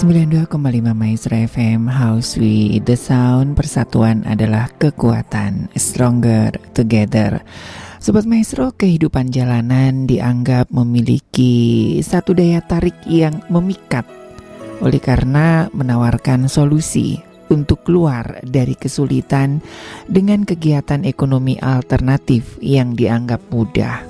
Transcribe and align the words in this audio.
92,5 0.00 0.96
Maestro 0.96 1.36
FM 1.36 1.84
House 1.84 2.40
We 2.40 2.80
The 2.80 2.96
Sound 2.96 3.52
Persatuan 3.52 4.24
adalah 4.24 4.72
kekuatan 4.80 5.68
Stronger 5.76 6.56
Together. 6.72 7.44
Sobat 8.00 8.24
Maestro, 8.24 8.72
kehidupan 8.72 9.28
jalanan 9.28 10.08
dianggap 10.08 10.72
memiliki 10.72 12.00
satu 12.00 12.32
daya 12.32 12.64
tarik 12.64 12.96
yang 13.04 13.44
memikat 13.52 14.08
Oleh 14.80 15.04
karena 15.04 15.68
menawarkan 15.76 16.48
solusi 16.48 17.20
untuk 17.52 17.84
keluar 17.84 18.40
dari 18.40 18.80
kesulitan 18.80 19.60
dengan 20.08 20.48
kegiatan 20.48 21.04
ekonomi 21.04 21.60
alternatif 21.60 22.56
yang 22.64 22.96
dianggap 22.96 23.44
mudah. 23.52 24.00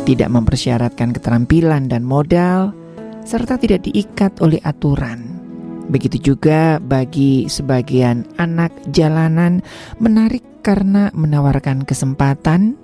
Tidak 0.00 0.32
mempersyaratkan 0.32 1.12
keterampilan 1.12 1.92
dan 1.92 2.08
modal 2.08 2.85
serta 3.26 3.58
tidak 3.58 3.90
diikat 3.90 4.38
oleh 4.38 4.62
aturan. 4.62 5.42
Begitu 5.90 6.34
juga 6.34 6.78
bagi 6.78 7.50
sebagian 7.50 8.26
anak 8.38 8.70
jalanan 8.90 9.62
menarik 9.98 10.42
karena 10.62 11.14
menawarkan 11.14 11.86
kesempatan 11.86 12.74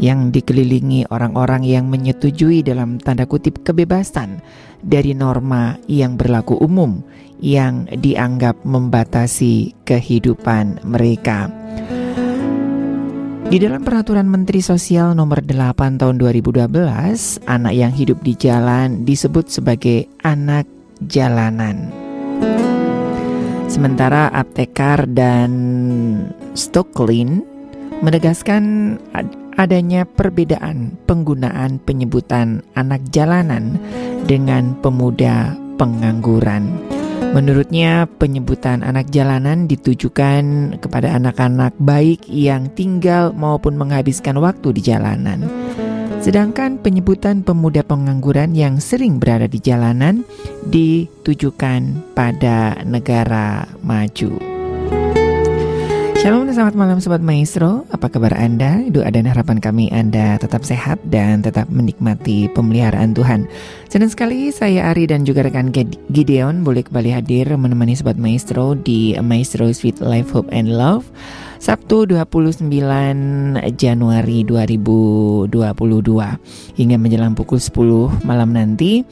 yang 0.00 0.32
dikelilingi 0.32 1.08
orang-orang 1.12 1.64
yang 1.64 1.92
menyetujui 1.92 2.64
dalam 2.64 2.96
tanda 2.96 3.28
kutip 3.28 3.60
kebebasan 3.60 4.40
dari 4.80 5.12
norma 5.12 5.76
yang 5.84 6.16
berlaku 6.16 6.56
umum 6.56 7.04
yang 7.42 7.84
dianggap 7.90 8.56
membatasi 8.64 9.76
kehidupan 9.84 10.80
mereka. 10.88 11.52
Di 13.52 13.60
dalam 13.60 13.84
peraturan 13.84 14.32
Menteri 14.32 14.64
Sosial 14.64 15.12
nomor 15.12 15.44
8 15.44 16.00
tahun 16.00 16.16
2012, 16.16 16.72
anak 17.44 17.74
yang 17.76 17.92
hidup 17.92 18.24
di 18.24 18.32
jalan 18.32 19.04
disebut 19.04 19.52
sebagai 19.52 20.08
anak 20.24 20.64
jalanan. 21.04 21.92
Sementara 23.68 24.32
aptekar 24.32 25.04
dan 25.04 25.52
Stocklin 26.56 27.44
menegaskan 28.00 28.96
adanya 29.60 30.08
perbedaan 30.08 30.96
penggunaan 31.04 31.76
penyebutan 31.84 32.64
anak 32.72 33.04
jalanan 33.12 33.76
dengan 34.24 34.80
pemuda 34.80 35.52
pengangguran. 35.76 36.91
Menurutnya, 37.30 38.10
penyebutan 38.18 38.82
anak 38.82 39.14
jalanan 39.14 39.70
ditujukan 39.70 40.74
kepada 40.82 41.14
anak-anak 41.14 41.78
baik 41.78 42.26
yang 42.26 42.66
tinggal 42.74 43.30
maupun 43.30 43.78
menghabiskan 43.78 44.42
waktu 44.42 44.74
di 44.74 44.82
jalanan. 44.82 45.46
Sedangkan 46.18 46.82
penyebutan 46.82 47.46
pemuda 47.46 47.86
pengangguran 47.86 48.54
yang 48.54 48.82
sering 48.82 49.22
berada 49.22 49.46
di 49.46 49.62
jalanan 49.62 50.26
ditujukan 50.66 52.14
pada 52.14 52.82
negara 52.82 53.66
maju. 53.82 54.38
Shalom 56.22 56.46
dan 56.46 56.54
selamat 56.54 56.78
malam 56.78 57.02
Sobat 57.02 57.18
Maestro. 57.18 57.82
Apa 57.90 58.06
kabar 58.06 58.30
Anda? 58.38 58.78
Doa 58.94 59.10
dan 59.10 59.26
harapan 59.26 59.58
kami 59.58 59.90
Anda 59.90 60.38
tetap 60.38 60.62
sehat 60.62 61.02
dan 61.10 61.42
tetap 61.42 61.66
menikmati 61.66 62.46
pemeliharaan 62.54 63.10
Tuhan. 63.10 63.50
Senang 63.90 64.06
sekali 64.06 64.54
saya 64.54 64.94
Ari 64.94 65.10
dan 65.10 65.26
juga 65.26 65.42
rekan 65.42 65.74
Gideon 66.14 66.62
Boleh 66.62 66.86
kembali 66.86 67.10
hadir 67.10 67.50
menemani 67.58 67.98
Sobat 67.98 68.22
Maestro 68.22 68.78
di 68.78 69.18
Maestro 69.18 69.66
Sweet 69.66 69.98
Life 69.98 70.30
Hope 70.30 70.46
and 70.54 70.70
Love 70.70 71.10
Sabtu 71.58 72.06
29 72.06 72.70
Januari 73.74 74.46
2022 74.46 75.50
hingga 76.78 76.96
menjelang 77.02 77.34
pukul 77.34 77.58
10 77.58 78.22
malam 78.22 78.54
nanti 78.54 79.02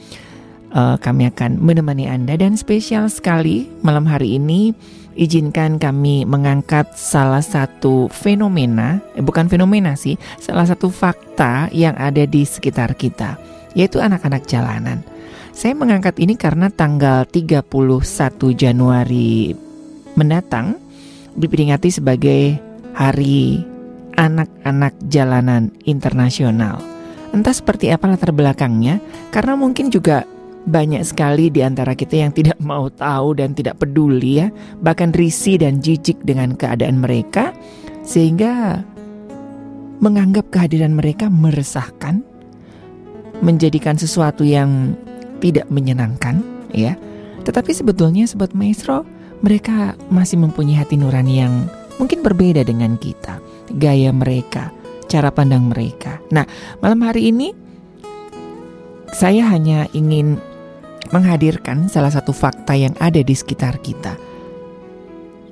uh, 0.71 0.95
kami 0.95 1.27
akan 1.27 1.59
menemani 1.59 2.07
Anda 2.07 2.39
dan 2.39 2.55
spesial 2.55 3.11
sekali 3.11 3.67
malam 3.83 4.07
hari 4.07 4.39
ini 4.39 4.71
izinkan 5.15 5.77
kami 5.77 6.23
mengangkat 6.23 6.87
salah 6.95 7.43
satu 7.43 8.07
fenomena, 8.11 9.03
eh, 9.15 9.23
bukan 9.23 9.51
fenomena 9.51 9.95
sih, 9.99 10.15
salah 10.39 10.67
satu 10.67 10.87
fakta 10.87 11.67
yang 11.75 11.95
ada 11.99 12.23
di 12.23 12.47
sekitar 12.47 12.95
kita, 12.95 13.35
yaitu 13.75 13.99
anak-anak 13.99 14.47
jalanan. 14.47 15.03
Saya 15.51 15.75
mengangkat 15.75 16.15
ini 16.17 16.39
karena 16.39 16.71
tanggal 16.71 17.27
31 17.27 18.55
Januari 18.55 19.51
mendatang 20.15 20.79
diperingati 21.35 21.89
sebagai 21.91 22.43
Hari 22.91 23.63
Anak-anak 24.11 24.95
Jalanan 25.07 25.71
Internasional. 25.87 26.83
Entah 27.31 27.55
seperti 27.55 27.87
apa 27.87 28.11
latar 28.11 28.35
belakangnya, 28.35 28.99
karena 29.31 29.55
mungkin 29.55 29.87
juga 29.87 30.27
banyak 30.69 31.01
sekali 31.01 31.49
di 31.49 31.65
antara 31.65 31.97
kita 31.97 32.21
yang 32.21 32.31
tidak 32.35 32.57
mau 32.61 32.85
tahu 32.91 33.33
dan 33.33 33.57
tidak 33.57 33.81
peduli 33.81 34.45
ya, 34.45 34.47
bahkan 34.81 35.09
risih 35.09 35.57
dan 35.57 35.81
jijik 35.81 36.21
dengan 36.21 36.53
keadaan 36.53 37.01
mereka, 37.01 37.55
sehingga 38.05 38.85
menganggap 40.01 40.49
kehadiran 40.53 40.93
mereka 40.93 41.29
meresahkan, 41.29 42.21
menjadikan 43.41 43.97
sesuatu 43.97 44.45
yang 44.45 44.93
tidak 45.41 45.65
menyenangkan, 45.73 46.45
ya. 46.73 46.93
Tetapi 47.41 47.73
sebetulnya 47.73 48.29
sobat 48.29 48.53
maestro, 48.53 49.01
mereka 49.41 49.97
masih 50.13 50.37
mempunyai 50.37 50.77
hati 50.77 50.93
nurani 50.93 51.41
yang 51.41 51.65
mungkin 51.97 52.21
berbeda 52.21 52.61
dengan 52.61 53.01
kita, 53.01 53.41
gaya 53.81 54.13
mereka, 54.13 54.69
cara 55.09 55.33
pandang 55.33 55.73
mereka. 55.73 56.21
Nah, 56.29 56.45
malam 56.85 57.01
hari 57.01 57.33
ini 57.33 57.49
saya 59.11 59.49
hanya 59.49 59.89
ingin 59.97 60.37
menghadirkan 61.11 61.91
salah 61.91 62.11
satu 62.11 62.31
fakta 62.31 62.75
yang 62.75 62.95
ada 62.99 63.19
di 63.19 63.35
sekitar 63.35 63.79
kita 63.83 64.15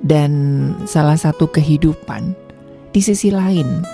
dan 0.00 0.32
salah 0.88 1.16
satu 1.16 1.48
kehidupan 1.48 2.32
di 2.90 3.00
sisi 3.00 3.28
lain. 3.28 3.84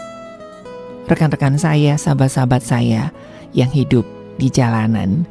Rekan-rekan 1.06 1.55
saya, 1.59 1.94
sahabat-sahabat 1.94 2.62
saya 2.62 3.15
yang 3.55 3.71
hidup 3.71 4.03
di 4.38 4.50
jalanan. 4.50 5.22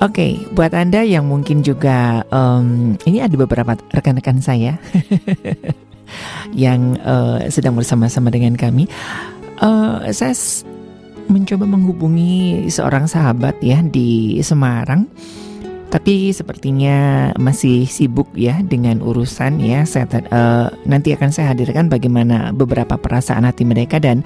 Oke, 0.00 0.16
okay, 0.16 0.32
buat 0.56 0.72
Anda 0.72 1.04
yang 1.04 1.28
mungkin 1.28 1.60
juga 1.60 2.24
um, 2.32 2.96
ini 3.04 3.20
ada 3.20 3.36
beberapa 3.36 3.76
rekan-rekan 3.92 4.40
saya 4.40 4.80
yang 6.56 6.96
uh, 7.04 7.44
sedang 7.52 7.76
bersama-sama 7.76 8.32
dengan 8.32 8.56
kami. 8.56 8.88
Uh, 9.60 10.08
saya 10.08 10.32
mencoba 11.30 11.64
menghubungi 11.64 12.66
seorang 12.66 13.06
sahabat 13.06 13.62
ya 13.62 13.80
di 13.80 14.42
Semarang. 14.42 15.06
Tapi 15.90 16.30
sepertinya 16.30 17.30
masih 17.34 17.82
sibuk 17.82 18.30
ya 18.38 18.62
dengan 18.62 19.02
urusan 19.02 19.58
ya. 19.58 19.82
Saya 19.82 20.06
uh, 20.30 20.70
nanti 20.86 21.10
akan 21.10 21.34
saya 21.34 21.50
hadirkan 21.50 21.90
bagaimana 21.90 22.54
beberapa 22.54 22.94
perasaan 22.94 23.42
hati 23.42 23.66
mereka 23.66 23.98
dan 23.98 24.22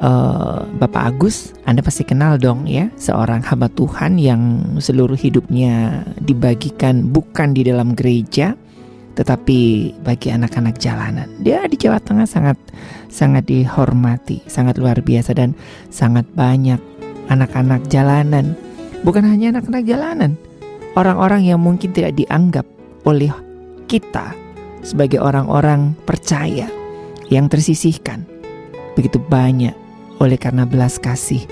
uh, 0.00 0.60
Bapak 0.76 1.16
Agus, 1.16 1.56
Anda 1.64 1.80
pasti 1.80 2.04
kenal 2.04 2.36
dong 2.36 2.68
ya, 2.68 2.92
seorang 3.00 3.40
hamba 3.48 3.72
Tuhan 3.72 4.20
yang 4.20 4.42
seluruh 4.76 5.16
hidupnya 5.16 6.04
dibagikan 6.20 7.08
bukan 7.08 7.56
di 7.56 7.64
dalam 7.64 7.96
gereja, 7.96 8.52
tetapi 9.20 9.92
bagi 10.00 10.32
anak-anak 10.32 10.80
jalanan. 10.80 11.28
Dia 11.44 11.68
di 11.68 11.76
Jawa 11.76 12.00
Tengah 12.00 12.24
sangat 12.24 12.56
sangat 13.12 13.44
dihormati, 13.44 14.40
sangat 14.48 14.80
luar 14.80 15.04
biasa 15.04 15.36
dan 15.36 15.52
sangat 15.92 16.24
banyak 16.32 16.80
anak-anak 17.28 17.84
jalanan. 17.92 18.56
Bukan 19.04 19.28
hanya 19.28 19.52
anak-anak 19.52 19.84
jalanan, 19.84 20.40
orang-orang 20.96 21.44
yang 21.44 21.60
mungkin 21.60 21.92
tidak 21.92 22.16
dianggap 22.16 22.64
oleh 23.04 23.28
kita 23.92 24.32
sebagai 24.80 25.20
orang-orang 25.20 25.92
percaya 26.08 26.72
yang 27.28 27.52
tersisihkan. 27.52 28.24
Begitu 28.96 29.20
banyak 29.20 29.76
oleh 30.16 30.40
karena 30.40 30.64
belas 30.64 30.96
kasih 30.96 31.44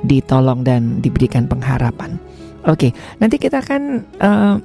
ditolong 0.00 0.64
dan 0.64 1.04
diberikan 1.04 1.44
pengharapan. 1.44 2.16
Oke, 2.62 2.94
nanti 3.18 3.36
kita 3.42 3.58
akan 3.58 4.06
uh, 4.22 4.56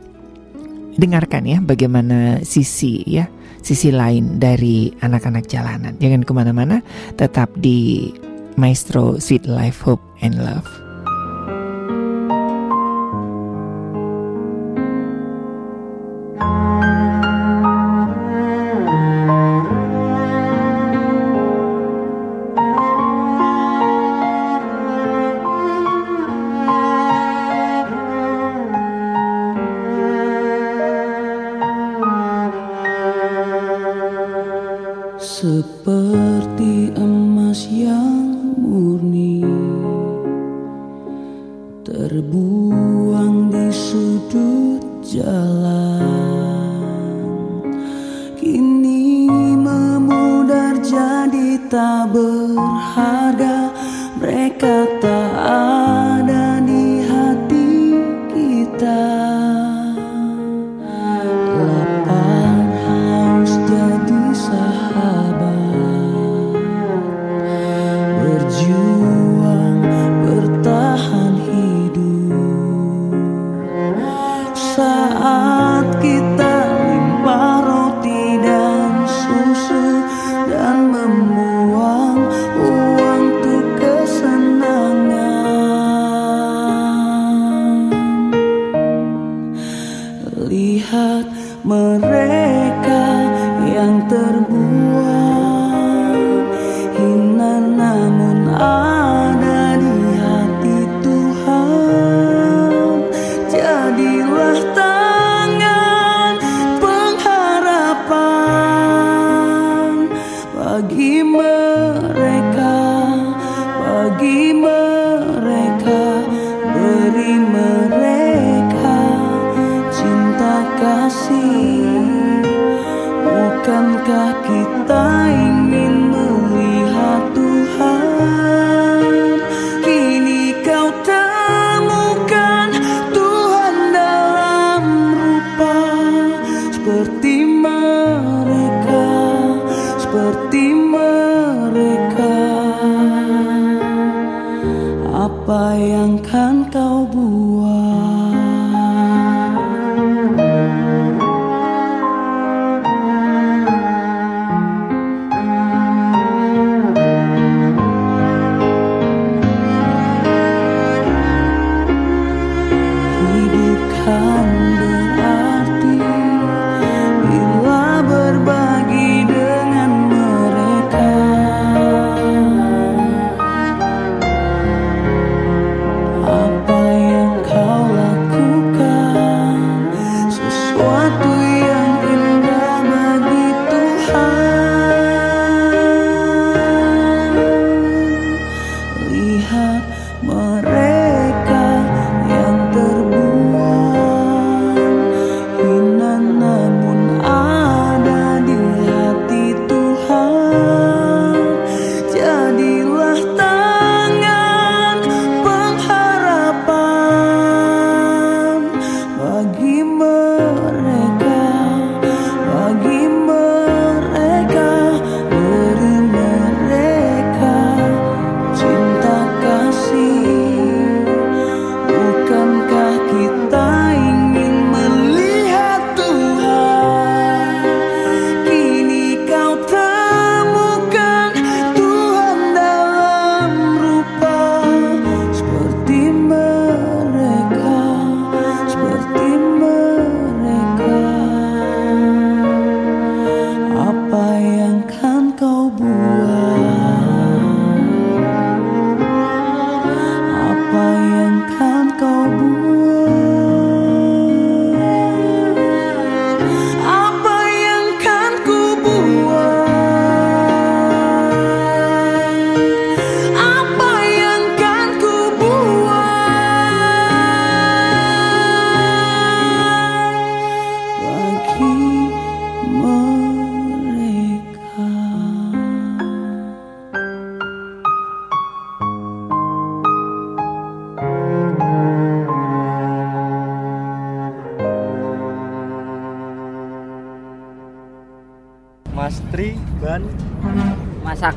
dengarkan 0.98 1.46
ya 1.46 1.58
bagaimana 1.62 2.42
sisi 2.42 3.06
ya 3.06 3.30
sisi 3.62 3.92
lain 3.92 4.40
dari 4.40 4.92
anak-anak 5.04 5.46
jalanan. 5.52 6.00
Jangan 6.00 6.24
ke 6.24 6.32
mana-mana, 6.32 6.80
tetap 7.20 7.52
di 7.60 8.12
Maestro 8.56 9.20
Sweet 9.20 9.44
Life 9.44 9.84
Hope 9.84 10.02
and 10.24 10.40
Love. 10.40 10.87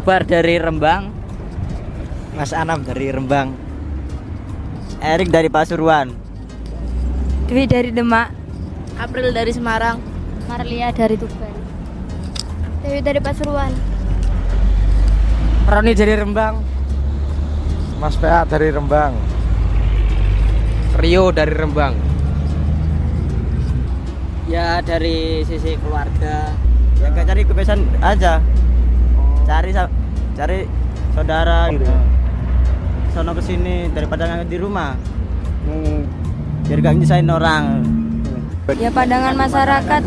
Akbar 0.00 0.24
dari 0.24 0.56
Rembang. 0.56 1.12
Mas 2.32 2.56
Anam 2.56 2.80
dari 2.80 3.12
Rembang. 3.12 3.52
Erik 4.96 5.28
dari 5.28 5.52
Pasuruan. 5.52 6.16
Dwi 7.44 7.68
dari 7.68 7.92
Demak. 7.92 8.32
April 8.96 9.28
dari 9.36 9.52
Semarang. 9.52 10.00
Marlia 10.48 10.88
dari 10.96 11.20
Tuban. 11.20 11.52
Dewi 12.80 13.04
dari 13.04 13.20
Pasuruan. 13.20 13.76
Roni 15.68 15.92
dari 15.92 16.16
Rembang. 16.16 16.64
Mas 18.00 18.16
PA 18.16 18.48
dari 18.48 18.72
Rembang. 18.72 19.12
Rio 20.96 21.28
dari 21.28 21.52
Rembang. 21.52 21.92
Ya 24.48 24.80
dari 24.80 25.44
sisi 25.44 25.76
keluarga. 25.76 26.56
Yang 27.04 27.12
gak 27.20 27.26
cari 27.36 27.42
kebiasaan 27.44 27.80
aja 28.00 28.40
cari 29.50 29.70
cari 30.38 30.58
saudara 31.10 31.66
gitu. 31.74 31.90
Sono 33.10 33.34
ke 33.34 33.42
sini 33.42 33.90
daripada 33.90 34.30
nggak 34.30 34.46
di 34.46 34.58
rumah. 34.62 34.94
Hmm. 35.66 36.06
biar 36.70 36.78
gak 36.86 37.02
nyesain 37.02 37.26
orang. 37.26 37.82
Ya 38.78 38.94
pandangan 38.94 39.34
masyarakat. 39.34 40.02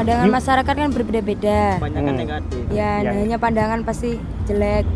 pandangan. 0.00 0.26
Masyarakat 0.32 0.74
kan 0.80 0.88
berbeda-beda. 0.96 1.76
Negatif. 1.84 2.62
Ya, 2.72 3.04
ya 3.04 3.12
hanya 3.12 3.36
pandangan 3.36 3.84
pasti 3.84 4.16
jelek. 4.48 4.88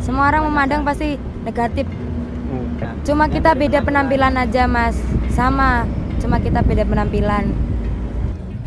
Semua 0.00 0.32
orang 0.32 0.48
memandang 0.48 0.88
pasti 0.88 1.20
negatif. 1.44 1.84
Cuma 3.04 3.28
kita 3.28 3.52
beda 3.52 3.84
penampilan 3.84 4.40
aja 4.40 4.64
mas. 4.64 4.96
Sama 5.36 5.84
cuma 6.16 6.40
kita 6.40 6.64
beda 6.64 6.88
penampilan. 6.88 7.52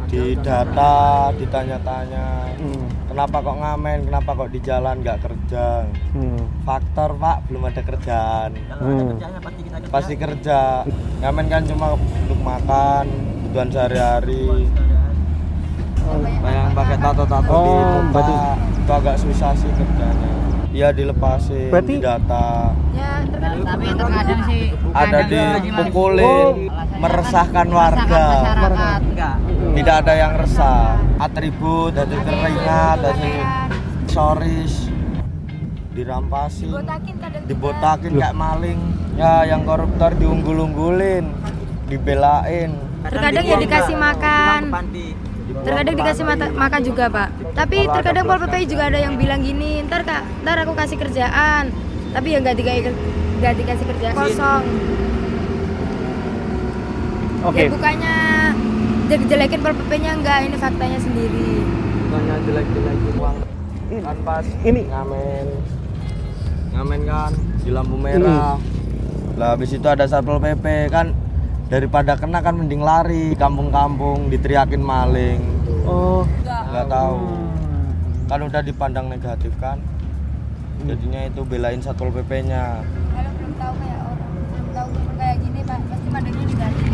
Di 0.06 0.38
data, 0.38 1.34
ditanya-tanya. 1.34 2.26
Hmm. 2.62 2.99
Kenapa 3.20 3.44
kok 3.44 3.58
ngamen? 3.60 4.00
Kenapa 4.08 4.32
kok 4.32 4.48
di 4.48 4.60
jalan 4.64 4.96
nggak 5.04 5.20
kerja? 5.20 5.84
Hmm. 6.16 6.40
Faktor 6.64 7.20
pak, 7.20 7.52
belum 7.52 7.68
ada 7.68 7.82
kerjaan. 7.84 8.50
Kalau 8.56 8.80
ada 8.80 8.80
Hmm. 8.80 9.08
kerjanya 9.12 9.40
pasti 9.44 9.60
kita 9.60 9.76
kerja. 9.76 9.92
Pasti 9.92 10.14
kerja. 10.16 10.60
Ngamen 11.20 11.46
kan 11.52 11.62
cuma 11.68 11.88
untuk 12.00 12.40
makan, 12.40 13.06
kebutuhan 13.44 13.68
sehari-hari. 13.68 14.48
Yang 16.40 16.72
pakai 16.72 16.98
tato-tato 16.98 17.52
Oh, 17.52 17.60
di 17.60 17.72
muka, 17.76 18.00
berarti- 18.16 18.40
itu 18.80 18.92
agak 18.96 19.16
susah 19.20 19.52
sih 19.52 19.68
kerjanya. 19.68 20.32
Iya 20.70 20.88
dilepasin, 20.96 21.68
Berarti- 21.68 22.00
didata. 22.00 22.72
ya 22.96 23.12
terkadang 23.28 23.62
tapi 23.68 23.86
terkadang 23.92 24.42
sih 24.48 24.64
ada 24.96 25.20
dipukulin, 25.60 26.24
Oh. 26.24 26.56
meresahkan 26.96 27.68
warga. 27.68 28.24
masyarakat 28.32 29.00
enggak 29.04 29.36
Tidak 29.76 29.96
ada 29.98 30.14
yang 30.16 30.34
resah. 30.40 31.09
Atribut, 31.20 31.92
hasil 32.00 32.16
keringat, 32.24 32.98
hasil 33.04 33.34
soris, 34.08 34.88
dirampasi, 35.92 36.72
dibotakin 37.44 38.12
kayak 38.16 38.32
maling. 38.32 38.80
Ya, 39.20 39.44
yang 39.44 39.68
koruptor 39.68 40.16
diunggul-unggulin, 40.16 41.28
dibelain. 41.92 42.72
Terkadang 43.04 43.44
ya 43.44 43.58
dikasih 43.60 43.96
makan. 44.00 44.62
Terkadang 45.60 45.96
dikasih 46.00 46.24
mata- 46.24 46.56
makan 46.56 46.82
juga 46.88 47.12
pak. 47.12 47.28
Tapi 47.52 47.78
Kalau 47.84 47.96
terkadang 48.00 48.24
pol 48.24 48.40
pp 48.40 48.56
juga 48.64 48.84
ada 48.88 49.00
yang 49.04 49.20
bilang 49.20 49.44
gini 49.44 49.84
ntar 49.92 50.08
kak 50.08 50.24
ntar 50.48 50.56
aku 50.64 50.72
kasih 50.72 50.96
kerjaan. 50.96 51.68
Tapi 52.16 52.28
ya 52.32 52.38
nggak 52.40 52.56
dikasih 52.56 52.96
nggak 53.44 53.54
dikasih 53.60 53.86
kerjaan 53.92 54.16
kosong. 54.16 54.64
Oke. 57.40 57.66
ya 57.66 57.72
bukannya 57.72 58.18
jadi 59.10 59.24
jelekin 59.26 59.60
pol 59.66 59.74
pp 59.74 59.92
nya 59.98 60.12
enggak 60.14 60.38
ini 60.46 60.56
faktanya 60.56 61.00
sendiri 61.02 61.66
Bukannya 62.10 62.36
jelek-jelekin 62.42 63.16
uang. 63.22 63.38
Kan 64.02 64.18
pas 64.26 64.46
Ini- 64.66 64.90
ngamen. 64.90 65.46
Ngamen 66.74 67.02
kan 67.06 67.32
di 67.62 67.70
lampu 67.70 68.02
merah. 68.02 68.58
Lah 69.38 69.48
habis 69.54 69.70
itu 69.78 69.86
ada 69.86 70.10
Satpol 70.10 70.42
PP 70.42 70.90
kan 70.90 71.14
daripada 71.70 72.18
kena 72.18 72.42
kan 72.42 72.58
mending 72.58 72.82
lari 72.82 73.38
kampung-kampung 73.38 74.34
diteriakin 74.34 74.82
maling. 74.82 75.38
Oh. 75.86 76.26
nggak 76.70 76.86
tahu 76.86 77.26
kan 78.30 78.40
udah 78.46 78.62
dipandang 78.62 79.10
negatif 79.10 79.50
kan 79.58 79.82
jadinya 80.86 81.26
itu 81.26 81.42
belain 81.42 81.82
satpol 81.82 82.14
pp 82.14 82.46
nya 82.46 82.86
kalau 83.10 83.32
belum 83.42 83.54
tahu 83.58 83.74
kayak 83.82 84.00
orang 84.06 84.32
belum 84.54 84.68
tahu 84.70 84.88
kayak 85.18 85.36
gini 85.42 85.60
pak 85.66 85.80
pasti 85.90 86.08
pandangnya 86.14 86.46
negatif 86.46 86.86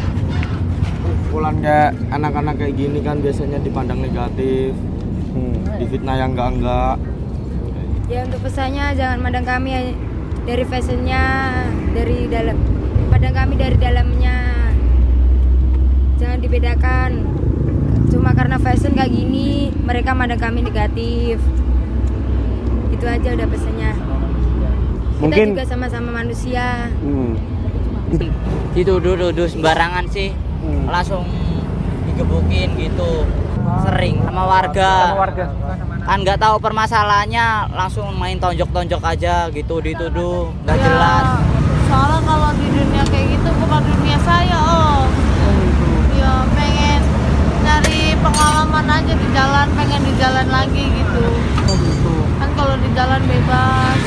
pulang 1.35 1.59
kayak 1.59 1.91
anak-anak 2.15 2.55
kayak 2.55 2.79
gini 2.79 3.03
kan 3.03 3.19
biasanya 3.19 3.59
dipandang 3.59 3.99
negatif 3.99 4.71
Hmm. 5.35 5.67
difitnah 5.75 6.15
yang 6.15 6.31
enggak 6.31 6.47
enggak 6.55 6.95
ya 8.07 8.23
untuk 8.23 8.39
pesannya 8.47 8.95
jangan 8.95 9.19
mandang 9.19 9.43
kami 9.43 9.69
ya 9.75 9.81
dari 10.47 10.63
fashionnya 10.63 11.23
dari 11.91 12.31
dalam 12.31 12.55
pandang 13.09 13.33
kami 13.33 13.53
dari 13.57 13.77
dalamnya. 13.81 14.37
Jangan 16.21 16.39
dibedakan. 16.39 17.11
Cuma 18.13 18.31
karena 18.37 18.61
fashion 18.61 18.93
kayak 18.93 19.09
gini 19.09 19.73
mereka 19.73 20.13
mandang 20.13 20.37
kami 20.37 20.61
negatif. 20.61 21.41
Itu 22.93 23.05
aja 23.09 23.27
udah 23.33 23.47
pesannya. 23.49 23.91
Kita 23.97 25.19
Mungkin 25.25 25.47
juga 25.57 25.65
sama-sama 25.65 26.21
manusia. 26.23 26.93
Hmm. 27.01 27.33
dituduh-tuduh 28.77 29.49
sembarangan 29.49 30.05
sih 30.13 30.29
Hmm. 30.65 30.89
langsung 30.89 31.23
digebukin 32.05 32.73
gitu 32.75 33.25
sering 33.81 34.21
sama 34.21 34.43
warga 34.45 34.91
Sama 35.09 35.19
warga. 35.21 35.45
kan 36.01 36.17
nggak 36.21 36.37
tahu 36.37 36.55
permasalahannya 36.57 37.45
langsung 37.71 38.13
main 38.13 38.37
tonjok-tonjok 38.37 39.01
aja 39.03 39.49
gitu 39.49 39.77
dituduh 39.79 40.49
nggak 40.63 40.77
jelas 40.77 41.25
Soalnya 41.85 42.17
kalau 42.19 42.49
di 42.51 42.67
dunia 42.67 43.03
kayak 43.05 43.27
gitu 43.31 43.49
bukan 43.55 43.81
dunia 43.85 44.17
saya 44.19 44.57
om. 44.57 45.05
Ya 46.11 46.33
pengen 46.51 47.01
nyari 47.61 48.17
pengalaman 48.17 48.85
aja 48.89 49.13
di 49.13 49.27
jalan, 49.29 49.67
pengen 49.71 50.01
di 50.01 50.13
jalan 50.17 50.47
lagi 50.49 50.81
gitu. 50.81 51.25
Kan 52.35 52.49
kalau 52.57 52.75
di 52.75 52.89
jalan 52.91 53.21
bebas 53.21 53.97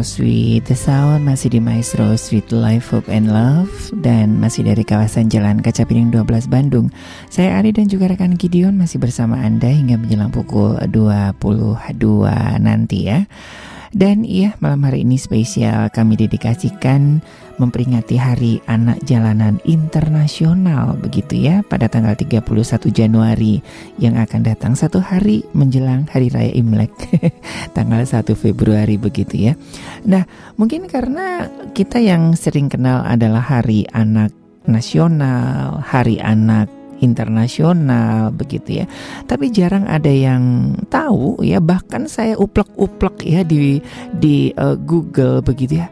With 0.00 0.64
the 0.64 0.72
Sound 0.72 1.28
Masih 1.28 1.52
di 1.52 1.60
Maestro 1.60 2.16
Sweet 2.16 2.56
Life, 2.56 2.88
Hope 2.88 3.12
and 3.12 3.28
Love 3.28 3.92
Dan 3.92 4.40
masih 4.40 4.64
dari 4.64 4.80
kawasan 4.80 5.28
Jalan 5.28 5.60
Kaca 5.60 5.84
Piring 5.84 6.08
12 6.08 6.48
Bandung. 6.48 6.88
Saya 7.28 7.60
Ari 7.60 7.76
dan 7.76 7.84
juga 7.84 8.08
rekan 8.08 8.32
Gideon 8.40 8.80
masih 8.80 8.96
bersama 8.96 9.36
Anda 9.36 9.68
hingga 9.68 10.00
menjelang 10.00 10.32
pukul 10.32 10.80
22 10.88 11.76
nanti 12.64 13.12
ya 13.12 13.28
dan 13.90 14.22
iya, 14.22 14.54
malam 14.62 14.86
hari 14.86 15.02
ini 15.02 15.18
spesial 15.18 15.90
kami 15.90 16.14
dedikasikan 16.14 17.18
memperingati 17.58 18.14
Hari 18.14 18.62
Anak 18.70 19.02
Jalanan 19.04 19.58
Internasional 19.66 20.94
begitu 20.96 21.36
ya 21.36 21.66
pada 21.66 21.90
tanggal 21.90 22.14
31 22.14 22.40
Januari 22.88 23.58
yang 23.98 24.14
akan 24.14 24.46
datang 24.46 24.72
satu 24.78 25.02
hari 25.02 25.44
menjelang 25.52 26.06
Hari 26.06 26.30
Raya 26.30 26.54
Imlek 26.54 26.94
tanggal 27.76 28.06
1 28.06 28.24
Februari 28.38 28.94
begitu 28.94 29.50
ya. 29.50 29.52
Nah, 30.06 30.22
mungkin 30.54 30.86
karena 30.86 31.50
kita 31.76 31.98
yang 31.98 32.38
sering 32.38 32.70
kenal 32.70 33.02
adalah 33.02 33.42
Hari 33.42 33.90
Anak 33.90 34.30
Nasional, 34.70 35.82
Hari 35.82 36.22
Anak 36.22 36.79
internasional 37.00 38.30
begitu 38.32 38.84
ya. 38.84 38.86
Tapi 39.26 39.50
jarang 39.50 39.88
ada 39.88 40.08
yang 40.08 40.76
tahu 40.88 41.40
ya 41.42 41.58
bahkan 41.58 42.06
saya 42.06 42.36
uplek-uplek 42.36 43.24
ya 43.26 43.44
di 43.44 43.80
di 44.14 44.52
uh, 44.56 44.76
Google 44.76 45.40
begitu 45.40 45.80
ya. 45.80 45.88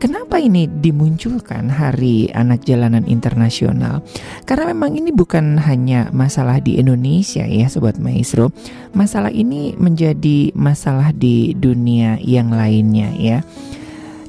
Kenapa 0.00 0.40
ini 0.40 0.64
dimunculkan 0.64 1.68
Hari 1.68 2.32
Anak 2.32 2.64
Jalanan 2.64 3.04
Internasional? 3.04 4.00
Karena 4.48 4.72
memang 4.72 4.96
ini 4.96 5.12
bukan 5.12 5.60
hanya 5.60 6.08
masalah 6.08 6.56
di 6.56 6.80
Indonesia 6.80 7.44
ya 7.44 7.68
Sobat 7.68 8.00
Maestro 8.00 8.48
Masalah 8.96 9.28
ini 9.28 9.76
menjadi 9.76 10.56
masalah 10.56 11.12
di 11.12 11.52
dunia 11.52 12.16
yang 12.24 12.48
lainnya 12.48 13.12
ya 13.12 13.44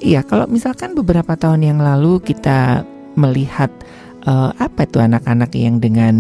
Iya 0.04 0.28
kalau 0.28 0.44
misalkan 0.52 0.92
beberapa 0.92 1.40
tahun 1.40 1.64
yang 1.64 1.80
lalu 1.80 2.20
kita 2.20 2.84
melihat 3.16 3.72
uh, 4.26 4.52
apa 4.58 4.86
itu 4.86 4.98
anak-anak 5.02 5.52
yang 5.58 5.78
dengan 5.82 6.16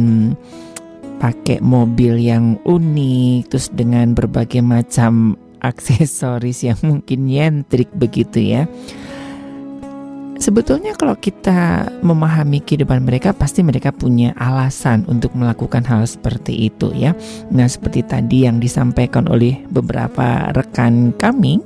pakai 1.21 1.61
mobil 1.61 2.17
yang 2.17 2.57
unik 2.65 3.53
terus 3.53 3.69
dengan 3.69 4.17
berbagai 4.17 4.65
macam 4.65 5.37
aksesoris 5.61 6.65
yang 6.65 6.79
mungkin 6.81 7.29
nyentrik 7.29 7.89
begitu 7.93 8.41
ya. 8.41 8.65
Sebetulnya 10.41 10.97
kalau 10.97 11.13
kita 11.21 11.85
memahami 12.01 12.65
kehidupan 12.65 13.05
mereka 13.05 13.29
pasti 13.29 13.61
mereka 13.61 13.93
punya 13.93 14.33
alasan 14.41 15.05
untuk 15.05 15.37
melakukan 15.37 15.85
hal 15.85 16.01
seperti 16.09 16.65
itu 16.65 16.89
ya. 16.97 17.13
Nah, 17.53 17.69
seperti 17.69 18.01
tadi 18.01 18.49
yang 18.49 18.57
disampaikan 18.57 19.29
oleh 19.29 19.61
beberapa 19.69 20.49
rekan 20.57 21.13
kami 21.13 21.61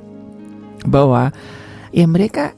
bahwa 0.84 1.32
ya 1.96 2.04
mereka 2.04 2.52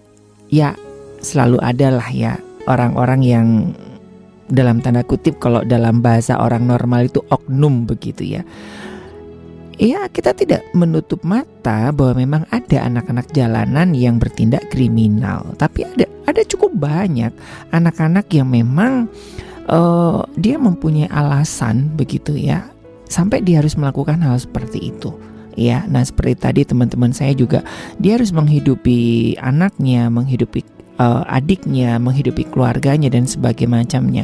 ya 0.49 0.73
selalu 1.21 1.61
adalah 1.61 2.09
ya 2.09 2.41
orang-orang 2.67 3.21
yang 3.23 3.47
dalam 4.47 4.79
tanda 4.79 5.03
kutip 5.03 5.43
kalau 5.43 5.63
dalam 5.67 5.99
bahasa 5.99 6.39
orang 6.39 6.67
normal 6.67 7.11
itu 7.11 7.19
oknum 7.27 7.83
begitu 7.83 8.39
ya. 8.39 8.43
Iya, 9.77 10.09
kita 10.09 10.33
tidak 10.33 10.65
menutup 10.73 11.21
mata 11.21 11.93
bahwa 11.93 12.17
memang 12.17 12.43
ada 12.49 12.89
anak-anak 12.89 13.29
jalanan 13.29 13.93
yang 13.93 14.17
bertindak 14.17 14.73
kriminal, 14.73 15.53
tapi 15.61 15.85
ada 15.85 16.09
ada 16.25 16.41
cukup 16.49 16.73
banyak 16.73 17.29
anak-anak 17.69 18.25
yang 18.33 18.49
memang 18.49 19.05
uh, 19.69 20.25
dia 20.33 20.57
mempunyai 20.57 21.05
alasan 21.13 21.93
begitu 21.93 22.33
ya, 22.33 22.65
sampai 23.05 23.45
dia 23.45 23.61
harus 23.61 23.77
melakukan 23.77 24.17
hal 24.25 24.41
seperti 24.41 24.89
itu. 24.97 25.13
Ya, 25.53 25.85
nah 25.89 26.01
seperti 26.01 26.37
tadi 26.37 26.61
teman-teman 26.65 27.13
saya 27.13 27.37
juga 27.37 27.61
dia 28.01 28.17
harus 28.17 28.33
menghidupi 28.33 29.37
anaknya, 29.37 30.09
menghidupi 30.09 30.65
uh, 30.97 31.23
adiknya, 31.29 31.97
menghidupi 32.01 32.45
keluarganya 32.49 33.09
dan 33.09 33.25
sebagainya 33.25 33.85
macamnya. 33.85 34.23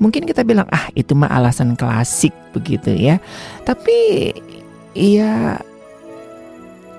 Mungkin 0.00 0.24
kita 0.24 0.42
bilang 0.42 0.68
ah 0.72 0.90
itu 0.96 1.12
mah 1.12 1.30
alasan 1.30 1.76
klasik 1.78 2.32
begitu 2.52 2.92
ya. 2.92 3.20
Tapi 3.64 4.30
ya 4.96 5.60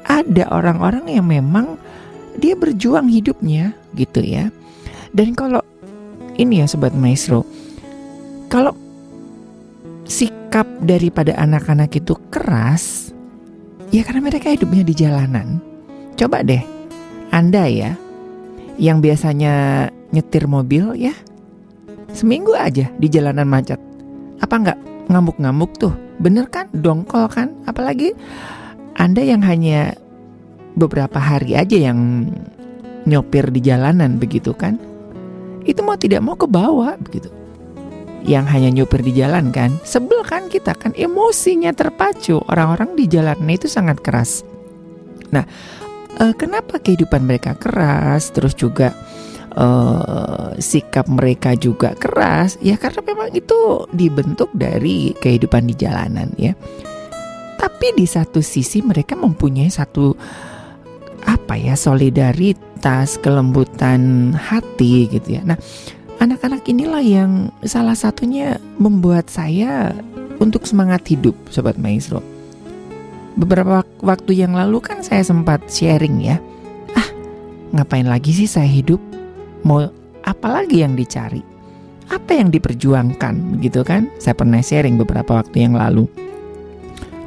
ada 0.05 0.43
orang-orang 0.53 1.09
yang 1.09 1.25
memang 1.25 1.77
dia 2.38 2.53
berjuang 2.53 3.09
hidupnya 3.09 3.73
gitu 3.97 4.21
ya. 4.21 4.53
Dan 5.15 5.33
kalau 5.33 5.63
ini 6.35 6.61
ya 6.61 6.67
sobat 6.67 6.91
maestro, 6.93 7.47
kalau 8.51 8.75
sikap 10.05 10.67
daripada 10.83 11.33
anak-anak 11.39 11.95
itu 11.95 12.13
keras, 12.27 13.15
ya 13.89 14.03
karena 14.03 14.27
mereka 14.27 14.51
hidupnya 14.51 14.83
di 14.83 14.93
jalanan. 14.93 15.63
Coba 16.19 16.43
deh, 16.43 16.63
Anda 17.31 17.67
ya, 17.71 17.95
yang 18.75 18.99
biasanya 18.99 19.88
nyetir 20.11 20.47
mobil 20.47 20.95
ya 20.95 21.15
seminggu 22.15 22.55
aja 22.55 22.88
di 22.95 23.07
jalanan 23.11 23.47
macet. 23.47 23.79
Apa 24.39 24.55
nggak 24.55 24.79
ngamuk-ngamuk 25.11 25.75
tuh? 25.75 25.93
Bener 26.19 26.47
kan? 26.47 26.71
Dongkol 26.71 27.27
kan? 27.27 27.51
Apalagi 27.67 28.15
anda 28.95 29.19
yang 29.19 29.43
hanya 29.43 29.95
beberapa 30.79 31.19
hari 31.19 31.55
aja 31.55 31.91
yang 31.91 32.31
nyopir 33.03 33.51
di 33.51 33.59
jalanan 33.59 34.15
begitu 34.15 34.55
kan? 34.55 34.79
Itu 35.67 35.83
mau 35.83 35.99
tidak 35.99 36.23
mau 36.23 36.39
ke 36.39 36.47
bawah 36.47 36.95
begitu. 36.99 37.27
Yang 38.25 38.45
hanya 38.57 38.69
nyopir 38.81 39.05
di 39.05 39.13
jalan 39.13 39.53
kan? 39.53 39.77
Sebel 39.85 40.25
kan 40.25 40.49
kita 40.49 40.73
kan? 40.73 40.95
Emosinya 40.97 41.69
terpacu. 41.75 42.41
Orang-orang 42.49 42.97
di 42.97 43.05
jalanan 43.05 43.53
itu 43.53 43.69
sangat 43.69 44.01
keras. 44.01 44.41
Nah 45.29 45.45
uh, 46.19 46.34
kenapa 46.36 46.80
kehidupan 46.80 47.23
mereka 47.28 47.56
keras, 47.56 48.32
terus 48.32 48.56
juga 48.56 48.95
uh, 49.56 50.56
sikap 50.60 51.08
mereka 51.08 51.56
juga 51.56 51.95
keras, 51.95 52.60
ya 52.60 52.80
karena 52.80 53.01
memang 53.04 53.30
itu 53.32 53.89
dibentuk 53.91 54.51
dari 54.56 55.15
kehidupan 55.19 55.67
di 55.71 55.75
jalanan 55.75 56.30
ya. 56.36 56.54
Tapi 57.56 57.95
di 57.95 58.06
satu 58.06 58.43
sisi 58.43 58.84
mereka 58.84 59.15
mempunyai 59.15 59.71
satu 59.71 60.13
apa 61.25 61.58
ya 61.58 61.73
solidaritas, 61.73 63.17
kelembutan 63.17 64.32
hati 64.36 65.10
gitu 65.10 65.39
ya. 65.39 65.41
Nah, 65.41 65.58
anak-anak 66.21 66.62
inilah 66.69 67.01
yang 67.01 67.49
salah 67.65 67.97
satunya 67.97 68.62
membuat 68.78 69.32
saya 69.32 69.95
untuk 70.38 70.67
semangat 70.67 71.08
hidup, 71.08 71.34
sobat 71.49 71.80
maestro 71.80 72.35
beberapa 73.36 73.84
waktu 74.02 74.32
yang 74.36 74.56
lalu 74.56 74.80
kan 74.82 75.04
saya 75.04 75.21
sempat 75.21 75.67
sharing 75.67 76.24
ya. 76.24 76.39
Ah, 76.95 77.10
ngapain 77.76 78.08
lagi 78.08 78.32
sih 78.32 78.48
saya 78.48 78.67
hidup? 78.67 79.00
Mau 79.67 79.84
apa 80.24 80.48
lagi 80.50 80.82
yang 80.82 80.95
dicari? 80.95 81.43
Apa 82.10 82.38
yang 82.38 82.54
diperjuangkan 82.54 83.62
gitu 83.62 83.82
kan? 83.82 84.10
Saya 84.21 84.38
pernah 84.38 84.62
sharing 84.62 84.95
beberapa 85.00 85.41
waktu 85.41 85.65
yang 85.67 85.76
lalu. 85.76 86.06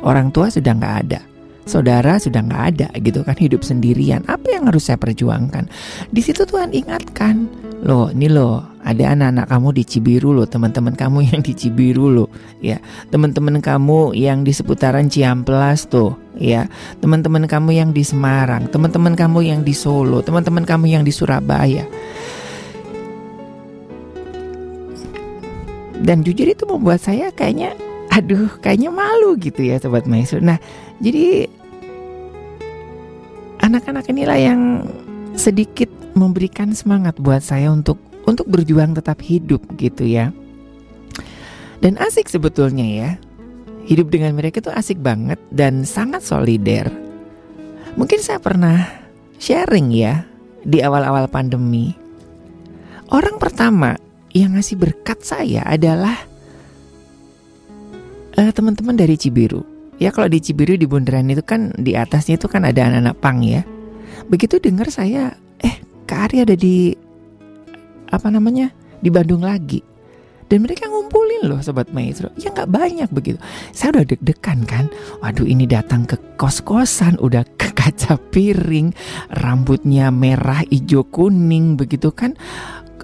Orang 0.06 0.30
tua 0.30 0.46
sudah 0.46 0.78
nggak 0.78 0.96
ada, 1.06 1.20
saudara 1.66 2.22
sudah 2.22 2.38
nggak 2.46 2.64
ada 2.74 2.88
gitu 3.02 3.26
kan 3.26 3.34
hidup 3.34 3.66
sendirian. 3.66 4.22
Apa 4.30 4.54
yang 4.54 4.70
harus 4.70 4.86
saya 4.86 5.00
perjuangkan? 5.00 5.66
Di 6.14 6.22
situ 6.22 6.46
Tuhan 6.46 6.70
ingatkan, 6.70 7.50
loh 7.82 8.14
ini 8.14 8.30
loh 8.30 8.62
ada 8.88 9.12
anak-anak 9.12 9.46
kamu 9.52 9.68
di 9.76 9.84
Cibiru 9.84 10.32
loh 10.32 10.48
teman-teman 10.48 10.96
kamu 10.96 11.28
yang 11.28 11.40
di 11.44 11.52
Cibiru 11.52 12.08
loh 12.08 12.32
ya. 12.64 12.80
Teman-teman 13.12 13.60
kamu 13.60 14.16
yang 14.16 14.48
di 14.48 14.52
seputaran 14.56 15.12
Ciamplas 15.12 15.92
tuh 15.92 16.16
ya. 16.40 16.64
Teman-teman 17.04 17.44
kamu 17.44 17.76
yang 17.76 17.90
di 17.92 18.00
Semarang 18.00 18.72
teman-teman 18.72 19.12
kamu 19.12 19.44
yang 19.44 19.60
di 19.60 19.76
Solo 19.76 20.24
teman-teman 20.24 20.64
kamu 20.64 20.88
yang 20.88 21.04
di 21.04 21.12
Surabaya. 21.12 21.84
Dan 26.00 26.24
jujur 26.24 26.48
itu 26.48 26.64
membuat 26.64 27.04
saya 27.04 27.28
kayaknya 27.28 27.76
aduh 28.08 28.48
kayaknya 28.64 28.88
malu 28.88 29.36
gitu 29.36 29.68
ya 29.68 29.76
sobat 29.76 30.08
maestro. 30.08 30.40
Nah 30.40 30.56
jadi 31.04 31.44
anak-anak 33.60 34.08
inilah 34.08 34.38
yang 34.40 34.60
sedikit 35.36 35.92
memberikan 36.16 36.72
semangat 36.72 37.20
buat 37.20 37.44
saya 37.44 37.68
untuk 37.68 38.07
untuk 38.28 38.44
berjuang 38.52 38.92
tetap 38.92 39.24
hidup 39.24 39.64
gitu 39.80 40.04
ya. 40.04 40.28
Dan 41.80 41.96
asik 41.96 42.28
sebetulnya 42.28 42.84
ya. 42.84 43.10
Hidup 43.88 44.12
dengan 44.12 44.36
mereka 44.36 44.60
itu 44.60 44.68
asik 44.68 45.00
banget 45.00 45.40
dan 45.48 45.88
sangat 45.88 46.20
solider. 46.20 46.92
Mungkin 47.96 48.20
saya 48.20 48.36
pernah 48.36 48.84
sharing 49.40 49.88
ya 49.96 50.28
di 50.60 50.84
awal-awal 50.84 51.24
pandemi. 51.32 51.96
Orang 53.08 53.40
pertama 53.40 53.96
yang 54.36 54.60
ngasih 54.60 54.76
berkat 54.76 55.24
saya 55.24 55.64
adalah 55.64 56.20
uh, 58.36 58.52
teman-teman 58.52 58.92
dari 58.92 59.16
Cibiru. 59.16 59.64
Ya 59.96 60.12
kalau 60.12 60.28
di 60.28 60.44
Cibiru 60.44 60.76
di 60.76 60.84
Bundaran 60.84 61.32
itu 61.32 61.40
kan 61.40 61.72
di 61.80 61.96
atasnya 61.96 62.36
itu 62.36 62.46
kan 62.46 62.68
ada 62.68 62.84
anak-anak 62.84 63.16
pang 63.24 63.40
ya. 63.40 63.64
Begitu 64.28 64.60
dengar 64.60 64.92
saya, 64.92 65.32
eh 65.64 65.80
Kak 66.04 66.28
Ari 66.28 66.44
ada 66.44 66.52
di 66.52 66.92
apa 68.08 68.28
namanya 68.32 68.72
di 68.98 69.08
Bandung 69.12 69.44
lagi. 69.44 69.80
dan 70.48 70.64
mereka 70.64 70.88
ngumpulin 70.88 71.44
loh 71.44 71.60
sobat 71.60 71.92
maestro. 71.92 72.32
Ya 72.40 72.48
nggak 72.48 72.72
banyak 72.72 73.12
begitu. 73.12 73.36
Saya 73.76 74.00
udah 74.00 74.04
deg-degan 74.08 74.64
kan? 74.64 74.88
Waduh 75.20 75.44
ini 75.44 75.68
datang 75.68 76.08
ke 76.08 76.16
kos-kosan 76.40 77.20
udah 77.20 77.44
ke 77.60 77.76
kaca 77.76 78.16
piring 78.16 78.96
rambutnya 79.44 80.08
merah 80.08 80.64
hijau 80.72 81.04
kuning 81.04 81.76
begitu 81.76 82.08
kan? 82.16 82.32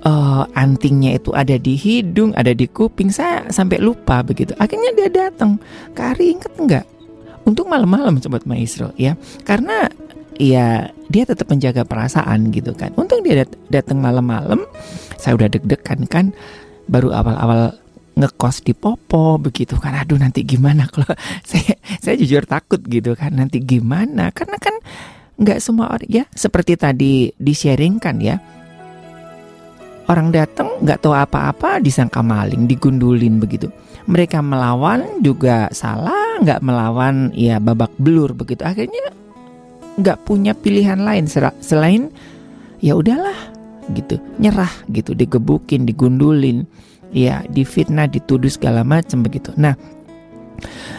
Eh, 0.05 0.45
antingnya 0.57 1.21
itu 1.21 1.37
ada 1.37 1.61
di 1.61 1.77
hidung 1.77 2.33
ada 2.33 2.57
di 2.57 2.65
kuping. 2.65 3.13
Saya 3.13 3.45
sampai 3.53 3.77
lupa 3.77 4.25
begitu. 4.25 4.57
Akhirnya 4.57 4.97
dia 4.97 5.09
datang. 5.13 5.61
Kari 5.93 6.41
inget 6.41 6.53
nggak? 6.57 6.87
Untuk 7.45 7.69
malam-malam 7.69 8.25
sobat 8.25 8.49
maestro 8.49 8.97
ya. 8.97 9.21
Karena 9.45 9.85
ya 10.39 10.91
dia 11.09 11.25
tetap 11.27 11.47
menjaga 11.51 11.87
perasaan 11.87 12.51
gitu 12.51 12.75
kan. 12.75 12.91
Untung 12.99 13.23
dia 13.23 13.45
dat- 13.45 13.59
datang 13.71 14.01
malam-malam 14.01 14.65
saya 15.19 15.39
udah 15.39 15.49
deg-degan 15.49 16.07
kan 16.11 16.25
baru 16.91 17.15
awal-awal 17.15 17.77
ngekos 18.15 18.63
di 18.63 18.75
Popo 18.75 19.39
begitu 19.39 19.79
kan. 19.79 19.95
Aduh 19.99 20.19
nanti 20.19 20.47
gimana 20.47 20.87
kalau 20.91 21.11
saya 21.51 21.79
saya 22.03 22.15
jujur 22.19 22.47
takut 22.47 22.83
gitu 22.87 23.15
kan. 23.19 23.35
Nanti 23.35 23.63
gimana? 23.63 24.31
Karena 24.31 24.59
kan 24.59 24.75
nggak 25.35 25.59
semua 25.59 25.91
orang 25.91 26.11
ya 26.11 26.25
seperti 26.31 26.79
tadi 26.79 27.31
di 27.35 27.53
sharingkan 27.55 28.17
ya. 28.23 28.37
Orang 30.05 30.37
datang 30.37 30.85
nggak 30.85 31.01
tahu 31.01 31.17
apa-apa 31.17 31.81
disangka 31.81 32.21
maling 32.21 32.69
digundulin 32.69 33.41
begitu. 33.41 33.73
Mereka 34.05 34.45
melawan 34.45 35.25
juga 35.25 35.73
salah 35.73 36.37
nggak 36.45 36.61
melawan 36.61 37.33
ya 37.33 37.57
babak 37.57 37.89
belur 37.97 38.37
begitu. 38.37 38.61
Akhirnya 38.69 39.01
nggak 39.95 40.27
punya 40.27 40.53
pilihan 40.55 40.99
lain 40.99 41.31
selain 41.63 42.11
ya 42.83 42.99
udahlah 42.99 43.37
gitu. 43.93 44.19
Nyerah 44.41 44.71
gitu 44.91 45.13
digebukin 45.15 45.87
digundulin 45.87 46.67
ya 47.15 47.47
difitnah 47.47 48.11
dituduh 48.11 48.51
segala 48.51 48.83
macam 48.83 49.23
begitu. 49.23 49.55
Nah 49.55 49.79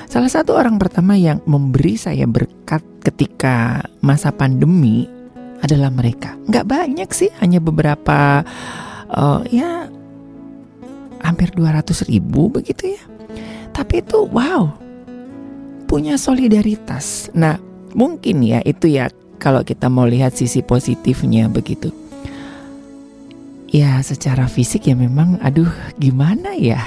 salah 0.08 0.31
satu 0.31 0.55
orang 0.55 0.79
pertama 0.79 1.19
yang 1.19 1.43
memberi 1.43 1.99
saya 1.99 2.23
berkat 2.23 2.81
ketika 3.03 3.84
masa 3.99 4.31
pandemi 4.31 5.05
adalah 5.60 5.91
mereka. 5.91 6.39
Nggak 6.47 6.65
banyak 6.65 7.10
sih 7.12 7.31
hanya 7.43 7.60
beberapa 7.60 8.47
eh, 9.12 9.41
ya 9.51 9.91
hampir 11.25 11.51
200 11.51 12.08
ribu 12.08 12.47
begitu 12.53 12.95
ya. 12.95 13.03
Tapi 13.75 13.99
itu 13.99 14.23
wow 14.31 14.71
punya 15.86 16.15
solidaritas. 16.15 17.27
Nah 17.36 17.74
mungkin 17.95 18.43
ya 18.43 18.60
itu 18.62 18.91
ya 18.91 19.08
kalau 19.39 19.63
kita 19.63 19.88
mau 19.88 20.03
lihat 20.05 20.36
sisi 20.36 20.60
positifnya 20.60 21.47
begitu. 21.47 21.89
Ya 23.71 23.99
secara 23.99 24.47
fisik 24.47 24.88
ya 24.88 24.95
memang 24.95 25.41
aduh 25.41 25.71
gimana 25.99 26.55
ya? 26.55 26.79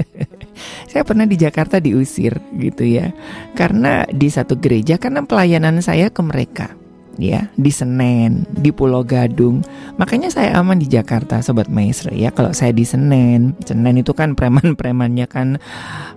Saya 0.90 1.02
pernah 1.04 1.24
di 1.24 1.36
Jakarta 1.40 1.80
diusir 1.80 2.36
gitu 2.56 2.84
ya. 2.84 3.12
Karena 3.56 4.04
di 4.08 4.28
satu 4.28 4.56
gereja 4.56 5.00
karena 5.00 5.24
pelayanan 5.24 5.80
saya 5.80 6.12
ke 6.12 6.20
mereka 6.20 6.72
ya 7.20 7.52
di 7.56 7.68
Senen 7.68 8.48
di 8.48 8.72
Pulau 8.72 9.04
Gadung. 9.04 9.60
Makanya 10.00 10.32
saya 10.32 10.56
aman 10.56 10.80
di 10.80 10.88
Jakarta 10.88 11.44
sobat 11.44 11.68
maestro 11.68 12.12
ya. 12.12 12.32
Kalau 12.32 12.52
saya 12.56 12.72
di 12.72 12.84
Senen 12.84 13.56
Senen 13.62 14.00
itu 14.00 14.16
kan 14.16 14.32
preman-premannya 14.36 15.26
kan 15.28 15.60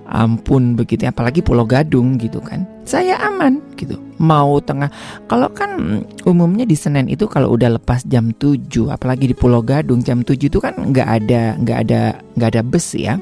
ampun 0.07 0.79
begitu 0.79 1.07
apalagi 1.07 1.43
Pulau 1.43 1.67
Gadung 1.67 2.15
gitu 2.19 2.39
kan 2.39 2.72
saya 2.83 3.15
aman 3.19 3.63
gitu. 3.79 3.99
Mau 4.19 4.59
tengah 4.63 4.91
kalau 5.27 5.51
kan 5.51 5.75
mm, 5.79 6.27
umumnya 6.27 6.63
di 6.63 6.75
Senen 6.75 7.07
itu 7.11 7.27
kalau 7.27 7.55
udah 7.55 7.75
lepas 7.79 8.03
jam 8.07 8.31
7 8.35 8.91
apalagi 8.91 9.31
di 9.31 9.35
Pulau 9.35 9.63
Gadung 9.63 10.03
jam 10.03 10.23
7 10.23 10.37
itu 10.39 10.59
kan 10.59 10.75
nggak 10.75 11.07
ada 11.07 11.55
nggak 11.59 11.77
ada 11.87 12.01
nggak 12.35 12.49
ada 12.55 12.61
bus 12.63 12.95
ya. 12.95 13.19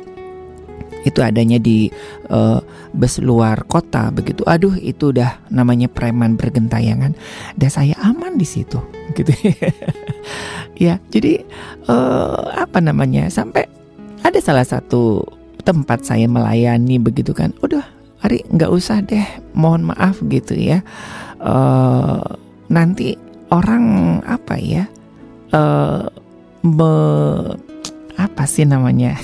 Itu 1.01 1.25
adanya 1.25 1.57
di 1.57 1.89
eh, 2.29 2.59
bus 2.93 3.17
luar 3.17 3.65
kota 3.65 4.13
begitu. 4.13 4.45
Aduh 4.45 4.77
itu 4.77 5.09
udah 5.09 5.41
namanya 5.49 5.89
preman 5.89 6.37
bergentayangan. 6.37 7.17
Dan 7.57 7.69
saya 7.69 7.97
aman 8.05 8.37
di 8.37 8.45
situ 8.45 8.77
gitu. 9.17 9.33
Ya 10.77 10.97
jadi 11.09 11.41
eh, 11.89 12.43
apa 12.57 12.81
namanya 12.81 13.29
sampai 13.29 13.65
ada 14.21 14.37
salah 14.37 14.65
satu 14.65 15.25
tempat 15.61 16.05
saya 16.05 16.25
melayani 16.29 16.97
begitu 17.01 17.33
kan. 17.33 17.53
Udah 17.65 17.85
Ari 18.21 18.45
nggak 18.49 18.71
usah 18.71 19.01
deh 19.01 19.25
mohon 19.57 19.89
maaf 19.89 20.21
gitu 20.29 20.53
ya. 20.53 20.85
Eh 21.41 22.21
nanti 22.71 23.17
orang 23.51 24.19
apa 24.23 24.55
ya 24.55 24.87
eh 25.51 26.05
me- 26.63 27.57
apa 28.21 28.43
sih 28.45 28.69
namanya? 28.69 29.17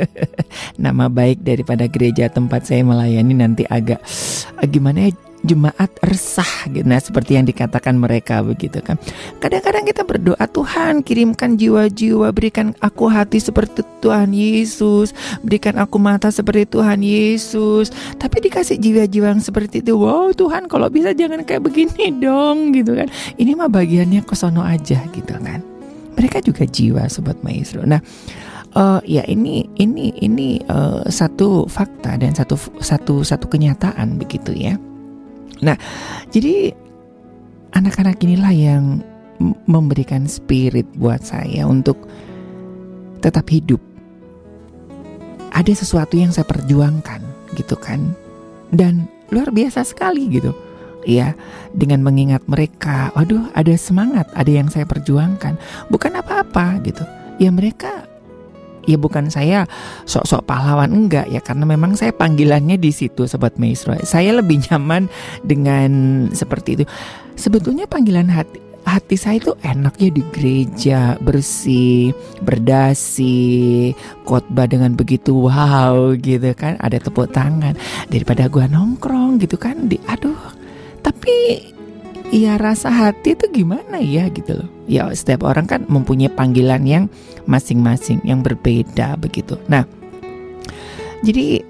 Nama 0.80 1.12
baik 1.12 1.44
daripada 1.44 1.84
gereja 1.84 2.32
tempat 2.32 2.64
saya 2.64 2.80
melayani 2.80 3.36
nanti 3.36 3.68
agak 3.68 4.00
gimana 4.72 5.08
ya 5.08 5.12
jemaat 5.44 5.92
resah 6.00 6.66
gitu. 6.72 6.88
Nah 6.88 6.98
seperti 6.98 7.36
yang 7.36 7.44
dikatakan 7.44 7.94
mereka 8.00 8.40
begitu 8.40 8.80
kan. 8.80 8.96
Kadang-kadang 9.38 9.84
kita 9.84 10.02
berdoa 10.02 10.44
Tuhan 10.48 11.04
kirimkan 11.04 11.60
jiwa-jiwa 11.60 12.32
berikan 12.32 12.72
aku 12.80 13.12
hati 13.12 13.38
seperti 13.38 13.84
Tuhan 14.00 14.32
Yesus 14.32 15.12
berikan 15.44 15.76
aku 15.76 16.00
mata 16.00 16.32
seperti 16.32 16.64
Tuhan 16.72 17.04
Yesus. 17.04 17.92
Tapi 18.16 18.48
dikasih 18.48 18.80
jiwa-jiwa 18.80 19.36
yang 19.36 19.44
seperti 19.44 19.84
itu 19.84 20.00
wow 20.00 20.32
Tuhan 20.32 20.66
kalau 20.66 20.88
bisa 20.88 21.12
jangan 21.12 21.44
kayak 21.44 21.68
begini 21.68 22.08
dong 22.16 22.72
gitu 22.72 22.96
kan. 22.96 23.12
Ini 23.36 23.52
mah 23.52 23.68
bagiannya 23.68 24.24
kesono 24.24 24.64
aja 24.64 25.04
gitu 25.12 25.36
kan. 25.36 25.60
Mereka 26.16 26.40
juga 26.40 26.64
jiwa 26.64 27.04
sobat 27.10 27.36
maestro. 27.44 27.82
Nah, 27.84 28.00
eh, 28.72 29.00
ya 29.20 29.22
ini 29.28 29.68
ini 29.76 30.14
ini 30.24 30.62
eh, 30.62 31.02
satu 31.10 31.68
fakta 31.68 32.16
dan 32.16 32.32
satu 32.32 32.56
satu 32.80 33.20
satu 33.20 33.44
kenyataan 33.50 34.16
begitu 34.16 34.54
ya. 34.56 34.80
Nah, 35.64 35.76
jadi 36.28 36.76
anak-anak 37.72 38.20
inilah 38.20 38.52
yang 38.52 38.84
memberikan 39.64 40.28
spirit 40.28 40.86
buat 40.94 41.24
saya 41.24 41.64
untuk 41.64 41.96
tetap 43.24 43.48
hidup. 43.48 43.80
Ada 45.54 45.72
sesuatu 45.72 46.20
yang 46.20 46.30
saya 46.30 46.44
perjuangkan 46.44 47.24
gitu 47.56 47.74
kan. 47.80 48.12
Dan 48.74 49.08
luar 49.32 49.48
biasa 49.50 49.86
sekali 49.86 50.28
gitu. 50.28 50.52
Ya, 51.04 51.36
dengan 51.76 52.00
mengingat 52.00 52.48
mereka, 52.48 53.12
waduh 53.12 53.52
ada 53.52 53.76
semangat, 53.76 54.24
ada 54.32 54.48
yang 54.48 54.72
saya 54.72 54.88
perjuangkan. 54.88 55.56
Bukan 55.92 56.16
apa-apa 56.16 56.80
gitu. 56.80 57.04
Ya 57.36 57.52
mereka 57.52 58.08
ya 58.84 58.96
bukan 59.00 59.28
saya 59.32 59.68
sok-sok 60.04 60.44
pahlawan 60.48 60.92
enggak 60.92 61.28
ya 61.28 61.40
karena 61.40 61.64
memang 61.68 61.96
saya 61.96 62.12
panggilannya 62.12 62.76
di 62.80 62.90
situ 62.92 63.28
sobat 63.28 63.56
maestro. 63.60 63.96
Saya 64.04 64.36
lebih 64.36 64.64
nyaman 64.68 65.08
dengan 65.44 65.90
seperti 66.32 66.80
itu. 66.80 66.84
Sebetulnya 67.34 67.90
panggilan 67.90 68.30
hati 68.30 68.64
hati 68.84 69.16
saya 69.16 69.40
itu 69.40 69.52
enaknya 69.64 70.12
di 70.12 70.22
gereja 70.30 71.16
bersih, 71.18 72.12
berdasi, 72.44 73.90
khotbah 74.28 74.68
dengan 74.68 74.92
begitu 74.92 75.32
wow 75.48 76.12
gitu 76.20 76.52
kan, 76.52 76.76
ada 76.78 77.00
tepuk 77.00 77.32
tangan 77.32 77.74
daripada 78.12 78.46
gua 78.46 78.68
nongkrong 78.68 79.40
gitu 79.40 79.56
kan. 79.56 79.88
Di 79.88 79.96
aduh, 80.04 80.36
tapi 81.00 81.64
ya 82.30 82.60
rasa 82.60 82.92
hati 82.92 83.34
itu 83.34 83.48
gimana 83.50 83.98
ya 83.98 84.28
gitu 84.30 84.62
loh. 84.62 84.68
Ya 84.84 85.08
setiap 85.16 85.48
orang 85.48 85.64
kan 85.64 85.88
mempunyai 85.88 86.28
panggilan 86.28 86.84
yang 86.84 87.04
masing-masing 87.44 88.20
yang 88.24 88.40
berbeda 88.40 89.16
begitu. 89.20 89.60
Nah, 89.68 89.84
jadi 91.24 91.64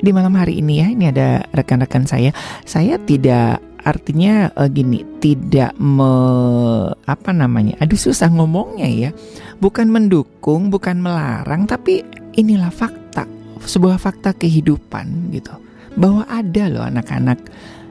di 0.00 0.10
malam 0.16 0.32
hari 0.34 0.58
ini 0.64 0.80
ya, 0.80 0.88
ini 0.88 1.04
ada 1.12 1.44
rekan-rekan 1.52 2.08
saya. 2.08 2.32
Saya 2.64 2.96
tidak 2.96 3.60
artinya 3.84 4.48
eh, 4.56 4.68
gini, 4.72 5.04
tidak 5.20 5.76
me 5.76 6.12
apa 7.04 7.30
namanya? 7.32 7.76
Aduh 7.84 8.00
susah 8.00 8.32
ngomongnya 8.32 8.88
ya. 8.88 9.10
Bukan 9.60 9.92
mendukung, 9.92 10.72
bukan 10.72 11.04
melarang, 11.04 11.68
tapi 11.68 12.00
inilah 12.32 12.72
fakta, 12.72 13.28
sebuah 13.60 14.00
fakta 14.00 14.32
kehidupan 14.32 15.36
gitu. 15.36 15.52
Bahwa 16.00 16.24
ada 16.32 16.64
loh 16.72 16.84
anak-anak 16.86 17.38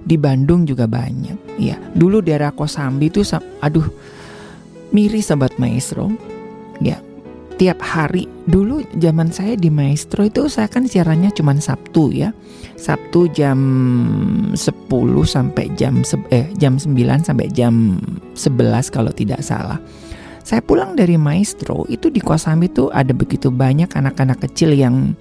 di 0.02 0.18
Bandung 0.18 0.66
juga 0.66 0.90
banyak. 0.90 1.62
Ya, 1.62 1.78
dulu 1.94 2.26
daerah 2.26 2.50
Kosambi 2.50 3.14
itu 3.14 3.22
aduh 3.62 3.86
miris 4.90 5.30
sobat 5.30 5.54
maestro. 5.62 6.10
Ya, 6.80 7.04
tiap 7.60 7.84
hari 7.84 8.28
dulu 8.48 8.84
zaman 8.98 9.36
saya 9.36 9.60
di 9.60 9.68
maestro 9.68 10.24
itu 10.24 10.48
saya 10.48 10.72
kan 10.72 10.88
siarannya 10.88 11.32
cuma 11.36 11.56
Sabtu 11.60 12.16
ya. 12.16 12.32
Sabtu 12.80 13.28
jam 13.36 13.60
10 14.56 14.56
sampai 15.28 15.68
jam 15.76 16.00
eh 16.32 16.48
jam 16.56 16.80
9 16.80 16.96
sampai 17.28 17.48
jam 17.52 18.00
11 18.36 18.96
kalau 18.96 19.12
tidak 19.12 19.44
salah. 19.44 19.80
Saya 20.40 20.64
pulang 20.64 20.96
dari 20.96 21.20
maestro 21.20 21.86
itu 21.92 22.10
di 22.10 22.24
Kosambi 22.24 22.72
itu 22.72 22.90
ada 22.90 23.12
begitu 23.14 23.52
banyak 23.54 23.92
anak-anak 23.92 24.50
kecil 24.50 24.74
yang 24.74 25.14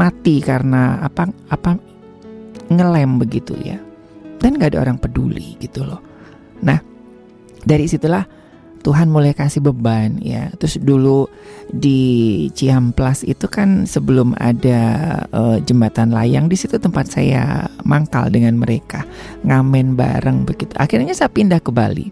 mati 0.00 0.40
karena 0.40 0.96
apa 1.04 1.28
apa 1.52 1.76
ngelem 2.72 3.20
begitu 3.20 3.52
ya 3.60 3.76
dan 4.40 4.56
nggak 4.56 4.72
ada 4.72 4.80
orang 4.88 4.96
peduli 4.96 5.60
gitu 5.60 5.84
loh 5.84 6.00
nah 6.64 6.80
dari 7.60 7.84
situlah 7.84 8.24
Tuhan 8.80 9.12
mulai 9.12 9.36
kasih 9.36 9.60
beban 9.60 10.16
ya. 10.24 10.48
Terus 10.56 10.80
dulu 10.80 11.28
di 11.68 12.48
Ciamplas 12.56 13.22
itu 13.28 13.44
kan 13.46 13.84
sebelum 13.84 14.32
ada 14.40 14.80
eh, 15.28 15.58
jembatan 15.64 16.10
layang 16.16 16.48
di 16.48 16.56
situ 16.56 16.80
tempat 16.80 17.12
saya 17.12 17.68
mangkal 17.84 18.32
dengan 18.32 18.56
mereka, 18.56 19.04
ngamen 19.44 19.94
bareng 20.00 20.48
begitu. 20.48 20.72
Akhirnya 20.80 21.12
saya 21.12 21.28
pindah 21.28 21.60
ke 21.60 21.68
Bali. 21.68 22.08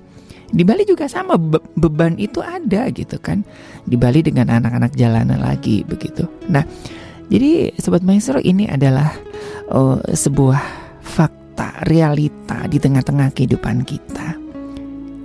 Di 0.48 0.64
Bali 0.64 0.88
juga 0.88 1.04
sama 1.08 1.36
be- 1.36 1.64
beban 1.76 2.16
itu 2.16 2.40
ada 2.40 2.88
gitu 2.92 3.16
kan. 3.20 3.44
Di 3.84 3.96
Bali 3.96 4.24
dengan 4.24 4.48
anak-anak 4.48 4.96
jalanan 4.96 5.40
lagi 5.40 5.84
begitu. 5.84 6.24
Nah, 6.48 6.64
jadi 7.28 7.72
sobat 7.80 8.04
maestro 8.04 8.40
ini 8.44 8.68
adalah 8.68 9.12
eh, 9.72 9.98
sebuah 10.12 10.60
fakta, 11.00 11.88
realita 11.88 12.68
di 12.68 12.76
tengah-tengah 12.76 13.32
kehidupan 13.32 13.88
kita. 13.88 14.36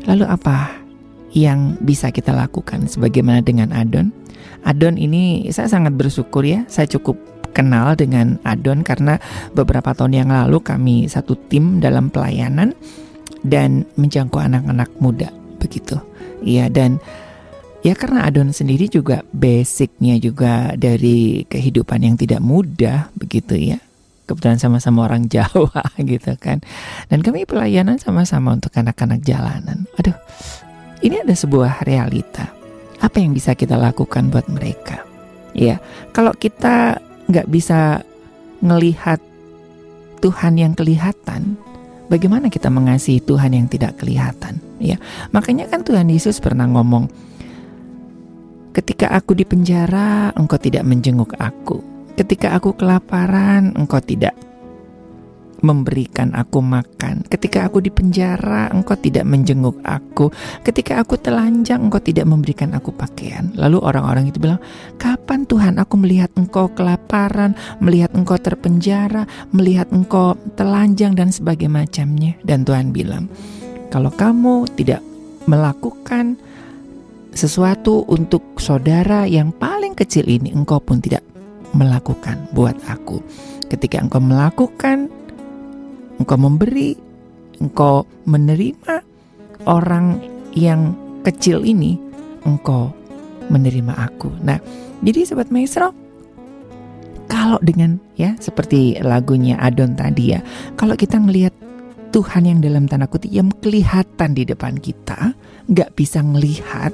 Lalu 0.03 0.27
apa 0.27 0.82
yang 1.33 1.81
bisa 1.81 2.13
kita 2.13 2.31
lakukan 2.31 2.85
sebagaimana 2.85 3.41
dengan 3.41 3.73
Adon? 3.73 4.13
Adon 4.63 4.95
ini 4.95 5.49
saya 5.51 5.67
sangat 5.67 5.97
bersyukur 5.97 6.45
ya, 6.45 6.63
saya 6.71 6.87
cukup 6.87 7.17
kenal 7.53 7.93
dengan 7.93 8.41
Adon 8.45 8.81
karena 8.81 9.21
beberapa 9.53 9.93
tahun 9.93 10.25
yang 10.25 10.29
lalu 10.33 10.61
kami 10.61 11.05
satu 11.05 11.37
tim 11.49 11.81
dalam 11.81 12.09
pelayanan 12.09 12.73
dan 13.45 13.85
menjangkau 13.99 14.41
anak-anak 14.41 14.89
muda 14.97 15.29
begitu. 15.61 15.99
Iya 16.43 16.67
dan 16.67 16.99
ya 17.85 17.93
karena 17.93 18.25
Adon 18.27 18.51
sendiri 18.51 18.89
juga 18.89 19.21
basicnya 19.31 20.17
juga 20.17 20.73
dari 20.75 21.45
kehidupan 21.47 22.03
yang 22.03 22.15
tidak 22.17 22.41
mudah 22.41 23.13
begitu 23.15 23.55
ya. 23.55 23.79
Kebetulan 24.23 24.55
sama-sama 24.55 25.03
orang 25.03 25.27
Jawa 25.33 25.83
gitu 25.99 26.33
kan. 26.39 26.63
Dan 27.11 27.19
kami 27.21 27.43
pelayanan 27.43 27.99
sama-sama 27.99 28.55
untuk 28.55 28.71
anak-anak 28.71 29.19
jalanan. 29.21 29.83
Aduh, 29.99 30.15
ini 31.03 31.19
ada 31.19 31.35
sebuah 31.35 31.83
realita. 31.83 32.49
Apa 33.03 33.19
yang 33.19 33.35
bisa 33.35 33.51
kita 33.51 33.75
lakukan 33.75 34.31
buat 34.31 34.47
mereka? 34.47 35.03
Ya, 35.51 35.83
kalau 36.15 36.31
kita 36.31 37.03
nggak 37.27 37.47
bisa 37.51 38.01
ngelihat 38.63 39.19
Tuhan 40.23 40.55
yang 40.55 40.71
kelihatan, 40.71 41.59
bagaimana 42.07 42.47
kita 42.47 42.71
mengasihi 42.71 43.19
Tuhan 43.19 43.51
yang 43.51 43.67
tidak 43.67 43.99
kelihatan? 43.99 44.63
Ya, 44.79 44.95
makanya 45.35 45.67
kan 45.67 45.83
Tuhan 45.83 46.07
Yesus 46.07 46.39
pernah 46.39 46.63
ngomong, 46.63 47.11
ketika 48.71 49.11
aku 49.11 49.35
di 49.35 49.43
penjara, 49.43 50.31
engkau 50.39 50.55
tidak 50.55 50.87
menjenguk 50.87 51.35
aku. 51.35 51.83
Ketika 52.15 52.55
aku 52.55 52.71
kelaparan, 52.79 53.75
engkau 53.75 53.99
tidak 53.99 54.31
memberikan 55.63 56.35
aku 56.35 56.59
makan. 56.59 57.23
Ketika 57.31 57.65
aku 57.71 57.79
di 57.79 57.87
penjara, 57.89 58.67
engkau 58.69 58.99
tidak 58.99 59.23
menjenguk 59.23 59.79
aku. 59.87 60.27
Ketika 60.61 60.99
aku 60.99 61.15
telanjang, 61.15 61.87
engkau 61.87 62.03
tidak 62.03 62.27
memberikan 62.27 62.75
aku 62.75 62.91
pakaian. 62.91 63.49
Lalu 63.55 63.79
orang-orang 63.79 64.27
itu 64.27 64.43
bilang, 64.43 64.59
"Kapan 64.99 65.47
Tuhan 65.47 65.79
aku 65.79 65.95
melihat 65.95 66.29
engkau 66.35 66.67
kelaparan, 66.75 67.55
melihat 67.79 68.11
engkau 68.11 68.35
terpenjara, 68.35 69.23
melihat 69.55 69.87
engkau 69.95 70.35
telanjang 70.59 71.15
dan 71.15 71.31
sebagainya 71.31 71.87
macamnya?" 71.87 72.35
Dan 72.43 72.67
Tuhan 72.67 72.91
bilang, 72.91 73.31
"Kalau 73.87 74.11
kamu 74.11 74.67
tidak 74.75 74.99
melakukan 75.47 76.35
sesuatu 77.33 78.05
untuk 78.11 78.61
saudara 78.61 79.25
yang 79.25 79.49
paling 79.55 79.97
kecil 79.97 80.27
ini, 80.29 80.53
engkau 80.53 80.77
pun 80.77 81.01
tidak 81.01 81.25
melakukan 81.73 82.45
buat 82.53 82.77
aku. 82.85 83.19
Ketika 83.67 83.97
engkau 83.97 84.21
melakukan, 84.21 85.09
engkau 86.17 86.37
memberi, 86.37 86.97
engkau 87.61 88.05
menerima 88.27 89.01
orang 89.65 90.19
yang 90.53 90.93
kecil 91.23 91.63
ini, 91.63 91.97
engkau 92.43 92.91
menerima 93.49 93.93
aku. 93.95 94.29
Nah, 94.43 94.59
jadi 95.03 95.27
sobat 95.27 95.49
maestro, 95.49 95.91
kalau 97.27 97.59
dengan 97.63 97.97
ya 98.19 98.35
seperti 98.39 98.99
lagunya 99.01 99.59
Adon 99.59 99.95
tadi 99.97 100.35
ya, 100.35 100.39
kalau 100.79 100.95
kita 100.95 101.19
ngelihat 101.19 101.55
Tuhan 102.13 102.45
yang 102.45 102.59
dalam 102.61 102.85
tanda 102.85 103.09
kutip 103.09 103.33
yang 103.33 103.49
kelihatan 103.63 104.37
di 104.37 104.45
depan 104.45 104.77
kita, 104.77 105.33
nggak 105.65 105.97
bisa 105.97 106.21
ngelihat, 106.21 106.93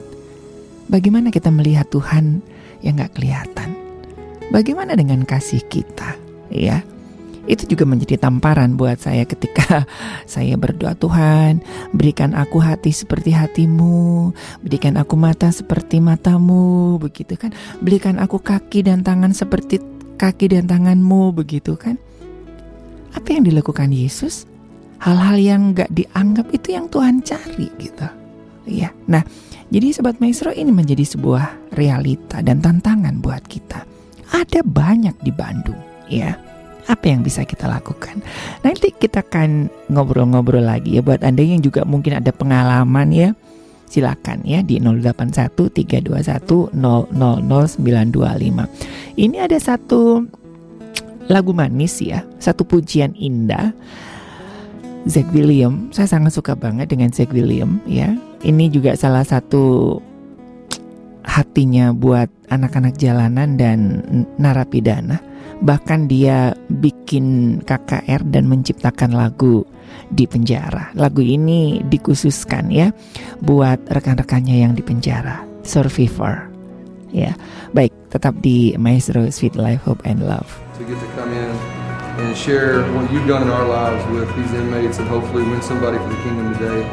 bagaimana 0.87 1.27
kita 1.27 1.51
melihat 1.51 1.91
Tuhan 1.91 2.39
yang 2.79 2.95
nggak 2.95 3.19
kelihatan? 3.19 3.75
Bagaimana 4.49 4.95
dengan 4.97 5.27
kasih 5.27 5.61
kita? 5.67 6.15
Ya, 6.49 6.81
itu 7.49 7.65
juga 7.65 7.89
menjadi 7.89 8.21
tamparan 8.21 8.77
buat 8.77 9.01
saya 9.01 9.25
ketika 9.25 9.89
saya 10.29 10.53
berdoa 10.53 10.93
Tuhan 10.93 11.65
berikan 11.97 12.37
aku 12.37 12.61
hati 12.61 12.93
seperti 12.93 13.33
hatimu 13.33 14.29
berikan 14.61 15.01
aku 15.01 15.17
mata 15.17 15.49
seperti 15.49 15.97
matamu 15.97 17.01
begitu 17.01 17.33
kan. 17.33 17.49
Berikan 17.81 18.21
aku 18.21 18.37
kaki 18.37 18.85
dan 18.85 19.01
tangan 19.01 19.33
seperti 19.33 19.81
kaki 20.21 20.53
dan 20.53 20.69
tanganmu 20.69 21.33
begitu 21.33 21.73
kan. 21.73 21.97
Apa 23.17 23.33
yang 23.33 23.49
dilakukan 23.49 23.89
Yesus? 23.89 24.45
Hal-hal 25.01 25.39
yang 25.39 25.73
gak 25.73 25.89
dianggap 25.89 26.51
itu 26.53 26.75
yang 26.75 26.85
Tuhan 26.91 27.25
cari 27.25 27.67
gitu. 27.81 28.07
Ya 28.69 28.93
nah 29.09 29.25
jadi 29.73 29.89
sobat 29.89 30.21
maestro 30.21 30.53
ini 30.53 30.69
menjadi 30.69 31.01
sebuah 31.01 31.73
realita 31.73 32.45
dan 32.45 32.61
tantangan 32.61 33.17
buat 33.17 33.41
kita. 33.49 33.81
Ada 34.29 34.61
banyak 34.61 35.17
di 35.25 35.33
Bandung 35.33 35.81
ya 36.05 36.48
apa 36.87 37.05
yang 37.09 37.25
bisa 37.25 37.43
kita 37.43 37.67
lakukan? 37.67 38.21
Nanti 38.63 38.95
kita 38.95 39.25
akan 39.25 39.67
ngobrol-ngobrol 39.91 40.63
lagi 40.63 40.95
ya 40.97 41.01
buat 41.03 41.23
anda 41.25 41.43
yang 41.43 41.59
juga 41.59 41.83
mungkin 41.83 42.13
ada 42.21 42.31
pengalaman 42.31 43.11
ya. 43.11 43.35
Silakan 43.89 44.45
ya 44.45 44.61
di 44.61 44.77
081 44.77 45.73
321 45.73 46.77
000925 46.77 49.17
ini 49.17 49.41
ada 49.41 49.57
satu 49.57 50.29
lagu 51.25 51.57
manis 51.57 51.97
ya 51.97 52.21
satu 52.37 52.69
pujian 52.69 53.17
indah. 53.17 53.73
Zack 55.09 55.33
William 55.33 55.89
saya 55.89 56.05
sangat 56.05 56.37
suka 56.37 56.53
banget 56.53 56.93
dengan 56.93 57.09
Zack 57.09 57.33
William 57.33 57.81
ya. 57.89 58.13
Ini 58.45 58.69
juga 58.69 58.93
salah 58.93 59.25
satu 59.25 59.97
hatinya 61.29 61.93
buat 61.93 62.27
anak-anak 62.49 62.97
jalanan 62.97 63.53
dan 63.61 64.01
narapidana. 64.41 65.21
Bahkan 65.61 66.09
dia 66.09 66.57
bikin 66.81 67.59
KKR 67.61 68.25
dan 68.33 68.49
menciptakan 68.49 69.13
lagu 69.13 69.67
di 70.09 70.25
penjara. 70.25 70.89
Lagu 70.97 71.21
ini 71.21 71.83
dikhususkan 71.85 72.73
ya 72.73 72.89
buat 73.43 73.77
rekan-rekannya 73.91 74.65
yang 74.65 74.73
di 74.73 74.81
penjara, 74.81 75.45
Survivor. 75.61 76.49
Ya, 77.09 77.33
baik, 77.73 77.93
tetap 78.13 78.37
di 78.41 78.77
Maestro 78.77 79.27
Sweet 79.29 79.57
Life 79.57 79.85
Hope 79.85 80.05
and 80.05 80.23
Love. 80.25 80.69
to 80.79 80.85
get 80.85 80.99
to 80.99 81.07
come 81.07 81.33
in 81.33 81.51
and 82.23 82.37
share 82.37 82.81
what 82.93 83.11
you've 83.11 83.27
done 83.27 83.43
in 83.43 83.49
our 83.49 83.67
lives 83.67 83.99
with 84.13 84.33
these 84.37 84.53
inmates 84.53 84.97
and 84.97 85.07
hopefully 85.09 85.43
win 85.43 85.61
somebody 85.61 85.97
for 85.97 86.07
the 86.07 86.15
kingdom 86.23 86.53
today. 86.53 86.87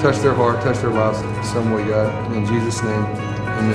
Touch 0.00 0.16
their 0.20 0.32
heart, 0.32 0.62
touch 0.62 0.78
their 0.78 0.90
lives 0.90 1.18
some 1.46 1.70
way, 1.72 1.86
God. 1.86 2.08
In 2.32 2.46
Jesus' 2.46 2.82
name. 2.82 3.35
For 3.56 3.72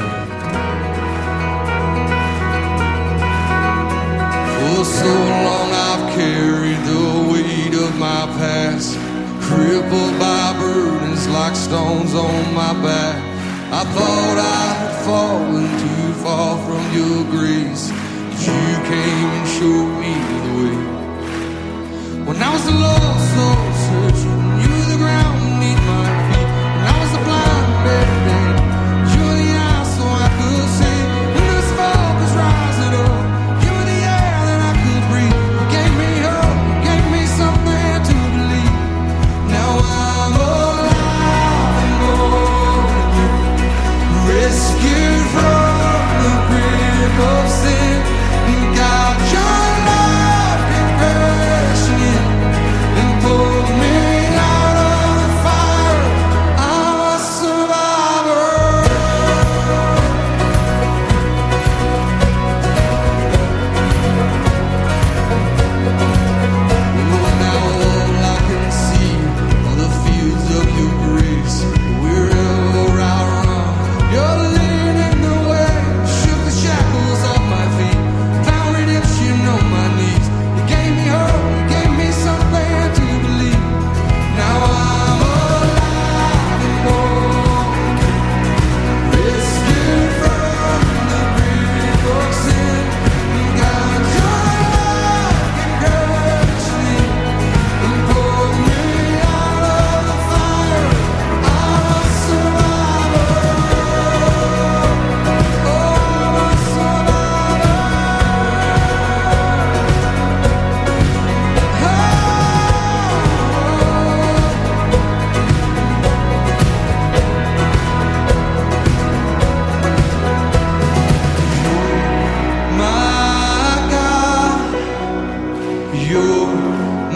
so 4.86 5.09
long 5.09 5.69
I've 5.73 6.05
carried 6.13 6.82
the 6.86 7.03
weight 7.32 7.73
of 7.73 7.97
my 7.97 8.27
past, 8.38 8.95
crippled 9.41 10.19
by 10.19 10.53
burdens 10.59 11.27
like 11.29 11.55
stones 11.55 12.13
on 12.13 12.53
my 12.53 12.73
back. 12.84 13.15
I 13.73 13.84
thought 13.95 14.38
I 14.38 14.73
had 14.82 14.93
fallen 15.03 15.65
too 15.65 16.13
far 16.21 16.57
from 16.65 16.84
your 16.93 17.23
grace, 17.32 17.89
but 17.89 18.39
you 18.45 18.82
came 18.86 19.29
and 19.38 19.47
showed 19.49 19.93
me 19.97 20.13
the 20.29 20.51
way. 20.59 20.77
When 22.27 22.38
I 22.38 22.53
was 22.53 22.67
a 22.67 22.71
lost, 22.71 23.34
so 23.34 23.45
searching, 23.88 24.41
you 24.61 24.73
the 24.91 24.97
ground 25.01 25.39
beneath 25.41 25.82
my 25.89 26.05
feet. 26.29 26.49
When 26.75 26.86
I 26.86 26.95
was 27.01 27.11
a 27.17 27.21
blind 27.25 27.71
man, 27.86 28.20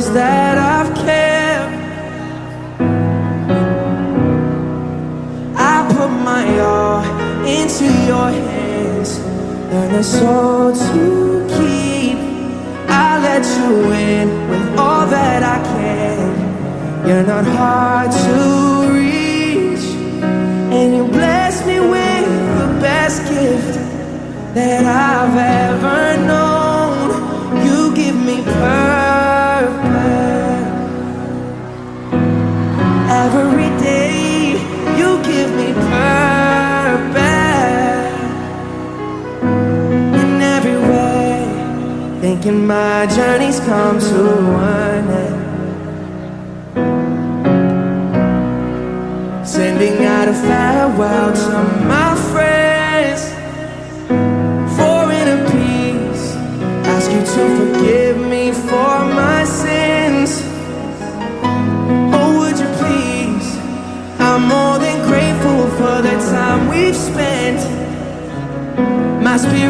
is 0.00 0.10
that 0.12 0.49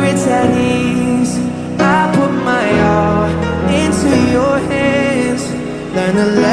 spirit's 0.01 0.27
at 0.27 0.57
ease. 0.57 1.37
I 1.79 2.11
put 2.15 2.33
my 2.33 2.69
all 2.93 3.29
into 3.69 4.11
your 4.33 4.59
hands. 4.59 5.45
Learn 5.95 6.17
a 6.17 6.27
lesson. 6.27 6.50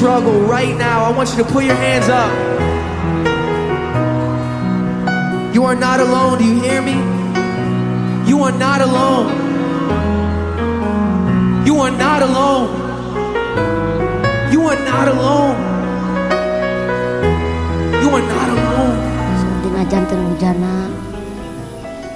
struggle 0.00 0.40
right 0.48 0.72
now, 0.80 1.04
I 1.04 1.12
want 1.12 1.28
you 1.28 1.44
to 1.44 1.48
put 1.52 1.60
your 1.60 1.76
hands 1.76 2.08
up. 2.08 2.32
You 5.52 5.68
are 5.68 5.76
not 5.76 6.00
alone. 6.00 6.40
Do 6.40 6.44
you 6.48 6.56
hear 6.56 6.80
me? 6.80 6.96
You 8.24 8.40
are 8.48 8.56
not 8.56 8.80
alone. 8.80 9.28
You 11.68 11.76
are 11.84 11.92
not 11.92 12.24
alone. 12.24 12.72
You 14.48 14.72
are 14.72 14.80
not 14.88 15.06
alone. 15.12 15.56
You 18.00 18.08
are 18.16 18.24
not 18.24 18.48
alone. 18.56 18.96
Dinajan 19.60 20.04
terhujana, 20.08 20.88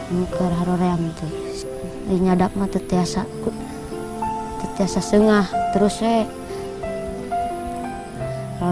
mukar 0.09 0.57
haroream 0.57 1.13
tuh. 1.21 1.29
Dinyadak 2.09 2.57
mah 2.57 2.65
tetiasa, 2.73 3.29
tetiasa 4.65 5.05
sengah 5.05 5.53
terus 5.77 6.01
saya 6.01 6.44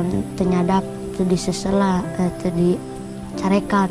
kalau 0.03 0.19
tenyadap 0.35 0.83
tuh 1.15 1.23
disesela 1.31 2.03
eh, 2.19 2.27
tuh 2.43 2.51
dicarekan 2.59 3.91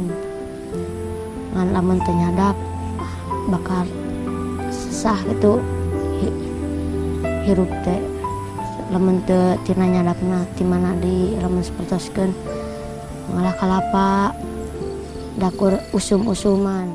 ngan 1.55 1.72
lamun 1.72 2.03
tenyadap 2.03 2.51
ah, 2.99 3.16
bakal 3.47 3.88
sesah 4.68 5.16
hi- 6.20 6.39
hirup 7.47 7.72
teh. 7.88 8.03
Lamun 8.91 9.24
teu 9.24 9.55
tina 9.64 9.88
nyadapna 9.88 10.43
ti 10.59 10.68
mana 10.68 10.91
di 10.99 11.32
lamun 11.39 11.64
sapertoskeun 11.64 12.36
malah 13.32 13.55
kalapa 13.55 14.36
dakur 15.39 15.80
usum-usuman. 15.95 16.91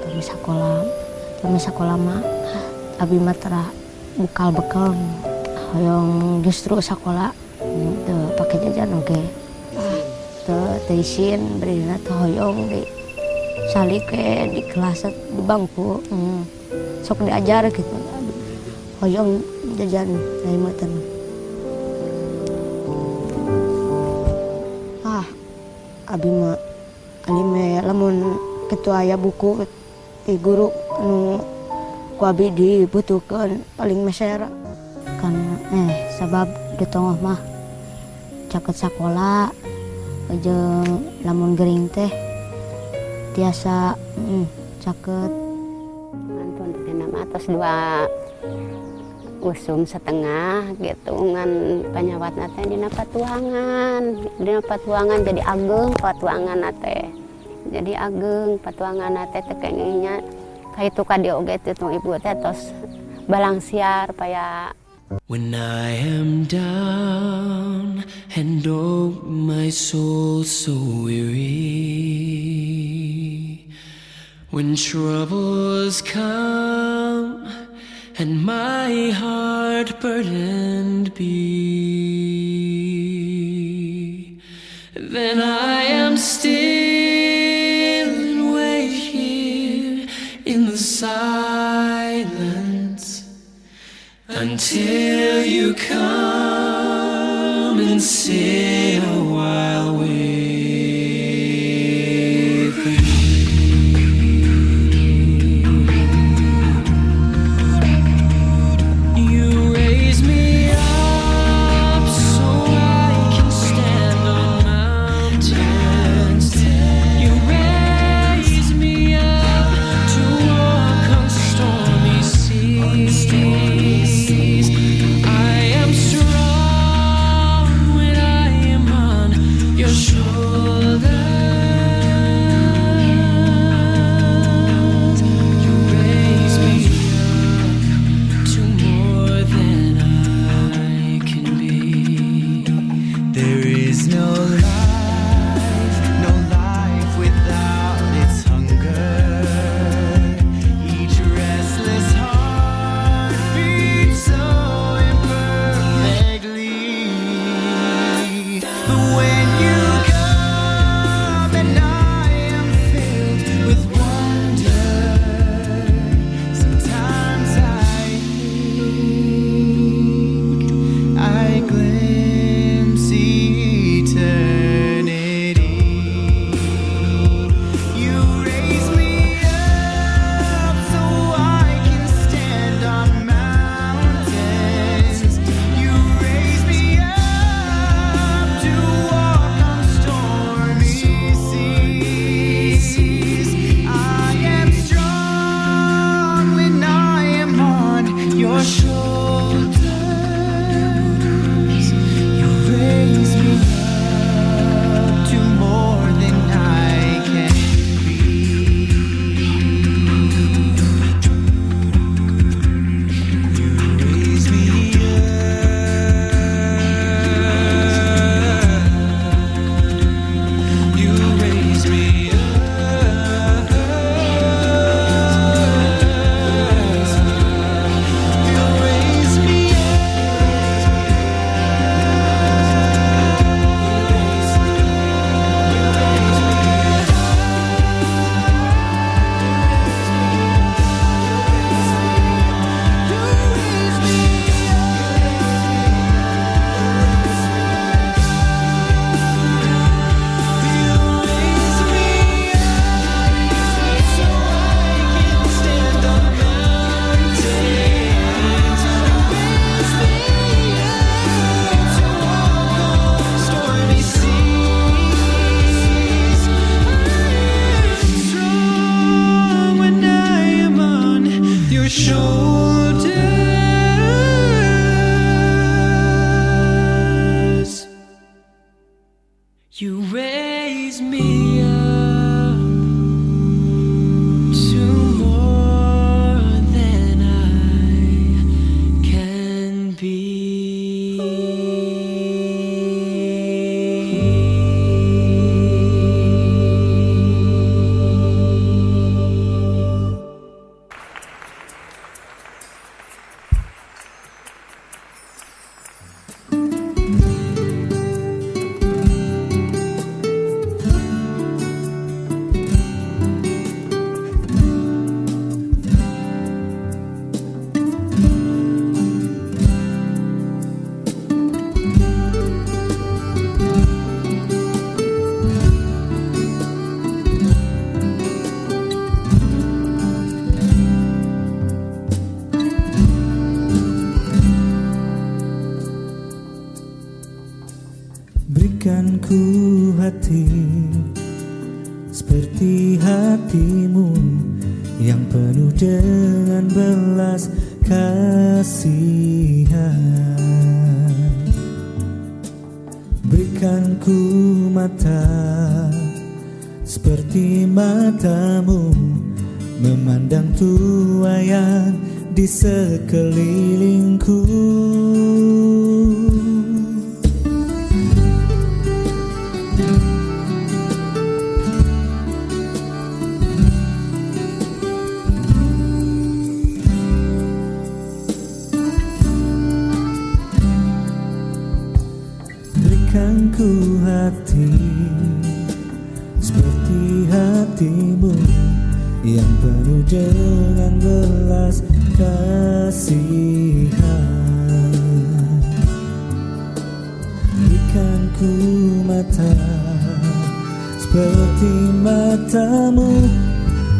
Kami 0.00 0.22
sekolah 0.24 0.80
kami 1.44 1.58
sekolah 1.60 1.96
mah 2.00 2.24
abi 2.96 3.20
mah 3.20 3.36
tara 3.36 3.81
bekal 4.16 4.52
bekal 4.52 4.92
hoyong 5.72 6.44
justru 6.44 6.76
sekolah 6.76 7.32
itu 7.62 8.16
pakai 8.36 8.58
jajan 8.68 8.92
oke 9.00 9.20
tuh 10.44 10.76
teisin 10.90 11.62
berina 11.62 11.96
hoyong 12.04 12.68
di 12.68 12.82
salik 13.72 14.04
ke 14.10 14.52
di 14.52 14.60
kelas 14.68 15.08
di 15.08 15.40
bangku 15.46 16.02
hmm. 16.10 16.40
sok 17.06 17.24
diajar 17.24 17.70
gitu. 17.72 17.96
Hoyong 19.00 19.40
jajan 19.80 20.12
dari 20.44 20.58
mata 20.60 20.86
ah 25.08 25.26
abi 26.10 26.28
mah 26.30 26.58
lamun 27.82 28.36
ketua 28.68 29.02
aya 29.06 29.16
buku 29.16 29.64
di 30.26 30.38
guru 30.38 30.70
anu 31.00 31.42
ku 32.16 32.22
abi 32.28 32.52
dibutuhkan 32.52 33.62
paling 33.76 34.04
mesera. 34.04 34.48
Kan 35.22 35.34
eh 35.70 36.10
sabab 36.18 36.50
di 36.76 36.84
tengah 36.88 37.16
mah 37.22 37.40
caket 38.50 38.76
sekolah 38.88 39.48
jeung 40.42 41.08
lamun 41.22 41.54
gering 41.54 41.86
teh 41.92 42.10
tiasa 43.36 43.96
mm, 44.18 44.44
caket. 44.82 45.30
Mantun 46.12 46.70
kena 46.84 47.06
atas 47.22 47.44
dua 47.48 48.08
usum 49.42 49.82
setengah 49.82 50.70
gitu 50.78 51.14
ngan 51.18 51.50
penyawat 51.90 52.34
nate 52.38 52.62
dina 52.66 52.86
patuangan. 52.90 54.02
Dina 54.38 54.60
patuangan 54.62 55.20
jadi 55.22 55.42
ageng 55.46 55.90
patuangan 55.98 56.58
nate 56.60 57.10
jadi 57.72 57.92
ageng 58.10 58.58
patuangan 58.58 59.14
nate 59.14 59.38
tekengnya 59.46 60.18
kayak 60.74 60.92
itu 60.92 61.02
kadi 61.04 61.28
oge 61.32 61.56
itu 61.62 61.86
ibu 61.96 62.16
teh 62.20 62.36
tos 62.40 62.72
balang 63.30 63.60
siar 63.60 64.12
paya. 64.12 64.72
When 65.28 65.52
I 65.52 65.92
am 66.00 66.48
down 66.48 68.08
and 68.32 68.64
oh 68.64 69.12
my 69.28 69.68
soul 69.68 70.42
so 70.44 70.72
weary. 71.04 71.82
When 74.52 74.76
troubles 74.76 76.00
come 76.00 77.48
and 78.16 78.44
my 78.44 79.10
heart 79.12 80.00
burdened 80.00 81.12
be 81.14 82.02
Then 85.12 85.40
I 85.40 85.82
am 85.84 86.16
still 86.16 87.31
silence 91.02 92.28
until 94.28 95.44
you 95.44 95.74
come 95.74 96.00
and 97.80 98.00
sit 98.00 99.02
a 99.02 99.31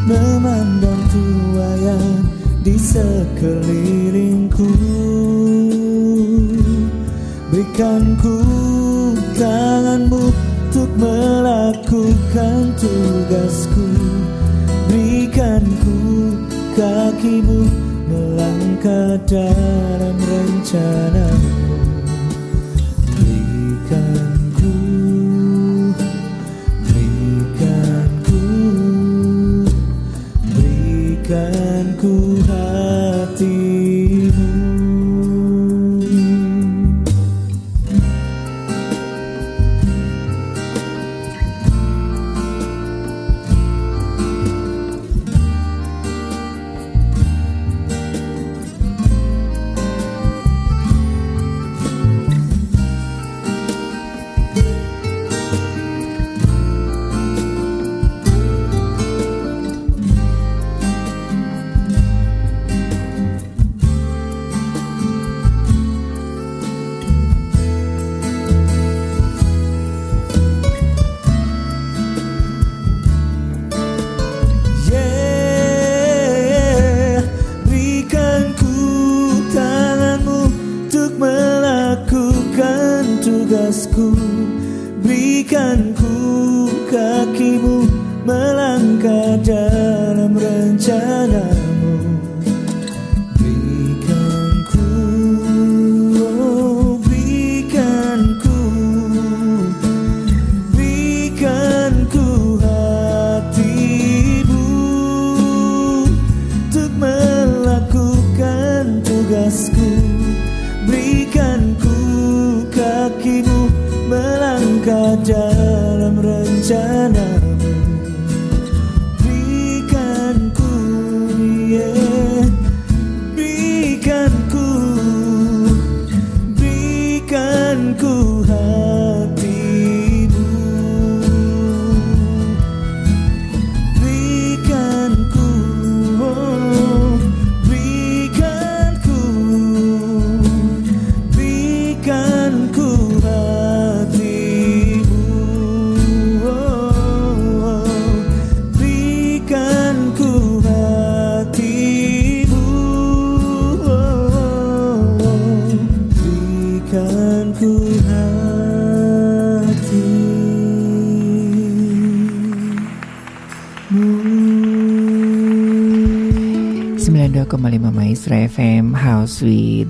memandang 0.09 1.03
tua 1.11 1.68
yang 1.80 2.26
di 2.62 2.76
sekelilingku. 2.78 4.70
Berikan 7.53 8.16
ku 8.16 8.40
tanganmu 9.36 10.32
untuk 10.72 10.88
melakukan 10.96 12.72
tugasku 12.80 13.88
Berikan 14.88 15.61
ku 15.84 16.32
kakimu 16.72 17.68
melangkah 18.09 19.20
dalam 19.28 20.16
rencanamu 20.16 21.61
ku 32.03 32.11
hatimu 32.48 33.72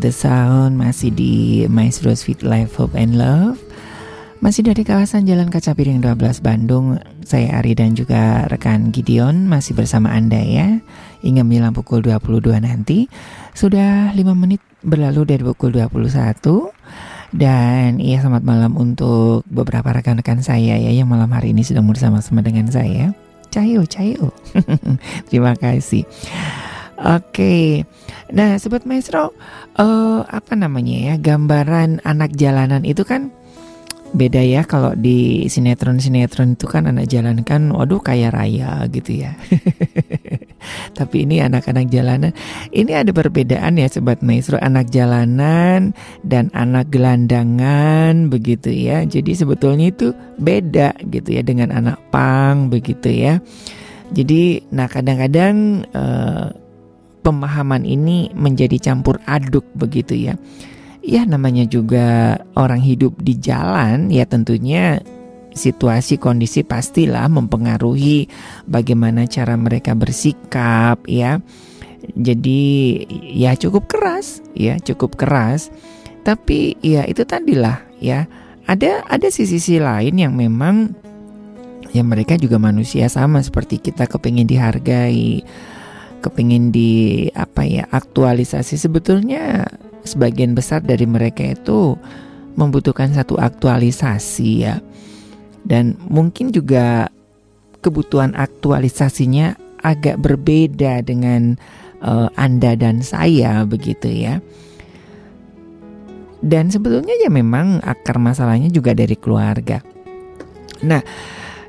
the 0.03 0.11
Sound 0.11 0.75
Masih 0.75 1.15
di 1.15 1.65
Maestro 1.71 2.11
Sweet 2.11 2.43
Life 2.43 2.75
Hope 2.75 2.99
and 2.99 3.15
Love. 3.15 3.63
Masih 4.43 4.67
dari 4.67 4.83
kawasan 4.83 5.23
Jalan 5.23 5.55
Kaca 5.55 5.71
Piring 5.79 6.03
12 6.03 6.43
Bandung. 6.43 6.99
Saya 7.23 7.63
Ari 7.63 7.79
dan 7.79 7.95
juga 7.95 8.51
rekan 8.51 8.91
Gideon 8.91 9.47
Masih 9.47 9.79
bersama 9.79 10.11
Anda 10.11 10.43
ya. 10.43 10.83
Hingga 11.23 11.47
menjelang 11.47 11.71
pukul 11.79 12.03
22 12.03 12.59
nanti. 12.59 13.07
Sudah 13.55 14.11
5 14.11 14.19
menit 14.35 14.59
berlalu 14.83 15.23
dari 15.23 15.47
pukul 15.47 15.71
21 15.71 16.75
dan 17.33 17.97
iya 17.97 18.21
selamat 18.21 18.45
malam 18.45 18.77
untuk 18.77 19.41
beberapa 19.49 19.89
rekan-rekan 19.89 20.45
saya 20.45 20.77
ya 20.77 20.93
Yang 20.93 21.09
malam 21.17 21.33
hari 21.33 21.57
ini 21.57 21.65
sedang 21.65 21.87
bersama-sama 21.87 22.43
dengan 22.43 22.69
saya. 22.69 23.15
Cayo, 23.49 23.87
Cayo. 23.87 24.35
Terima 25.31 25.55
kasih 25.57 26.05
Oke, 27.01 27.89
nah 28.29 28.61
sobat 28.61 28.85
maestro, 28.85 29.33
eh, 29.81 30.21
apa 30.23 30.53
namanya 30.53 31.13
ya 31.13 31.15
gambaran 31.17 32.05
anak 32.05 32.37
jalanan 32.37 32.85
itu 32.85 33.03
kan 33.03 33.33
beda 34.13 34.45
ya 34.45 34.61
kalau 34.69 34.93
di 34.93 35.49
sinetron-sinetron 35.49 36.55
itu 36.55 36.69
kan 36.69 36.85
anak 36.85 37.09
jalanan 37.09 37.43
kan, 37.49 37.73
waduh 37.73 37.99
kaya 37.99 38.29
raya 38.29 38.85
gitu 38.93 39.25
ya. 39.25 39.33
Tapi 40.99 41.27
ini 41.27 41.41
anak-anak 41.43 41.89
jalanan, 41.91 42.31
ini 42.71 42.93
ada 42.93 43.11
perbedaan 43.11 43.81
ya 43.81 43.89
sobat 43.89 44.21
maestro, 44.21 44.61
anak 44.61 44.93
jalanan 44.93 45.97
dan 46.23 46.53
anak 46.53 46.93
gelandangan 46.93 48.29
begitu 48.29 48.69
ya. 48.71 49.03
Jadi 49.09 49.33
sebetulnya 49.33 49.91
itu 49.91 50.13
beda 50.39 50.93
gitu 51.09 51.35
ya 51.35 51.43
dengan 51.43 51.73
anak 51.73 51.99
pang 52.13 52.69
begitu 52.69 53.11
ya. 53.11 53.41
Jadi, 54.13 54.69
nah 54.69 54.93
kadang-kadang 54.93 55.89
eh, 55.89 56.47
pemahaman 57.23 57.87
ini 57.87 58.29
menjadi 58.35 58.79
campur 58.93 59.23
aduk 59.25 59.65
begitu 59.79 60.15
ya. 60.19 60.35
ya 61.03 61.27
namanya 61.27 61.67
juga 61.67 62.39
orang 62.55 62.79
hidup 62.79 63.19
di 63.19 63.35
jalan 63.39 64.11
ya 64.11 64.23
tentunya 64.23 65.03
situasi 65.53 66.17
kondisi 66.17 66.65
pastilah 66.65 67.29
mempengaruhi 67.29 68.29
bagaimana 68.67 69.29
cara 69.29 69.55
mereka 69.57 69.93
bersikap 69.93 71.05
ya. 71.07 71.41
Jadi 72.19 72.63
ya 73.31 73.55
cukup 73.55 73.87
keras 73.87 74.43
ya, 74.59 74.81
cukup 74.83 75.15
keras. 75.15 75.71
Tapi 76.27 76.79
ya 76.83 77.07
itu 77.07 77.23
tadilah 77.23 77.83
ya. 78.03 78.27
Ada 78.67 79.07
ada 79.07 79.27
sisi-sisi 79.27 79.83
lain 79.83 80.19
yang 80.19 80.35
memang 80.39 80.95
ya 81.93 82.03
mereka 82.03 82.39
juga 82.39 82.57
manusia 82.57 83.07
sama 83.11 83.43
seperti 83.43 83.79
kita 83.79 84.09
kepingin 84.09 84.49
dihargai, 84.49 85.45
kepingin 86.23 86.71
di 86.71 87.27
apa 87.35 87.67
ya 87.67 87.85
aktualisasi 87.91 88.79
sebetulnya 88.79 89.67
sebagian 90.07 90.55
besar 90.55 90.81
dari 90.81 91.05
mereka 91.05 91.43
itu 91.43 91.99
membutuhkan 92.55 93.11
satu 93.11 93.37
aktualisasi 93.43 94.51
ya 94.63 94.79
dan 95.67 95.99
mungkin 96.07 96.51
juga 96.55 97.11
kebutuhan 97.83 98.35
aktualisasinya 98.39 99.59
agak 99.83 100.23
berbeda 100.23 101.03
dengan 101.03 101.59
uh, 102.03 102.31
Anda 102.39 102.79
dan 102.79 103.03
saya 103.03 103.67
begitu 103.67 104.09
ya. 104.09 104.39
Dan 106.43 106.75
sebetulnya 106.75 107.15
ya 107.23 107.31
memang 107.31 107.79
akar 107.87 108.19
masalahnya 108.19 108.67
juga 108.67 108.99
dari 108.99 109.15
keluarga. 109.15 109.79
Nah, 110.83 111.03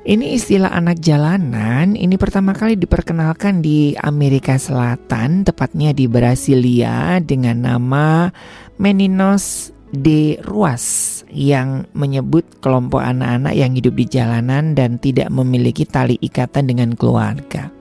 ini 0.03 0.35
istilah 0.35 0.75
anak 0.75 0.99
jalanan 0.99 1.95
ini 1.95 2.19
pertama 2.19 2.51
kali 2.51 2.75
diperkenalkan 2.75 3.63
di 3.63 3.95
Amerika 3.95 4.59
Selatan, 4.59 5.47
tepatnya 5.47 5.95
di 5.95 6.11
Brasilia 6.11 7.23
dengan 7.23 7.63
nama 7.63 8.27
Meninos 8.75 9.71
de 9.95 10.35
Ruas 10.43 11.21
yang 11.31 11.87
menyebut 11.95 12.43
kelompok 12.59 12.99
anak-anak 12.99 13.55
yang 13.55 13.71
hidup 13.79 13.95
di 13.95 14.05
jalanan 14.11 14.75
dan 14.75 14.99
tidak 14.99 15.31
memiliki 15.31 15.87
tali 15.87 16.19
ikatan 16.19 16.67
dengan 16.67 16.99
keluarga. 16.99 17.71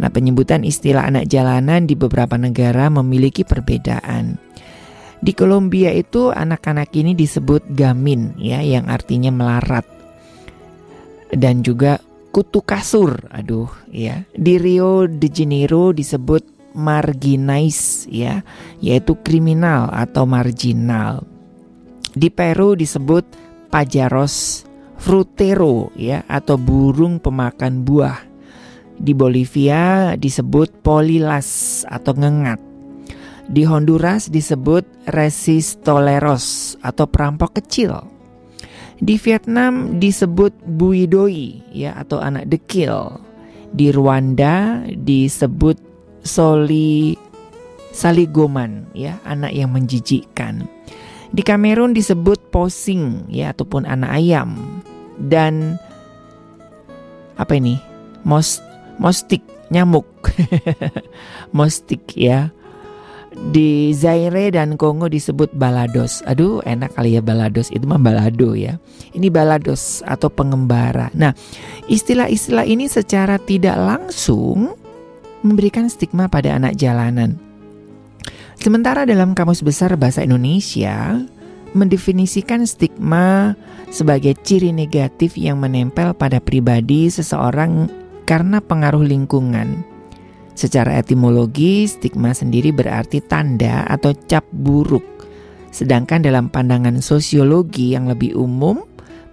Nah, 0.00 0.08
penyebutan 0.08 0.62
istilah 0.64 1.04
anak 1.04 1.28
jalanan 1.28 1.84
di 1.84 1.98
beberapa 1.98 2.38
negara 2.38 2.88
memiliki 2.88 3.42
perbedaan. 3.42 4.38
Di 5.20 5.36
Kolombia 5.36 5.92
itu 5.92 6.32
anak-anak 6.32 6.88
ini 6.96 7.12
disebut 7.12 7.76
gamin 7.76 8.38
ya 8.40 8.64
yang 8.64 8.88
artinya 8.88 9.28
melarat. 9.28 9.99
Dan 11.30 11.62
juga 11.62 11.98
kutu 12.30 12.62
kasur. 12.62 13.30
Aduh 13.30 13.70
ya. 13.90 14.26
Di 14.34 14.58
Rio 14.58 15.06
de 15.06 15.28
Janeiro 15.30 15.90
disebut 15.90 16.42
marginais 16.74 18.06
ya, 18.06 18.46
yaitu 18.78 19.18
kriminal 19.20 19.90
atau 19.90 20.26
marginal. 20.26 21.26
Di 22.10 22.30
Peru 22.30 22.74
disebut 22.74 23.22
pajaros 23.70 24.66
frutero 24.98 25.94
ya 25.94 26.26
atau 26.26 26.58
burung 26.58 27.22
pemakan 27.22 27.86
buah. 27.86 28.18
Di 29.00 29.16
Bolivia 29.16 30.12
disebut 30.18 30.84
polilas 30.84 31.82
atau 31.88 32.12
ngengat. 32.12 32.60
Di 33.50 33.64
Honduras 33.64 34.28
disebut 34.28 34.84
resistoleros 35.08 36.76
atau 36.84 37.08
perampok 37.08 37.58
kecil. 37.58 38.19
Di 39.00 39.16
Vietnam 39.16 39.96
disebut 39.96 40.52
buidoi 40.64 41.72
ya 41.72 41.96
atau 41.96 42.20
anak 42.20 42.52
dekil. 42.52 43.16
Di 43.72 43.88
Rwanda 43.94 44.84
disebut 44.92 45.80
soli 46.20 47.16
saligoman 47.96 48.92
ya 48.92 49.16
anak 49.24 49.56
yang 49.56 49.72
menjijikkan. 49.72 50.68
Di 51.30 51.40
Kamerun 51.40 51.94
disebut 51.96 52.50
posing 52.50 53.30
ya 53.30 53.54
ataupun 53.54 53.86
anak 53.86 54.10
ayam 54.20 54.82
dan 55.16 55.78
apa 57.38 57.56
ini 57.56 57.80
mos 58.26 58.60
mostik 59.00 59.40
nyamuk 59.72 60.04
mostik 61.56 62.02
ya 62.18 62.50
di 63.30 63.94
Zaire 63.94 64.50
dan 64.50 64.74
Kongo 64.74 65.06
disebut 65.06 65.54
balados. 65.54 66.22
Aduh, 66.26 66.58
enak 66.66 66.94
kali 66.98 67.14
ya 67.14 67.22
balados. 67.22 67.70
Itu 67.70 67.86
mah 67.86 68.02
balado 68.02 68.58
ya. 68.58 68.76
Ini 69.14 69.30
balados 69.30 70.02
atau 70.02 70.26
pengembara. 70.30 71.10
Nah, 71.14 71.34
istilah-istilah 71.86 72.66
ini 72.66 72.90
secara 72.90 73.38
tidak 73.38 73.78
langsung 73.78 74.74
memberikan 75.46 75.88
stigma 75.88 76.26
pada 76.26 76.58
anak 76.58 76.76
jalanan. 76.76 77.38
Sementara 78.60 79.08
dalam 79.08 79.32
Kamus 79.32 79.64
Besar 79.64 79.96
Bahasa 79.96 80.20
Indonesia 80.20 81.16
mendefinisikan 81.72 82.66
stigma 82.68 83.56
sebagai 83.88 84.36
ciri 84.42 84.74
negatif 84.74 85.38
yang 85.38 85.62
menempel 85.62 86.12
pada 86.12 86.42
pribadi 86.42 87.08
seseorang 87.08 87.88
karena 88.28 88.60
pengaruh 88.60 89.02
lingkungan. 89.02 89.89
Secara 90.54 91.00
etimologi, 91.00 91.88
stigma 91.88 92.36
sendiri 92.36 92.74
berarti 92.74 93.22
tanda 93.24 93.86
atau 93.88 94.12
cap 94.28 94.44
buruk. 94.52 95.04
Sedangkan 95.70 96.20
dalam 96.20 96.50
pandangan 96.50 96.98
sosiologi 96.98 97.94
yang 97.94 98.10
lebih 98.10 98.34
umum, 98.34 98.82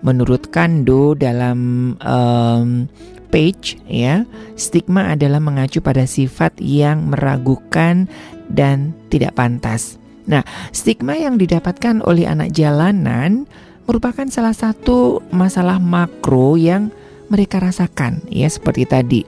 menurut 0.05 0.53
Kando 0.53 1.17
dalam 1.17 1.93
um, 1.97 2.85
page 3.33 3.81
ya, 3.89 4.23
stigma 4.55 5.17
adalah 5.17 5.41
mengacu 5.41 5.81
pada 5.81 6.05
sifat 6.05 6.55
yang 6.61 7.11
meragukan 7.11 8.05
dan 8.47 8.93
tidak 9.11 9.35
pantas. 9.35 9.99
Nah, 10.27 10.43
stigma 10.75 11.15
yang 11.17 11.39
didapatkan 11.39 12.03
oleh 12.03 12.27
anak 12.27 12.51
jalanan 12.53 13.47
merupakan 13.87 14.27
salah 14.27 14.51
satu 14.51 15.23
masalah 15.31 15.79
makro 15.79 16.59
yang 16.59 16.91
mereka 17.31 17.59
rasakan 17.63 18.23
ya 18.27 18.47
seperti 18.47 18.83
tadi 18.87 19.21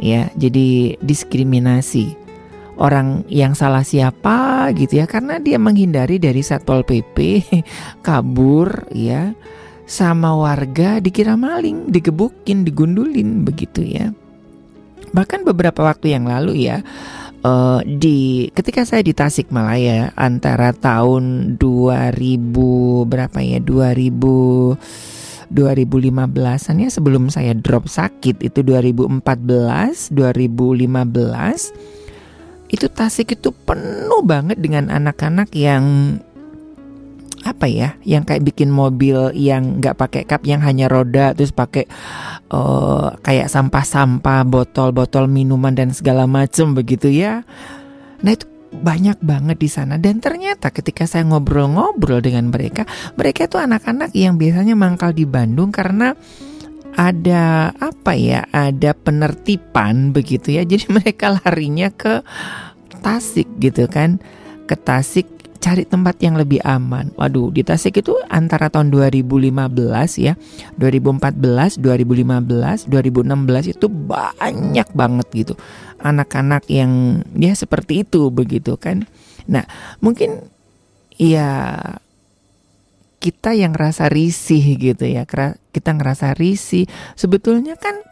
ya 0.00 0.32
jadi 0.36 0.96
diskriminasi 1.00 2.16
orang 2.80 3.22
yang 3.28 3.52
salah 3.52 3.84
siapa 3.84 4.70
gitu 4.72 5.02
ya 5.02 5.06
karena 5.06 5.36
dia 5.38 5.60
menghindari 5.60 6.16
dari 6.16 6.40
satpol 6.40 6.82
pp 6.82 7.44
kabur 8.06 8.88
ya 8.94 9.36
sama 9.92 10.32
warga 10.32 11.04
dikira 11.04 11.36
maling 11.36 11.92
digebukin 11.92 12.64
digundulin 12.64 13.44
begitu 13.44 13.84
ya. 13.84 14.14
Bahkan 15.12 15.44
beberapa 15.44 15.84
waktu 15.84 16.16
yang 16.16 16.24
lalu 16.24 16.64
ya 16.64 16.80
uh, 17.44 17.84
di 17.84 18.48
ketika 18.56 18.88
saya 18.88 19.04
di 19.04 19.12
Tasikmalaya 19.12 20.16
antara 20.16 20.72
tahun 20.72 21.54
2000 21.60 23.04
berapa 23.04 23.38
ya 23.44 23.60
2000 23.60 25.21
2015-an 25.52 26.82
ya 26.82 26.88
sebelum 26.88 27.28
saya 27.28 27.52
drop 27.52 27.86
sakit 27.86 28.40
itu 28.40 28.64
2014, 28.64 29.20
2015 30.10 32.72
itu 32.72 32.88
Tasik 32.88 33.36
itu 33.36 33.52
penuh 33.52 34.24
banget 34.24 34.56
dengan 34.56 34.88
anak-anak 34.88 35.52
yang 35.52 36.16
apa 37.42 37.66
ya, 37.66 37.98
yang 38.06 38.22
kayak 38.22 38.46
bikin 38.46 38.70
mobil 38.70 39.34
yang 39.34 39.82
nggak 39.82 39.98
pakai 39.98 40.22
kap, 40.24 40.46
yang 40.46 40.62
hanya 40.62 40.86
roda, 40.86 41.34
terus 41.34 41.50
pakai 41.50 41.90
uh, 42.54 43.18
kayak 43.20 43.50
sampah-sampah, 43.50 44.46
botol-botol 44.46 45.26
minuman 45.26 45.74
dan 45.74 45.90
segala 45.90 46.30
macem 46.30 46.70
begitu 46.72 47.10
ya. 47.10 47.42
Nah 48.22 48.30
itu 48.30 48.46
banyak 48.72 49.20
banget 49.20 49.60
di 49.60 49.68
sana 49.68 50.00
dan 50.00 50.24
ternyata 50.24 50.72
ketika 50.72 51.04
saya 51.04 51.28
ngobrol-ngobrol 51.28 52.24
dengan 52.24 52.48
mereka, 52.48 52.88
mereka 53.20 53.44
itu 53.44 53.60
anak-anak 53.60 54.16
yang 54.16 54.40
biasanya 54.40 54.72
mangkal 54.72 55.12
di 55.12 55.28
Bandung 55.28 55.68
karena 55.68 56.16
ada 56.96 57.72
apa 57.80 58.12
ya, 58.16 58.44
ada 58.52 58.92
penertiban 58.92 60.12
begitu 60.12 60.56
ya. 60.56 60.62
Jadi 60.64 60.88
mereka 60.96 61.40
larinya 61.40 61.88
ke 61.92 62.24
Tasik 63.02 63.48
gitu 63.58 63.90
kan. 63.90 64.22
Ke 64.70 64.78
Tasik 64.78 65.26
cari 65.62 65.86
tempat 65.86 66.18
yang 66.18 66.34
lebih 66.34 66.58
aman. 66.66 67.14
Waduh, 67.14 67.54
di 67.54 67.62
Tasik 67.62 68.02
itu 68.02 68.18
antara 68.26 68.66
tahun 68.66 68.90
2015 68.90 69.54
ya, 70.18 70.34
2014, 70.74 71.78
2015, 71.78 72.90
2016 72.90 73.70
itu 73.70 73.86
banyak 73.86 74.88
banget 74.90 75.28
gitu 75.30 75.54
anak-anak 76.02 76.66
yang 76.66 77.22
ya 77.38 77.54
seperti 77.54 78.02
itu 78.02 78.28
begitu 78.34 78.74
kan. 78.74 79.06
Nah, 79.46 79.62
mungkin 80.02 80.50
ya 81.14 81.78
kita 83.22 83.54
yang 83.54 83.70
rasa 83.70 84.10
risih 84.10 84.74
gitu 84.82 85.06
ya, 85.06 85.22
kita 85.70 85.90
ngerasa 85.94 86.34
risih. 86.34 86.90
Sebetulnya 87.14 87.78
kan 87.78 88.02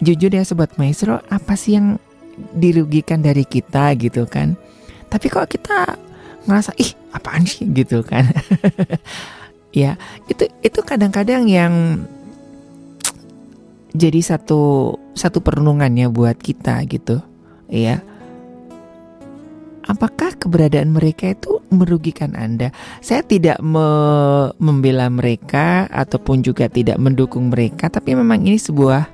jujur 0.00 0.32
ya 0.32 0.48
sobat 0.48 0.80
maestro, 0.80 1.20
apa 1.28 1.54
sih 1.60 1.76
yang 1.76 2.00
dirugikan 2.56 3.20
dari 3.20 3.44
kita 3.44 3.92
gitu 4.00 4.24
kan? 4.24 4.56
Tapi 5.12 5.28
kok 5.28 5.52
kita 5.52 6.00
ngerasa 6.44 6.76
ih 6.80 6.92
apaan 7.12 7.44
sih 7.44 7.66
gitu 7.72 8.04
kan? 8.04 8.28
ya 9.74 9.98
itu 10.30 10.46
itu 10.62 10.80
kadang-kadang 10.86 11.50
yang 11.50 12.04
jadi 13.94 14.20
satu 14.22 14.94
satu 15.14 15.38
perenungannya 15.42 16.10
buat 16.10 16.38
kita 16.38 16.82
gitu 16.90 17.22
ya 17.70 18.02
apakah 19.86 20.36
keberadaan 20.36 20.96
mereka 20.96 21.32
itu 21.32 21.60
merugikan 21.68 22.32
Anda? 22.36 22.72
Saya 23.04 23.22
tidak 23.24 23.60
me- 23.60 24.52
membela 24.56 25.08
mereka 25.12 25.86
ataupun 25.92 26.40
juga 26.40 26.68
tidak 26.68 26.96
mendukung 26.96 27.52
mereka, 27.52 27.92
tapi 27.92 28.16
memang 28.16 28.44
ini 28.44 28.56
sebuah 28.56 29.08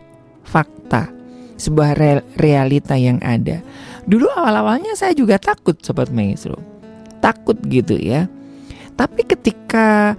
fakta, 0.46 1.10
sebuah 1.58 1.90
re- 1.98 2.26
realita 2.38 2.94
yang 2.94 3.18
ada. 3.22 3.62
Dulu 4.06 4.30
awal-awalnya 4.32 4.96
saya 4.96 5.12
juga 5.14 5.36
takut 5.36 5.76
sobat 5.82 6.10
maestro. 6.10 6.69
Takut 7.20 7.56
gitu 7.68 7.96
ya. 7.96 8.26
Tapi 8.96 9.24
ketika 9.24 10.16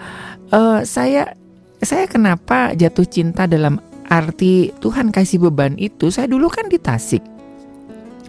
eh, 0.50 0.80
saya 0.86 1.34
saya 1.82 2.06
kenapa 2.06 2.78
jatuh 2.78 3.06
cinta 3.10 3.50
dalam 3.50 3.82
arti 4.12 4.70
Tuhan 4.84 5.10
kasih 5.10 5.50
beban 5.50 5.80
itu, 5.80 6.14
saya 6.14 6.30
dulu 6.30 6.52
kan 6.52 6.70
di 6.70 6.78
Tasik. 6.78 7.24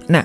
Nah, 0.09 0.25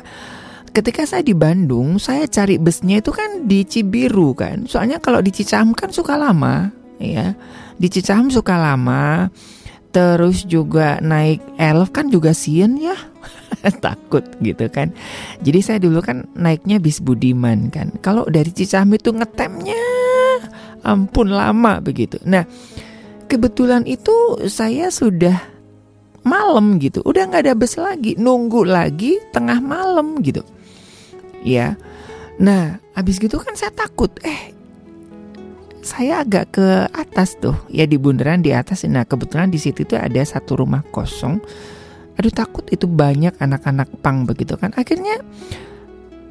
ketika 0.70 1.04
saya 1.10 1.26
di 1.26 1.34
Bandung, 1.34 1.98
saya 1.98 2.30
cari 2.30 2.62
busnya 2.62 3.02
itu 3.02 3.10
kan 3.10 3.50
di 3.50 3.66
Cibiru 3.66 4.38
kan. 4.38 4.70
Soalnya 4.70 5.02
kalau 5.02 5.20
di 5.20 5.34
Cicahem 5.34 5.74
kan 5.74 5.90
suka 5.90 6.14
lama, 6.14 6.70
ya. 7.02 7.34
Di 7.76 7.88
Cicahem 7.90 8.30
suka 8.30 8.56
lama. 8.56 9.34
Terus 9.88 10.46
juga 10.46 11.02
naik 11.02 11.42
elf 11.58 11.90
kan 11.90 12.14
juga 12.14 12.30
sien 12.30 12.78
ya. 12.78 12.94
Takut 13.86 14.24
gitu 14.40 14.66
kan. 14.70 14.94
Jadi 15.42 15.60
saya 15.64 15.80
dulu 15.82 16.00
kan 16.04 16.30
naiknya 16.38 16.78
bis 16.78 17.02
Budiman 17.02 17.74
kan. 17.74 17.94
Kalau 18.02 18.26
dari 18.30 18.50
Cicahem 18.54 18.94
itu 18.96 19.12
ngetemnya 19.12 19.80
ampun 20.88 21.34
lama 21.34 21.84
begitu. 21.84 22.22
Nah, 22.24 22.48
kebetulan 23.28 23.84
itu 23.84 24.14
saya 24.48 24.88
sudah 24.88 25.36
malam 26.28 26.80
gitu. 26.80 27.04
Udah 27.04 27.28
nggak 27.28 27.44
ada 27.48 27.56
bus 27.56 27.80
lagi, 27.80 28.16
nunggu 28.20 28.68
lagi 28.68 29.20
tengah 29.32 29.60
malam 29.64 30.20
gitu. 30.24 30.44
Ya. 31.44 31.80
Nah, 32.38 32.78
habis 32.94 33.18
gitu 33.18 33.40
kan 33.40 33.56
saya 33.56 33.72
takut. 33.74 34.12
Eh, 34.22 34.54
saya 35.82 36.22
agak 36.28 36.60
ke 36.60 36.68
atas 36.92 37.40
tuh, 37.40 37.56
ya 37.72 37.88
di 37.88 37.96
bundaran 37.96 38.44
di 38.44 38.52
atas. 38.52 38.84
Nah, 38.86 39.08
kebetulan 39.08 39.48
di 39.48 39.58
situ 39.58 39.88
tuh 39.88 39.96
ada 39.96 40.20
satu 40.20 40.60
rumah 40.60 40.84
kosong. 40.92 41.40
Aduh 42.18 42.34
takut 42.34 42.66
itu 42.74 42.90
banyak 42.90 43.38
anak-anak 43.38 43.90
pang 44.02 44.26
begitu 44.26 44.58
kan. 44.58 44.74
Akhirnya 44.74 45.22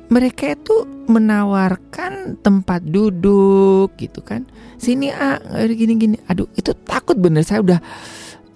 mereka 0.06 0.54
itu 0.54 0.86
menawarkan 1.06 2.42
tempat 2.42 2.82
duduk 2.82 3.94
gitu 3.98 4.22
kan. 4.22 4.46
Sini 4.78 5.10
ah 5.14 5.38
gini-gini. 5.66 6.18
Aduh 6.26 6.50
itu 6.58 6.74
takut 6.86 7.14
bener. 7.18 7.46
Saya 7.46 7.62
udah 7.62 7.80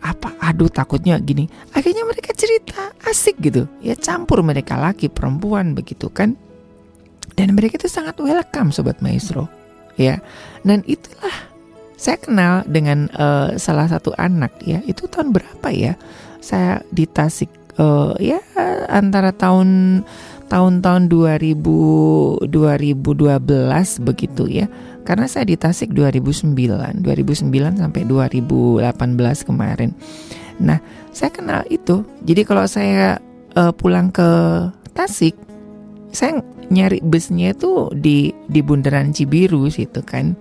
apa 0.01 0.35
aduh 0.43 0.71
takutnya 0.71 1.19
gini. 1.23 1.47
Akhirnya 1.71 2.03
mereka 2.03 2.35
cerita 2.35 2.91
asik 3.07 3.39
gitu. 3.43 3.71
Ya 3.79 3.95
campur 3.95 4.43
mereka 4.43 4.75
laki 4.79 5.07
perempuan 5.07 5.75
begitu 5.79 6.11
kan. 6.11 6.35
Dan 7.39 7.55
mereka 7.55 7.79
itu 7.79 7.87
sangat 7.87 8.19
welcome 8.19 8.75
sobat 8.75 8.99
maestro. 8.99 9.47
Ya 9.95 10.19
dan 10.67 10.83
itulah 10.87 11.51
saya 11.95 12.17
kenal 12.17 12.65
dengan 12.67 13.07
eh, 13.13 13.55
salah 13.59 13.87
satu 13.87 14.15
anak 14.19 14.55
ya. 14.67 14.83
Itu 14.83 15.07
tahun 15.07 15.31
berapa 15.31 15.69
ya 15.71 15.95
saya 16.41 16.83
di 16.91 17.05
Tasik 17.07 17.49
eh, 17.79 18.13
ya 18.35 18.41
antara 18.89 19.31
tahun 19.33 20.03
tahun-tahun 20.51 21.07
2000 21.07 22.51
2012 22.51 24.09
begitu 24.09 24.45
ya. 24.51 24.67
Karena 25.07 25.27
saya 25.27 25.49
di 25.49 25.57
Tasik 25.57 25.95
2009 25.95 27.01
2009 27.01 27.81
sampai 27.81 28.03
2018 28.05 29.49
kemarin. 29.49 29.91
Nah 30.61 30.83
saya 31.15 31.31
kenal 31.33 31.63
itu. 31.71 32.03
Jadi 32.27 32.43
kalau 32.43 32.67
saya 32.67 33.23
eh, 33.55 33.73
pulang 33.77 34.11
ke 34.11 34.29
Tasik 34.91 35.39
saya 36.11 36.43
nyari 36.71 37.03
busnya 37.03 37.55
itu 37.55 37.91
di 37.95 38.31
di 38.47 38.61
bundaran 38.63 39.11
Cibiru 39.11 39.67
situ 39.71 40.03
kan 40.07 40.39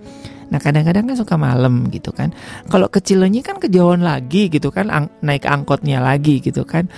Nah 0.50 0.58
kadang-kadang 0.58 1.14
kan 1.14 1.18
suka 1.18 1.38
malam 1.38 1.90
gitu 1.94 2.10
kan. 2.10 2.34
Kalau 2.70 2.90
kecilnya 2.90 3.42
kan 3.46 3.62
kejauhan 3.62 4.02
lagi 4.02 4.50
gitu 4.50 4.74
kan, 4.74 4.90
ang- 4.90 5.14
naik 5.22 5.46
angkotnya 5.46 6.02
lagi 6.02 6.42
gitu 6.42 6.66
kan, 6.66 6.90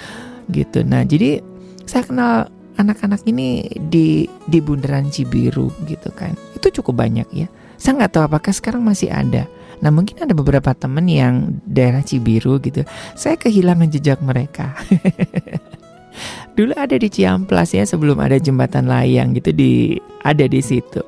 gitu. 0.51 0.83
Nah 0.87 1.03
jadi 1.03 1.43
saya 1.83 2.07
kenal 2.07 2.33
anak-anak 2.79 3.27
ini 3.27 3.67
di 3.91 4.25
di 4.47 4.59
bundaran 4.63 5.11
Cibiru 5.11 5.69
gitu 5.85 6.09
kan. 6.15 6.33
Itu 6.55 6.71
cukup 6.81 7.03
banyak 7.03 7.27
ya. 7.35 7.47
Saya 7.75 7.99
nggak 7.99 8.11
tahu 8.15 8.23
apakah 8.31 8.53
sekarang 8.55 8.81
masih 8.81 9.11
ada. 9.11 9.45
Nah 9.81 9.89
mungkin 9.89 10.21
ada 10.21 10.31
beberapa 10.37 10.71
temen 10.77 11.09
yang 11.09 11.59
daerah 11.65 12.05
Cibiru 12.05 12.61
gitu. 12.61 12.85
Saya 13.17 13.35
kehilangan 13.35 13.89
jejak 13.91 14.21
mereka. 14.23 14.77
Dulu 16.57 16.75
ada 16.75 16.95
di 16.99 17.07
Ciamplas 17.07 17.71
ya 17.71 17.87
sebelum 17.87 18.19
ada 18.19 18.35
jembatan 18.37 18.85
layang 18.85 19.33
gitu 19.33 19.55
di 19.55 19.97
ada 20.21 20.45
di 20.45 20.61
situ. 20.61 21.01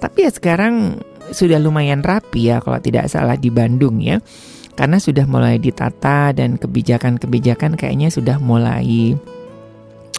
Tapi 0.00 0.24
ya 0.24 0.30
sekarang 0.30 1.02
sudah 1.32 1.58
lumayan 1.58 2.04
rapi 2.04 2.52
ya 2.52 2.62
kalau 2.62 2.78
tidak 2.78 3.10
salah 3.10 3.34
di 3.38 3.48
Bandung 3.50 3.98
ya. 4.02 4.20
Karena 4.76 5.00
sudah 5.00 5.24
mulai 5.24 5.56
ditata 5.56 6.36
dan 6.36 6.60
kebijakan-kebijakan 6.60 7.80
kayaknya 7.80 8.12
sudah 8.12 8.36
mulai 8.36 9.16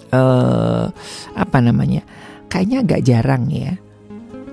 eh 0.10 0.86
apa 1.38 1.58
namanya? 1.62 2.02
Kayaknya 2.50 2.78
agak 2.82 3.02
jarang 3.06 3.44
ya. 3.54 3.78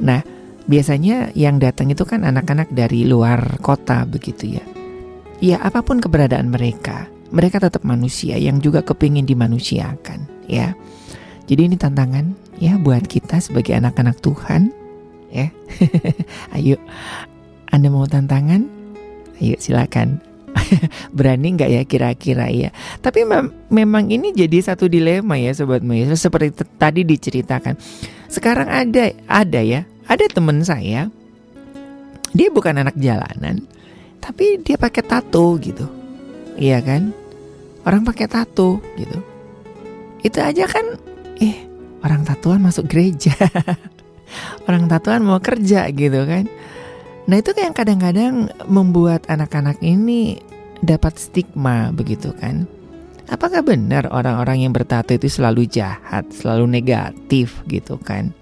Nah, 0.04 0.20
biasanya 0.68 1.32
yang 1.32 1.56
datang 1.56 1.88
itu 1.88 2.04
kan 2.04 2.26
anak-anak 2.26 2.68
dari 2.74 3.08
luar 3.08 3.56
kota 3.64 4.04
begitu 4.04 4.60
ya. 4.60 4.64
Ya, 5.40 5.56
apa 5.64 5.80
pun 5.80 6.04
keberadaan 6.04 6.52
mereka, 6.52 7.08
mereka 7.32 7.60
tetap 7.64 7.82
manusia 7.84 8.36
yang 8.36 8.60
juga 8.60 8.84
kepingin 8.84 9.24
dimanusiakan 9.24 10.24
ya. 10.48 10.76
Jadi 11.44 11.72
ini 11.72 11.76
tantangan 11.76 12.32
ya 12.60 12.76
buat 12.76 13.04
kita 13.08 13.40
sebagai 13.40 13.76
anak-anak 13.76 14.20
Tuhan 14.20 14.83
ya. 15.34 15.46
Ayo, 16.56 16.78
Anda 17.74 17.90
mau 17.90 18.06
tantangan? 18.06 18.62
Ayo 19.42 19.58
silakan. 19.58 20.22
Berani 21.16 21.58
nggak 21.58 21.70
ya 21.70 21.82
kira-kira 21.82 22.46
ya? 22.48 22.70
Tapi 23.02 23.26
mem- 23.26 23.50
memang 23.74 24.06
ini 24.06 24.30
jadi 24.30 24.62
satu 24.62 24.86
dilema 24.86 25.34
ya 25.34 25.50
sobat 25.50 25.82
Maestro 25.82 26.14
seperti 26.14 26.54
tadi 26.78 27.02
diceritakan. 27.02 27.74
Sekarang 28.30 28.70
ada 28.70 29.10
ada 29.26 29.60
ya, 29.60 29.82
ada 30.06 30.24
teman 30.30 30.62
saya. 30.62 31.10
Dia 32.34 32.50
bukan 32.50 32.82
anak 32.82 32.98
jalanan, 32.98 33.62
tapi 34.18 34.58
dia 34.62 34.74
pakai 34.74 35.02
tato 35.06 35.54
gitu. 35.62 35.86
Iya 36.58 36.82
kan? 36.82 37.14
Orang 37.86 38.02
pakai 38.06 38.26
tato 38.26 38.82
gitu. 38.98 39.18
Itu 40.22 40.38
aja 40.42 40.66
kan 40.66 40.98
eh 41.38 41.66
orang 42.02 42.26
tatuan 42.26 42.62
masuk 42.62 42.90
gereja. 42.90 43.34
orang 44.68 44.88
tatuan 44.88 45.22
mau 45.24 45.40
kerja 45.40 45.88
gitu 45.92 46.24
kan. 46.24 46.48
Nah 47.24 47.36
itu 47.40 47.56
yang 47.56 47.72
kadang-kadang 47.72 48.52
membuat 48.68 49.24
anak-anak 49.32 49.80
ini 49.80 50.38
dapat 50.84 51.16
stigma 51.16 51.88
begitu 51.90 52.36
kan. 52.36 52.68
Apakah 53.24 53.64
benar 53.64 54.04
orang-orang 54.12 54.68
yang 54.68 54.72
bertato 54.76 55.16
itu 55.16 55.32
selalu 55.32 55.64
jahat, 55.64 56.28
selalu 56.28 56.68
negatif 56.68 57.64
gitu 57.64 57.96
kan? 57.96 58.36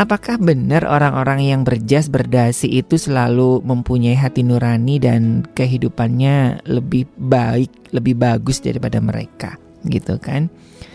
Apakah 0.00 0.40
benar 0.40 0.88
orang-orang 0.88 1.44
yang 1.44 1.60
berjas 1.62 2.08
berdasi 2.08 2.72
itu 2.72 2.96
selalu 2.96 3.60
mempunyai 3.62 4.16
hati 4.16 4.40
nurani 4.40 4.96
dan 4.96 5.44
kehidupannya 5.54 6.64
lebih 6.66 7.04
baik, 7.20 7.92
lebih 7.92 8.16
bagus 8.16 8.64
daripada 8.64 8.98
mereka 8.98 9.60
gitu 9.86 10.16
kan? 10.16 10.48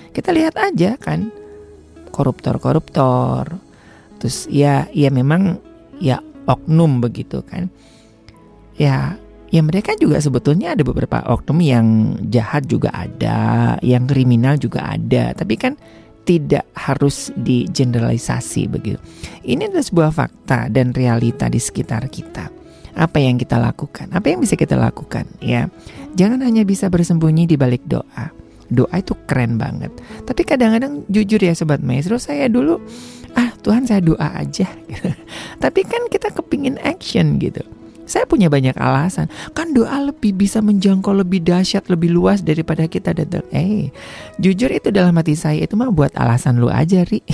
Kita 0.09 0.33
lihat 0.33 0.57
aja 0.57 0.97
kan 0.97 1.29
koruptor-koruptor. 2.09 3.64
Terus 4.26 4.49
ya 4.49 4.89
ya 4.89 5.13
memang 5.13 5.61
ya 6.01 6.17
oknum 6.49 6.97
begitu 6.97 7.45
kan. 7.45 7.69
Ya 8.73 9.21
ya 9.53 9.61
mereka 9.61 9.93
juga 10.01 10.17
sebetulnya 10.17 10.73
ada 10.73 10.82
beberapa 10.82 11.21
oknum 11.30 11.61
yang 11.61 12.17
jahat 12.34 12.65
juga 12.65 12.89
ada, 12.89 13.78
yang 13.86 14.09
kriminal 14.09 14.57
juga 14.57 14.82
ada, 14.82 15.38
tapi 15.38 15.61
kan 15.61 15.78
tidak 16.26 16.65
harus 16.73 17.30
digeneralisasi 17.38 18.65
begitu. 18.65 18.97
Ini 19.45 19.69
adalah 19.69 19.86
sebuah 19.86 20.09
fakta 20.09 20.73
dan 20.73 20.89
realita 20.89 21.45
di 21.45 21.61
sekitar 21.61 22.09
kita. 22.09 22.49
Apa 22.97 23.21
yang 23.21 23.38
kita 23.38 23.61
lakukan? 23.61 24.09
Apa 24.09 24.34
yang 24.34 24.41
bisa 24.41 24.57
kita 24.57 24.73
lakukan? 24.73 25.30
Ya, 25.38 25.69
jangan 26.17 26.41
hanya 26.41 26.65
bisa 26.65 26.89
bersembunyi 26.89 27.45
di 27.45 27.61
balik 27.61 27.86
doa. 27.86 28.34
Doa 28.73 28.97
itu 28.97 29.13
keren 29.30 29.61
banget. 29.61 29.93
Tapi 30.26 30.41
kadang-kadang 30.41 31.05
jujur 31.13 31.38
ya 31.38 31.53
sobat 31.53 31.86
maestro, 31.86 32.17
saya 32.17 32.49
dulu 32.49 32.82
Tuhan 33.66 33.89
saya 33.89 33.97
doa 34.05 34.30
aja. 34.38 34.70
Tapi 35.63 35.82
kan 35.89 36.05
kita 36.13 36.30
kepingin 36.30 36.78
action 36.86 37.41
gitu. 37.41 37.66
Saya 38.05 38.30
punya 38.30 38.53
banyak 38.53 38.78
alasan. 38.78 39.26
Kan 39.57 39.74
doa 39.74 39.97
lebih 39.97 40.38
bisa 40.38 40.61
menjangkau 40.61 41.18
lebih 41.18 41.41
dahsyat, 41.41 41.89
lebih 41.89 42.13
luas 42.13 42.45
daripada 42.45 42.86
kita 42.86 43.18
datang. 43.18 43.41
Eh, 43.49 43.89
jujur 44.38 44.70
itu 44.70 44.93
dalam 44.93 45.18
hati 45.18 45.34
saya 45.34 45.66
itu 45.66 45.74
mah 45.74 45.89
buat 45.89 46.13
alasan 46.13 46.61
lu 46.61 46.70
aja, 46.70 47.01
Ri. 47.01 47.26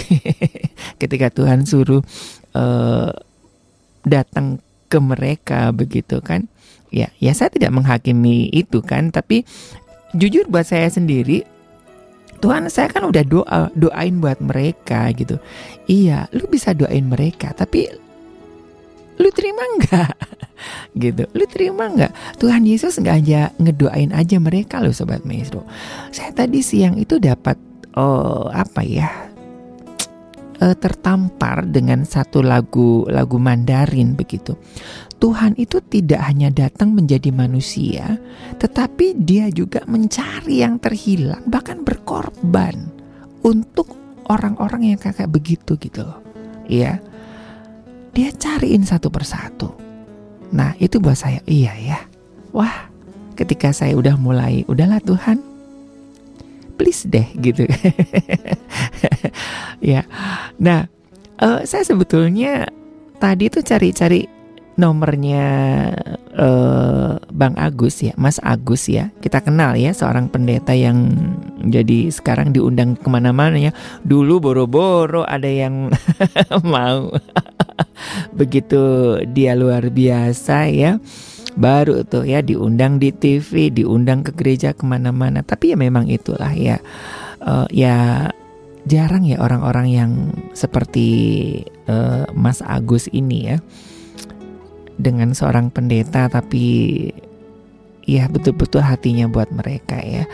Ketika 1.04 1.28
Tuhan 1.28 1.68
suruh 1.68 2.00
eh, 2.56 3.12
datang 4.08 4.64
ke 4.88 4.98
mereka 5.04 5.76
begitu 5.76 6.24
kan. 6.24 6.48
Ya, 6.92 7.12
ya 7.20 7.36
saya 7.36 7.52
tidak 7.52 7.76
menghakimi 7.76 8.52
itu 8.52 8.80
kan, 8.84 9.12
tapi 9.16 9.48
jujur 10.16 10.48
buat 10.52 10.68
saya 10.68 10.92
sendiri 10.92 11.48
Tuhan 12.42 12.68
saya 12.74 12.90
kan 12.90 13.06
udah 13.06 13.24
doa 13.24 13.60
doain 13.78 14.18
buat 14.18 14.42
mereka 14.42 15.14
gitu. 15.14 15.38
Iya, 15.86 16.26
lu 16.34 16.50
bisa 16.50 16.74
doain 16.74 17.06
mereka, 17.06 17.54
tapi 17.54 17.86
lu 19.22 19.30
terima 19.30 19.62
nggak? 19.78 20.14
gitu, 21.06 21.24
lu 21.38 21.46
terima 21.46 21.86
nggak? 21.88 22.42
Tuhan 22.42 22.66
Yesus 22.66 22.98
nggak 22.98 23.18
aja 23.22 23.54
ngedoain 23.62 24.12
aja 24.12 24.42
mereka 24.42 24.82
loh 24.82 24.92
sobat 24.92 25.22
maestro. 25.22 25.62
Saya 26.10 26.34
tadi 26.34 26.66
siang 26.66 26.98
itu 26.98 27.22
dapat 27.22 27.56
oh 27.94 28.50
apa 28.50 28.82
ya? 28.82 29.32
eh, 30.62 30.76
tertampar 30.78 31.66
dengan 31.66 32.06
satu 32.06 32.46
lagu 32.46 33.04
lagu 33.10 33.42
Mandarin 33.42 34.14
begitu. 34.14 34.54
Tuhan 35.22 35.54
itu 35.62 35.78
tidak 35.86 36.18
hanya 36.26 36.50
datang 36.50 36.98
menjadi 36.98 37.30
manusia, 37.30 38.18
tetapi 38.58 39.14
dia 39.22 39.54
juga 39.54 39.86
mencari 39.86 40.66
yang 40.66 40.82
terhilang, 40.82 41.46
bahkan 41.46 41.86
berkorban 41.86 42.90
untuk 43.46 43.94
orang-orang 44.26 44.90
yang 44.90 45.00
kakak 45.00 45.30
begitu 45.30 45.78
gitu 45.78 46.10
loh. 46.10 46.18
Iya. 46.66 46.98
Dia 48.18 48.34
cariin 48.34 48.82
satu 48.82 49.14
persatu. 49.14 49.70
Nah, 50.58 50.74
itu 50.82 50.98
buat 50.98 51.16
saya 51.16 51.40
iya 51.46 51.78
ya. 51.78 52.00
Wah, 52.50 52.90
ketika 53.38 53.70
saya 53.78 53.94
udah 53.94 54.18
mulai, 54.18 54.66
udahlah 54.66 55.00
Tuhan, 55.06 55.38
please 56.82 57.06
deh 57.06 57.30
gitu. 57.38 57.70
ya. 59.94 60.02
Nah, 60.58 60.90
eh, 61.38 61.62
saya 61.70 61.86
sebetulnya 61.86 62.66
tadi 63.22 63.54
tuh 63.54 63.62
cari-cari 63.62 64.41
nomornya 64.82 65.46
eh, 66.34 67.14
Bang 67.30 67.54
Agus 67.62 68.02
ya, 68.02 68.18
Mas 68.18 68.42
Agus 68.42 68.90
ya. 68.90 69.14
Kita 69.22 69.46
kenal 69.46 69.78
ya 69.78 69.94
seorang 69.94 70.26
pendeta 70.34 70.74
yang 70.74 71.14
jadi 71.62 72.10
sekarang 72.10 72.50
diundang 72.50 72.98
ke 72.98 73.06
mana-mana 73.06 73.62
ya. 73.62 73.72
Dulu 74.02 74.42
boro-boro 74.42 75.22
ada 75.30 75.46
yang 75.46 75.94
mau. 76.66 77.14
Begitu 78.40 78.82
dia 79.30 79.54
luar 79.54 79.94
biasa 79.94 80.66
ya. 80.74 80.98
Baru 81.54 82.02
tuh 82.02 82.26
ya 82.26 82.42
diundang 82.42 82.98
di 82.98 83.14
TV, 83.14 83.70
diundang 83.70 84.26
ke 84.26 84.34
gereja 84.34 84.74
ke 84.74 84.82
mana-mana. 84.82 85.46
Tapi 85.46 85.76
ya 85.76 85.78
memang 85.78 86.10
itulah 86.10 86.50
ya. 86.58 86.82
Eh, 87.46 87.68
ya 87.70 88.26
jarang 88.90 89.30
ya 89.30 89.38
orang-orang 89.38 89.88
yang 89.94 90.12
seperti 90.58 91.08
eh, 91.86 92.26
Mas 92.34 92.66
Agus 92.66 93.06
ini 93.14 93.54
ya 93.54 93.62
dengan 95.02 95.34
seorang 95.34 95.74
pendeta 95.74 96.30
tapi 96.30 97.10
ya 98.06 98.30
betul-betul 98.30 98.86
hatinya 98.86 99.26
buat 99.26 99.50
mereka 99.50 99.98
ya. 100.02 100.30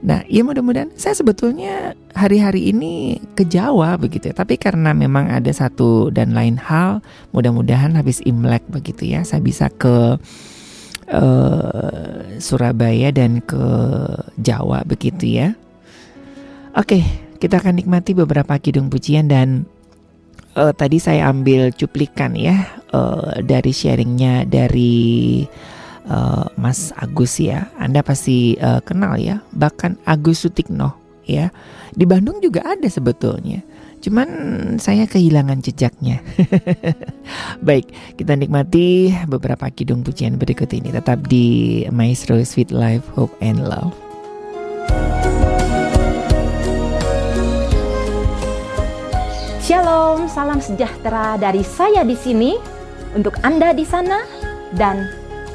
Nah, 0.00 0.24
ya 0.32 0.40
mudah-mudahan 0.40 0.96
saya 0.96 1.12
sebetulnya 1.12 1.92
hari-hari 2.16 2.72
ini 2.72 3.20
ke 3.36 3.44
Jawa 3.44 4.00
begitu 4.00 4.32
ya. 4.32 4.34
Tapi 4.34 4.56
karena 4.56 4.96
memang 4.96 5.28
ada 5.28 5.52
satu 5.52 6.08
dan 6.08 6.32
lain 6.32 6.56
hal, 6.56 7.04
mudah-mudahan 7.36 7.92
habis 8.00 8.24
Imlek 8.24 8.64
begitu 8.72 9.12
ya, 9.12 9.20
saya 9.28 9.44
bisa 9.44 9.68
ke 9.68 10.16
eh, 11.04 12.40
Surabaya 12.40 13.12
dan 13.12 13.44
ke 13.44 13.60
Jawa 14.40 14.88
begitu 14.88 15.28
ya. 15.28 15.52
Oke, 16.72 17.04
kita 17.36 17.60
akan 17.60 17.76
nikmati 17.76 18.16
beberapa 18.16 18.56
kidung 18.56 18.88
pujian 18.88 19.28
dan 19.28 19.68
eh, 20.56 20.72
tadi 20.74 20.98
saya 20.98 21.30
ambil 21.30 21.70
cuplikan 21.74 22.34
ya 22.34 22.66
eh, 22.90 23.42
dari 23.44 23.72
sharingnya 23.74 24.46
dari 24.46 25.44
eh, 26.06 26.46
Mas 26.58 26.90
Agus 26.98 27.38
ya. 27.38 27.70
Anda 27.78 28.02
pasti 28.02 28.58
eh, 28.58 28.80
kenal 28.82 29.18
ya, 29.20 29.42
bahkan 29.54 29.98
Agus 30.06 30.42
Sutikno 30.46 30.96
ya. 31.26 31.54
Di 31.94 32.06
Bandung 32.06 32.38
juga 32.38 32.62
ada 32.66 32.86
sebetulnya. 32.86 33.62
Cuman 34.00 34.28
saya 34.80 35.04
kehilangan 35.04 35.60
jejaknya. 35.60 36.24
Baik, 37.66 37.92
kita 38.16 38.32
nikmati 38.32 39.12
beberapa 39.28 39.68
kidung 39.68 40.00
pujian 40.00 40.40
berikut 40.40 40.72
ini 40.72 40.88
tetap 40.88 41.28
di 41.28 41.84
Maestro 41.92 42.40
Sweet 42.40 42.72
Life 42.72 43.04
Hope 43.12 43.36
and 43.44 43.60
Love. 43.60 44.09
Shalom, 49.70 50.26
salam 50.26 50.58
sejahtera 50.58 51.38
dari 51.38 51.62
saya 51.62 52.02
di 52.02 52.18
sini 52.18 52.58
untuk 53.14 53.38
Anda 53.38 53.70
di 53.70 53.86
sana 53.86 54.26
dan 54.74 55.06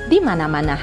di 0.07 0.23
mana-mana. 0.23 0.79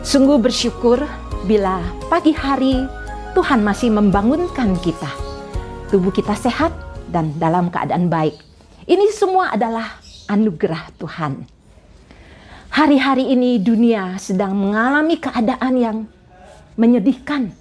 Sungguh 0.00 0.40
bersyukur 0.40 1.04
bila 1.44 1.84
pagi 2.08 2.32
hari 2.32 2.88
Tuhan 3.36 3.60
masih 3.60 3.92
membangunkan 3.92 4.80
kita. 4.80 5.12
Tubuh 5.92 6.08
kita 6.08 6.32
sehat 6.32 6.72
dan 7.12 7.36
dalam 7.36 7.68
keadaan 7.68 8.08
baik. 8.08 8.40
Ini 8.88 9.04
semua 9.12 9.52
adalah 9.52 10.00
anugerah 10.32 10.96
Tuhan. 10.96 11.44
Hari-hari 12.80 13.28
ini 13.28 13.60
dunia 13.60 14.16
sedang 14.16 14.56
mengalami 14.56 15.20
keadaan 15.20 15.76
yang 15.76 15.98
menyedihkan 16.80 17.52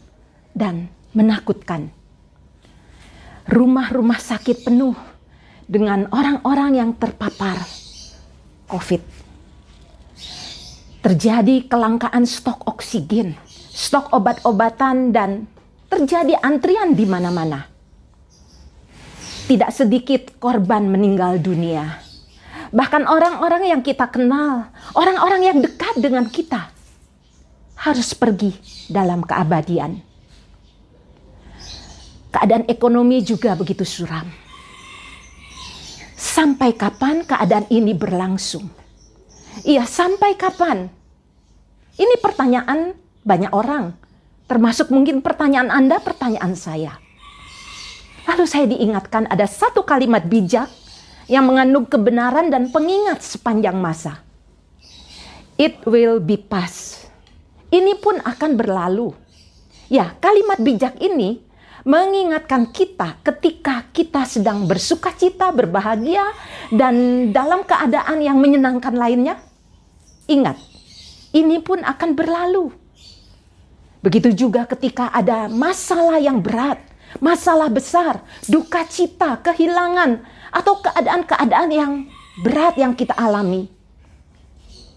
dan 0.56 0.88
menakutkan 1.12 1.92
rumah-rumah 3.50 4.22
sakit 4.22 4.70
penuh 4.70 4.94
dengan 5.66 6.06
orang-orang 6.14 6.78
yang 6.78 6.92
terpapar 6.94 7.58
COVID. 8.70 9.02
Terjadi 11.02 11.66
kelangkaan 11.66 12.30
stok 12.30 12.70
oksigen, 12.70 13.34
stok 13.74 14.14
obat-obatan, 14.14 15.10
dan 15.10 15.50
terjadi 15.90 16.38
antrian 16.46 16.94
di 16.94 17.10
mana-mana. 17.10 17.66
Tidak 19.50 19.72
sedikit 19.74 20.38
korban 20.38 20.86
meninggal 20.86 21.42
dunia. 21.42 21.98
Bahkan 22.70 23.10
orang-orang 23.10 23.74
yang 23.74 23.82
kita 23.82 24.06
kenal, 24.14 24.70
orang-orang 24.94 25.42
yang 25.42 25.58
dekat 25.58 25.98
dengan 25.98 26.30
kita, 26.30 26.70
harus 27.82 28.14
pergi 28.14 28.54
dalam 28.86 29.26
keabadian. 29.26 30.09
Keadaan 32.30 32.70
ekonomi 32.70 33.26
juga 33.26 33.58
begitu 33.58 33.82
suram. 33.82 34.30
Sampai 36.14 36.78
kapan 36.78 37.26
keadaan 37.26 37.66
ini 37.74 37.98
berlangsung? 37.98 38.70
Iya, 39.66 39.90
sampai 39.90 40.38
kapan? 40.38 40.88
Ini 41.98 42.16
pertanyaan 42.22 42.94
banyak 43.26 43.52
orang, 43.52 43.98
termasuk 44.46 44.94
mungkin 44.94 45.26
pertanyaan 45.26 45.74
Anda, 45.74 45.98
pertanyaan 46.00 46.54
saya. 46.54 46.96
Lalu 48.30 48.46
saya 48.46 48.70
diingatkan 48.70 49.26
ada 49.26 49.50
satu 49.50 49.82
kalimat 49.82 50.22
bijak 50.30 50.70
yang 51.26 51.50
mengandung 51.50 51.90
kebenaran 51.90 52.54
dan 52.54 52.70
pengingat 52.70 53.26
sepanjang 53.26 53.76
masa. 53.76 54.22
It 55.58 55.82
will 55.84 56.22
be 56.22 56.38
past. 56.38 57.10
Ini 57.74 57.98
pun 58.00 58.22
akan 58.22 58.54
berlalu. 58.54 59.12
Ya, 59.90 60.14
kalimat 60.22 60.62
bijak 60.62 60.96
ini 61.02 61.49
mengingatkan 61.88 62.70
kita 62.72 63.20
ketika 63.24 63.88
kita 63.96 64.28
sedang 64.28 64.68
bersuka 64.68 65.16
cita, 65.16 65.52
berbahagia, 65.52 66.24
dan 66.74 67.30
dalam 67.32 67.64
keadaan 67.64 68.20
yang 68.20 68.38
menyenangkan 68.40 68.96
lainnya. 68.96 69.40
Ingat, 70.30 70.60
ini 71.34 71.58
pun 71.64 71.82
akan 71.82 72.10
berlalu. 72.14 72.72
Begitu 74.00 74.32
juga 74.32 74.64
ketika 74.64 75.12
ada 75.12 75.52
masalah 75.52 76.22
yang 76.22 76.40
berat, 76.40 76.80
masalah 77.20 77.68
besar, 77.68 78.24
duka 78.48 78.86
cita, 78.88 79.40
kehilangan, 79.44 80.24
atau 80.50 80.80
keadaan-keadaan 80.80 81.70
yang 81.74 81.92
berat 82.42 82.76
yang 82.80 82.96
kita 82.96 83.12
alami. 83.18 83.68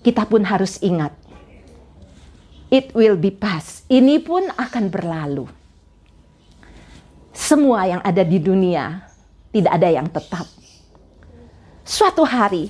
Kita 0.03 0.27
pun 0.27 0.43
harus 0.43 0.83
ingat, 0.83 1.15
it 2.75 2.91
will 2.91 3.15
be 3.15 3.31
past. 3.31 3.87
Ini 3.87 4.19
pun 4.19 4.51
akan 4.51 4.91
berlalu 4.91 5.62
semua 7.33 7.89
yang 7.89 8.03
ada 8.05 8.21
di 8.23 8.37
dunia 8.37 9.09
tidak 9.53 9.73
ada 9.73 9.89
yang 9.89 10.09
tetap. 10.09 10.47
Suatu 11.83 12.23
hari 12.25 12.69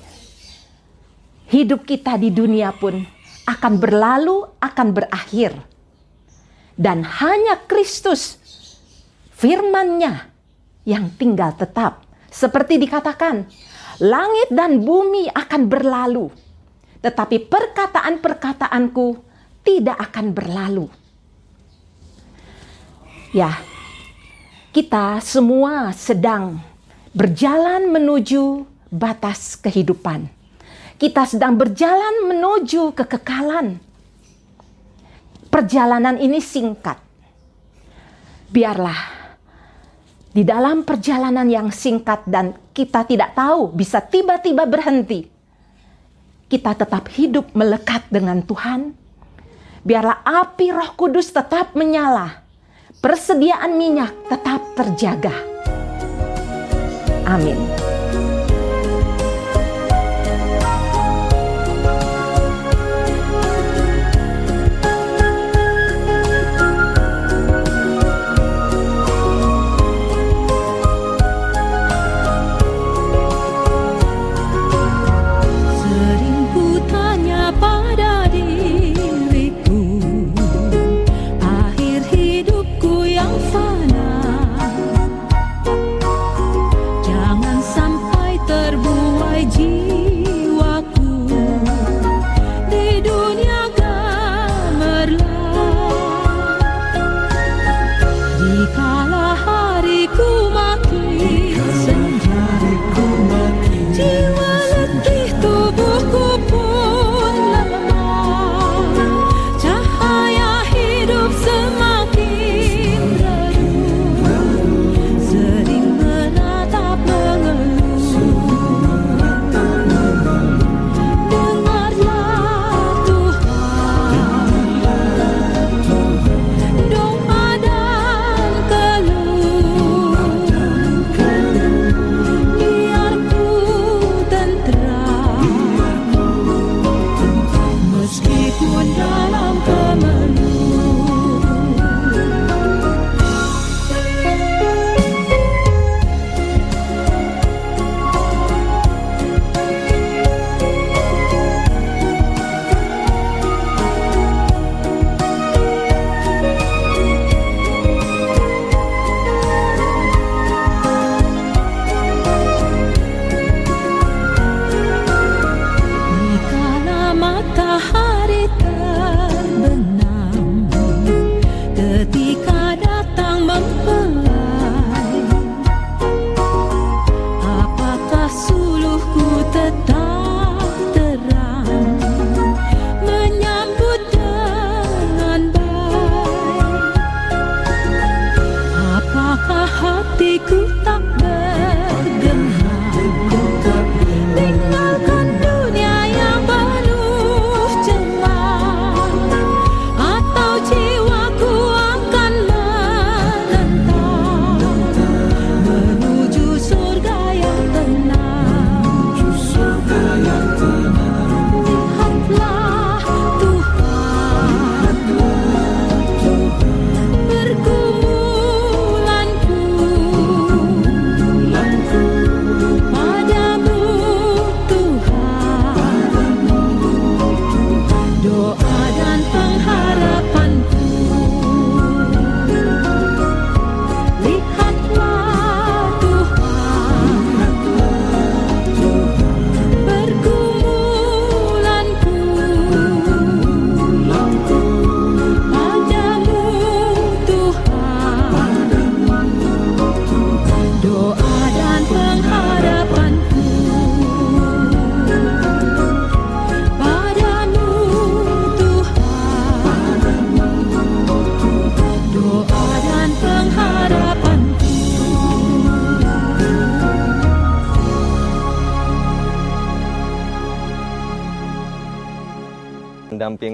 hidup 1.52 1.84
kita 1.84 2.16
di 2.16 2.32
dunia 2.32 2.72
pun 2.72 3.02
akan 3.46 3.72
berlalu, 3.78 4.48
akan 4.58 4.88
berakhir. 4.94 5.52
Dan 6.72 7.04
hanya 7.04 7.60
Kristus 7.68 8.40
firman-Nya 9.36 10.32
yang 10.88 11.12
tinggal 11.14 11.52
tetap. 11.54 12.06
Seperti 12.32 12.80
dikatakan, 12.80 13.44
langit 14.00 14.48
dan 14.48 14.80
bumi 14.80 15.28
akan 15.28 15.68
berlalu, 15.68 16.32
tetapi 17.04 17.44
perkataan-perkataanku 17.44 19.20
tidak 19.60 20.00
akan 20.00 20.26
berlalu. 20.32 20.86
Ya, 23.36 23.52
kita 24.72 25.20
semua 25.20 25.92
sedang 25.92 26.56
berjalan 27.12 27.92
menuju 27.92 28.64
batas 28.88 29.52
kehidupan. 29.60 30.32
Kita 30.96 31.28
sedang 31.28 31.60
berjalan 31.60 32.32
menuju 32.32 32.96
kekekalan. 32.96 33.76
Perjalanan 35.52 36.16
ini 36.16 36.40
singkat. 36.40 36.96
biarlah 38.52 39.00
di 40.32 40.44
dalam 40.44 40.84
perjalanan 40.84 41.48
yang 41.48 41.68
singkat 41.72 42.24
dan 42.28 42.52
kita 42.76 43.04
tidak 43.08 43.32
tahu 43.32 43.72
bisa 43.72 44.00
tiba-tiba 44.00 44.68
berhenti, 44.68 45.24
kita 46.52 46.76
tetap 46.76 47.08
hidup 47.12 47.52
melekat 47.56 48.04
dengan 48.12 48.44
Tuhan. 48.44 48.92
Biarlah 49.84 50.20
api 50.20 50.68
Roh 50.72 50.92
Kudus 50.96 51.32
tetap 51.32 51.72
menyala, 51.72 52.41
persediaan 53.02 53.74
minyak 53.74 54.14
tetap 54.30 54.62
terjaga. 54.78 55.34
Amin. 57.26 57.91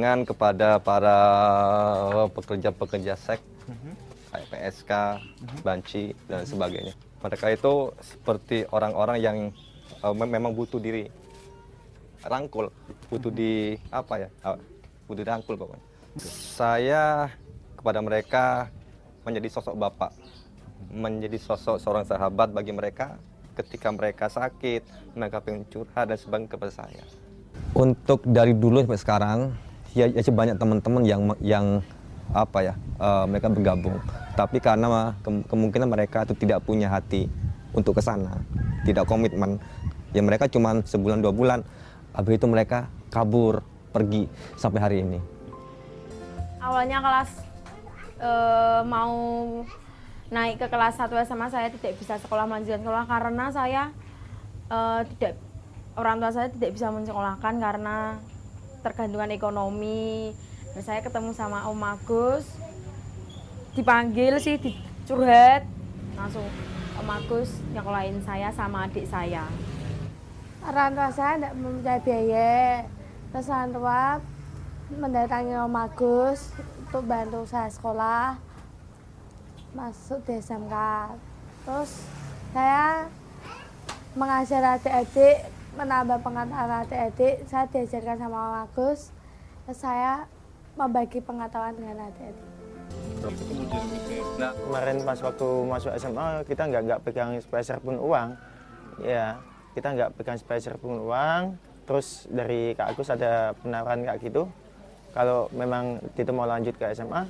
Pendampingan 0.08 0.24
kepada 0.24 0.68
para 0.80 1.18
pekerja-pekerja 2.32 3.14
seks 3.16 3.44
kayak 4.28 4.48
PSK, 4.52 4.92
banci 5.64 6.12
dan 6.28 6.44
sebagainya. 6.44 6.92
Mereka 7.20 7.48
itu 7.52 7.92
seperti 8.00 8.64
orang-orang 8.72 9.18
yang 9.20 9.36
eh, 10.04 10.14
mem- 10.16 10.32
memang 10.32 10.52
butuh 10.52 10.80
diri 10.80 11.08
rangkul, 12.24 12.68
butuh 13.08 13.32
di 13.32 13.76
apa 13.88 14.24
ya? 14.24 14.28
eh, 14.28 14.58
butuh 15.08 15.24
dirangkul 15.24 15.56
pokoknya. 15.56 15.84
Saya 16.56 17.32
kepada 17.76 18.00
mereka 18.04 18.68
menjadi 19.24 19.48
sosok 19.60 19.76
bapak, 19.76 20.12
menjadi 20.92 21.36
sosok 21.40 21.80
seorang 21.80 22.04
sahabat 22.04 22.52
bagi 22.52 22.72
mereka 22.72 23.16
ketika 23.56 23.88
mereka 23.92 24.28
sakit, 24.28 24.84
mereka 25.16 25.40
pengen 25.40 25.64
curhat 25.72 26.04
dan 26.08 26.20
sebagainya 26.20 26.52
kepada 26.52 26.72
saya. 26.72 27.04
Untuk 27.72 28.22
dari 28.28 28.54
dulu 28.54 28.84
sampai 28.84 29.00
sekarang, 29.00 29.38
ya, 29.92 30.08
ya 30.08 30.22
banyak 30.32 30.56
teman-teman 30.56 31.02
yang 31.04 31.20
yang 31.40 31.66
apa 32.32 32.58
ya 32.60 32.74
eh, 33.00 33.24
mereka 33.24 33.48
bergabung. 33.48 33.96
Tapi 34.36 34.60
karena 34.60 35.16
ke- 35.20 35.44
kemungkinan 35.48 35.88
mereka 35.88 36.24
itu 36.28 36.34
tidak 36.36 36.62
punya 36.64 36.88
hati 36.92 37.26
untuk 37.72 37.96
ke 37.96 38.02
sana, 38.04 38.40
tidak 38.84 39.04
komitmen, 39.04 39.60
ya 40.12 40.20
mereka 40.24 40.48
cuma 40.48 40.80
sebulan 40.84 41.20
dua 41.20 41.32
bulan, 41.32 41.60
habis 42.16 42.40
itu 42.40 42.46
mereka 42.48 42.88
kabur 43.08 43.60
pergi 43.88 44.28
sampai 44.56 44.80
hari 44.80 44.98
ini. 45.00 45.20
awalnya 46.58 46.98
kelas 46.98 47.30
eh, 48.18 48.80
mau 48.82 49.14
naik 50.28 50.60
ke 50.60 50.66
kelas 50.68 51.00
1 51.00 51.08
SMA 51.24 51.48
saya 51.48 51.68
tidak 51.72 51.96
bisa 51.96 52.18
sekolah 52.18 52.44
melanjutkan 52.44 52.82
sekolah 52.82 53.04
karena 53.08 53.44
saya 53.48 53.82
eh, 54.68 55.00
tidak 55.16 55.38
orang 55.96 56.18
tua 56.18 56.30
saya 56.34 56.48
tidak 56.50 56.74
bisa 56.74 56.90
mensekolahkan 56.90 57.54
karena 57.56 58.18
tergantungan 58.88 59.28
ekonomi. 59.28 60.32
Dan 60.72 60.82
saya 60.84 61.00
ketemu 61.04 61.36
sama 61.36 61.68
Om 61.68 61.82
Agus. 61.84 62.44
Dipanggil 63.76 64.40
sih 64.40 64.56
di- 64.58 64.80
curhat 65.08 65.64
langsung 66.18 66.44
Om 66.98 67.08
Agus 67.08 67.48
nyekolahin 67.70 68.18
saya 68.26 68.50
sama 68.50 68.90
adik 68.90 69.06
saya. 69.06 69.46
Orang 70.66 70.98
tua 70.98 71.08
saya 71.14 71.38
tidak 71.38 71.54
mempunyai 71.56 72.00
biaya. 72.02 72.84
Terus 73.30 73.48
orang 73.48 73.70
tua 73.70 74.02
mendatangi 74.92 75.54
Om 75.54 75.76
Agus 75.78 76.52
untuk 76.84 77.06
bantu 77.06 77.46
saya 77.46 77.70
sekolah. 77.70 78.36
Masuk 79.72 80.20
di 80.26 80.42
SMK. 80.42 80.74
Terus 81.64 81.90
saya 82.50 83.06
mengajar 84.16 84.76
adik-adik, 84.76 85.46
menambah 85.78 86.18
pengetahuan 86.26 86.82
adik-adik. 86.82 87.46
Saya 87.46 87.64
diajarkan 87.70 88.18
sama 88.18 88.66
Agus. 88.66 89.14
Saya 89.70 90.26
membagi 90.74 91.22
pengetahuan 91.22 91.78
dengan 91.78 92.10
adik-adik. 92.10 92.46
Nah, 94.38 94.52
kemarin 94.54 94.96
pas 95.04 95.18
waktu 95.20 95.48
masuk 95.68 95.92
SMA 96.00 96.26
kita 96.48 96.62
nggak 96.66 96.82
nggak 96.88 97.00
pegang 97.04 97.30
sepeser 97.36 97.78
pun 97.82 98.00
uang, 98.00 98.28
ya 99.04 99.36
kita 99.76 99.92
nggak 99.92 100.10
pegang 100.16 100.38
sepeser 100.40 100.74
pun 100.80 101.02
uang. 101.04 101.58
Terus 101.84 102.30
dari 102.32 102.72
Kak 102.72 102.96
Agus 102.96 103.12
ada 103.12 103.52
penawaran 103.60 104.04
kayak 104.04 104.20
gitu, 104.24 104.48
kalau 105.12 105.48
memang 105.52 106.00
itu 106.16 106.32
mau 106.32 106.48
lanjut 106.48 106.76
ke 106.76 106.92
SMA, 106.96 107.28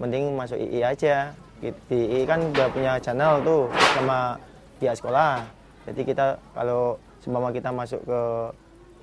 mending 0.00 0.32
masuk 0.36 0.56
II 0.56 0.82
aja. 0.84 1.32
Di 1.58 1.72
II 1.90 2.22
kan 2.22 2.40
udah 2.54 2.68
punya 2.70 2.92
channel 3.02 3.42
tuh 3.42 3.66
sama 3.98 4.38
pihak 4.78 4.94
sekolah. 4.94 5.42
Jadi 5.88 6.00
kita 6.06 6.38
kalau 6.54 6.96
seumpama 7.22 7.50
kita 7.50 7.70
masuk 7.74 8.00
ke 8.04 8.20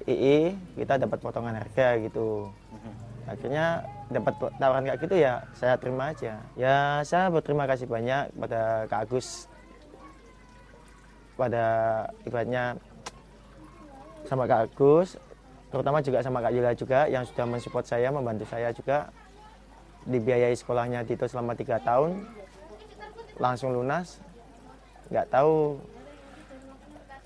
II, 0.05 0.53
kita 0.77 1.01
dapat 1.01 1.17
potongan 1.19 1.55
harga 1.57 1.97
gitu. 1.99 2.51
Akhirnya 3.25 3.81
dapat 4.13 4.37
tawaran 4.61 4.85
kayak 4.85 5.01
gitu 5.01 5.15
ya 5.17 5.41
saya 5.57 5.73
terima 5.81 6.13
aja. 6.13 6.37
Ya 6.53 7.01
saya 7.01 7.33
berterima 7.33 7.65
kasih 7.65 7.89
banyak 7.89 8.29
pada 8.37 8.85
Kak 8.85 9.09
Agus 9.09 9.49
pada 11.35 11.65
ibaratnya 12.23 12.79
sama 14.29 14.45
Kak 14.45 14.69
Agus 14.69 15.17
terutama 15.73 15.99
juga 15.99 16.21
sama 16.21 16.39
Kak 16.39 16.53
Yula 16.53 16.71
juga 16.77 17.09
yang 17.09 17.25
sudah 17.27 17.45
mensupport 17.49 17.85
saya 17.85 18.07
membantu 18.13 18.45
saya 18.47 18.69
juga 18.71 19.09
dibiayai 20.05 20.53
sekolahnya 20.53 21.03
Tito 21.03 21.25
selama 21.25 21.57
tiga 21.57 21.81
tahun 21.81 22.23
langsung 23.41 23.73
lunas 23.73 24.21
nggak 25.11 25.27
tahu 25.33 25.81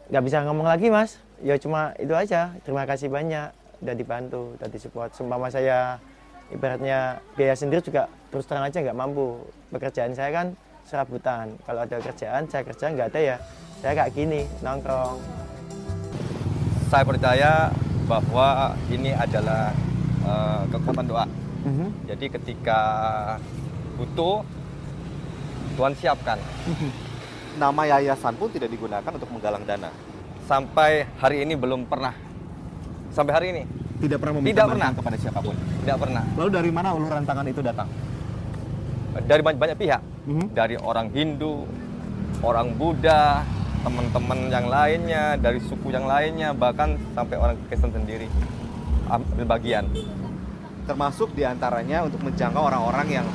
nggak 0.09 0.23
bisa 0.25 0.41
ngomong 0.45 0.67
lagi 0.67 0.89
mas. 0.89 1.21
Ya 1.39 1.55
cuma 1.55 1.93
itu 2.01 2.11
aja. 2.17 2.51
Terima 2.65 2.83
kasih 2.83 3.07
banyak 3.07 3.53
udah 3.79 3.95
dibantu 3.95 4.57
udah 4.57 4.67
disupport. 4.67 5.09
Seumpama 5.13 5.47
saya 5.47 6.01
ibaratnya 6.49 7.21
biaya 7.37 7.53
sendiri 7.53 7.85
juga 7.85 8.09
terus 8.33 8.49
terang 8.49 8.65
aja 8.65 8.81
nggak 8.81 8.97
mampu. 8.97 9.45
Pekerjaan 9.69 10.11
saya 10.17 10.29
kan 10.33 10.47
serabutan. 10.83 11.53
Kalau 11.63 11.85
ada 11.85 11.97
kerjaan 12.01 12.49
saya 12.49 12.65
kerja 12.65 12.85
nggak 12.89 13.07
ada 13.13 13.19
ya. 13.21 13.37
Saya 13.79 13.93
kayak 13.95 14.11
gini 14.17 14.41
nongkrong. 14.65 15.17
Saya 16.89 17.03
percaya 17.05 17.51
bahwa 18.09 18.73
ini 18.89 19.13
adalah 19.13 19.69
eh, 20.25 20.61
kekuatan 20.73 21.05
doa. 21.05 21.25
Jadi 22.09 22.25
ketika 22.33 22.81
butuh, 23.99 24.41
Tuhan 25.77 25.93
siapkan. 25.93 26.39
Nama 27.59 27.81
yayasan 27.99 28.39
pun 28.39 28.47
tidak 28.47 28.71
digunakan 28.71 29.11
untuk 29.11 29.27
menggalang 29.35 29.67
dana. 29.67 29.91
Sampai 30.47 31.03
hari 31.19 31.43
ini 31.43 31.59
belum 31.59 31.91
pernah. 31.91 32.15
Sampai 33.11 33.35
hari 33.35 33.47
ini. 33.51 33.63
Tidak 33.99 34.15
pernah 34.15 34.39
meminta 34.39 34.63
Tidak 34.63 34.67
pernah. 34.71 34.89
kepada 34.95 35.17
siapa 35.19 35.39
pun. 35.43 35.55
Tidak 35.83 35.97
pernah. 35.99 36.23
Lalu 36.39 36.49
dari 36.55 36.71
mana 36.71 36.95
uluran 36.95 37.27
tangan 37.27 37.43
itu 37.51 37.59
datang? 37.59 37.91
Dari 39.27 39.41
banyak, 39.43 39.59
banyak 39.59 39.75
pihak. 39.75 40.01
Dari 40.55 40.79
orang 40.79 41.11
Hindu, 41.11 41.67
orang 42.39 42.71
Buddha, 42.79 43.43
teman-teman 43.83 44.39
yang 44.47 44.67
lainnya, 44.71 45.35
dari 45.35 45.59
suku 45.59 45.91
yang 45.91 46.07
lainnya, 46.07 46.55
bahkan 46.55 46.95
sampai 47.11 47.35
orang 47.35 47.59
Kristen 47.67 47.91
sendiri 47.91 48.31
ambil 49.11 49.45
bagian. 49.59 49.83
Termasuk 50.87 51.35
di 51.35 51.43
antaranya 51.43 52.07
untuk 52.07 52.23
menjangkau 52.23 52.63
orang-orang 52.71 53.07
yang 53.21 53.27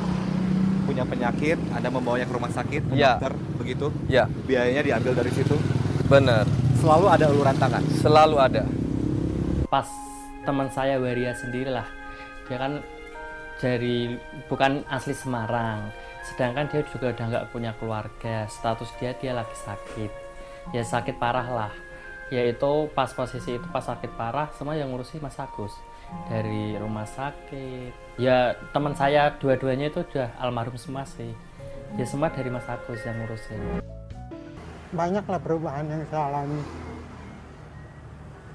punya 0.95 1.03
penyakit, 1.05 1.59
Anda 1.75 1.91
membawanya 1.91 2.23
ke 2.23 2.35
rumah 2.39 2.47
sakit, 2.49 2.83
ke 2.87 2.95
Iya. 2.95 3.19
dokter, 3.19 3.33
begitu? 3.59 3.87
Ya, 4.07 4.31
Biayanya 4.47 4.83
diambil 4.87 5.13
dari 5.19 5.35
situ. 5.35 5.59
benar. 6.07 6.47
Selalu 6.79 7.07
ada 7.11 7.27
uluran 7.27 7.57
tangan. 7.59 7.83
Selalu 7.93 8.37
ada. 8.39 8.63
pas 9.65 9.91
teman 10.47 10.71
saya 10.71 11.03
Waria 11.03 11.35
sendiri 11.35 11.67
lah 11.67 11.89
dia 12.47 12.63
kan 12.63 12.79
dari 13.59 14.15
bukan 14.47 14.87
asli 14.87 15.11
Semarang 15.11 15.91
sedangkan 16.23 16.71
dia 16.71 16.87
juga 16.87 17.11
udah 17.11 17.27
nggak 17.27 17.47
punya 17.51 17.75
keluarga 17.75 18.47
status 18.47 18.87
dia 19.03 19.19
dia 19.19 19.35
lagi 19.35 19.51
sakit 19.51 20.13
ya 20.71 20.87
sakit 20.87 21.19
parah 21.19 21.49
lah 21.49 21.73
yaitu 22.31 22.87
pas 22.95 23.11
posisi 23.11 23.59
itu 23.59 23.67
pas 23.67 23.83
sakit 23.83 24.15
parah 24.15 24.47
semua 24.55 24.79
yang 24.79 24.95
ngurusin 24.95 25.19
Mas 25.19 25.35
Agus 25.35 25.75
dari 26.29 26.79
rumah 26.79 27.07
sakit. 27.07 28.21
Ya 28.21 28.55
teman 28.71 28.95
saya 28.95 29.35
dua-duanya 29.39 29.91
itu 29.91 30.07
udah 30.07 30.31
almarhum 30.39 30.79
semua 30.79 31.05
sih. 31.05 31.35
Ya 31.95 32.07
semua 32.07 32.31
dari 32.31 32.51
Mas 32.51 32.67
Agus 32.67 33.03
yang 33.07 33.19
ngurusin. 33.23 33.83
Banyaklah 34.95 35.41
perubahan 35.43 35.85
yang 35.87 36.03
saya 36.11 36.23
alami. 36.31 36.63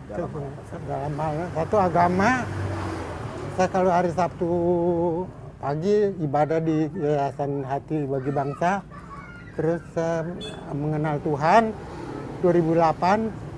Dalam 0.09 1.13
hal 1.21 1.35
satu 1.53 1.75
agama 1.77 2.41
saya 3.59 3.69
kalau 3.75 3.91
hari 3.91 4.09
Sabtu 4.15 4.49
pagi 5.59 6.15
ibadah 6.23 6.63
di 6.63 6.87
Yayasan 6.95 7.67
Hati 7.67 8.07
Bagi 8.07 8.31
Bangsa. 8.31 8.79
Terus 9.59 9.83
saya 9.91 10.23
mengenal 10.71 11.19
Tuhan 11.19 11.75
2008 12.39 13.48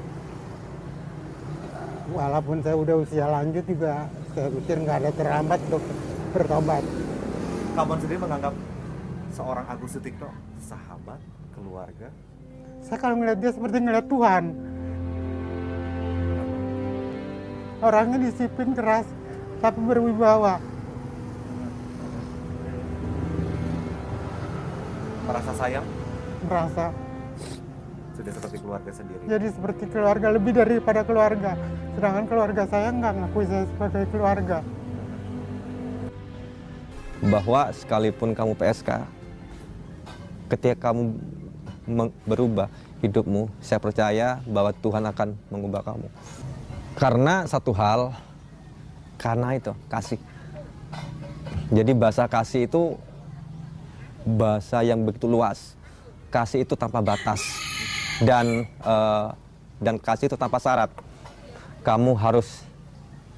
walaupun 2.11 2.59
saya 2.59 2.75
udah 2.75 2.95
usia 2.99 3.25
lanjut 3.25 3.63
juga 3.63 4.07
saya 4.35 4.47
pikir 4.51 4.75
nggak 4.83 4.97
ada 5.03 5.11
terlambat 5.15 5.59
untuk 5.71 5.83
bertobat. 6.35 6.83
Kamu 7.71 7.93
sendiri 7.99 8.19
menganggap 8.19 8.53
seorang 9.31 9.65
Agus 9.71 9.95
Sutikno 9.95 10.29
sahabat, 10.59 11.19
keluarga, 11.55 12.11
saya 12.81 12.97
kalau 12.97 13.15
ngeliat 13.19 13.39
dia 13.39 13.51
seperti 13.53 13.77
ngeliat 13.79 14.07
Tuhan. 14.09 14.43
Orangnya 17.81 18.17
disiplin 18.21 18.77
keras 18.77 19.07
tapi 19.61 19.79
berwibawa. 19.81 20.61
Merasa 25.25 25.51
sayang, 25.55 25.87
merasa 26.45 26.85
sudah 28.21 28.33
seperti 28.37 28.57
keluarga 28.61 28.91
sendiri. 28.93 29.23
jadi 29.25 29.47
seperti 29.49 29.83
keluarga 29.89 30.27
lebih 30.29 30.53
daripada 30.53 31.01
keluarga 31.01 31.57
sedangkan 31.97 32.25
keluarga 32.29 32.63
saya 32.69 32.87
nggak 32.93 33.13
ngakui 33.17 33.45
saya 33.49 33.63
sebagai 33.65 34.05
keluarga 34.13 34.57
bahwa 37.21 37.69
sekalipun 37.69 38.33
kamu 38.33 38.57
PSK, 38.57 39.05
ketika 40.49 40.89
kamu 40.89 41.13
berubah 42.25 42.67
hidupmu, 43.05 43.45
saya 43.61 43.77
percaya 43.77 44.41
bahwa 44.49 44.73
Tuhan 44.73 45.05
akan 45.05 45.37
mengubah 45.53 45.85
kamu. 45.85 46.07
Karena 46.97 47.45
satu 47.45 47.71
hal, 47.77 48.17
karena 49.21 49.53
itu 49.53 49.71
kasih. 49.85 50.17
Jadi 51.71 51.91
bahasa 51.93 52.25
kasih 52.25 52.67
itu 52.67 52.97
bahasa 54.25 54.81
yang 54.81 55.05
begitu 55.05 55.29
luas. 55.29 55.77
Kasih 56.33 56.63
itu 56.63 56.73
tanpa 56.79 57.03
batas 57.03 57.43
dan 58.19 58.67
eh, 58.67 59.27
dan 59.79 59.95
kasih 59.97 60.27
itu 60.27 60.37
tanpa 60.37 60.59
syarat. 60.59 60.91
Kamu 61.81 62.13
harus 62.13 62.61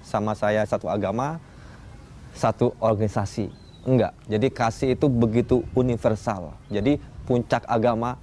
sama 0.04 0.36
saya 0.36 0.66
satu 0.68 0.92
agama, 0.92 1.40
satu 2.36 2.76
organisasi. 2.82 3.48
Enggak. 3.86 4.12
Jadi 4.28 4.48
kasih 4.52 4.90
itu 4.96 5.08
begitu 5.08 5.64
universal. 5.78 6.56
Jadi 6.68 7.00
puncak 7.24 7.64
agama 7.70 8.20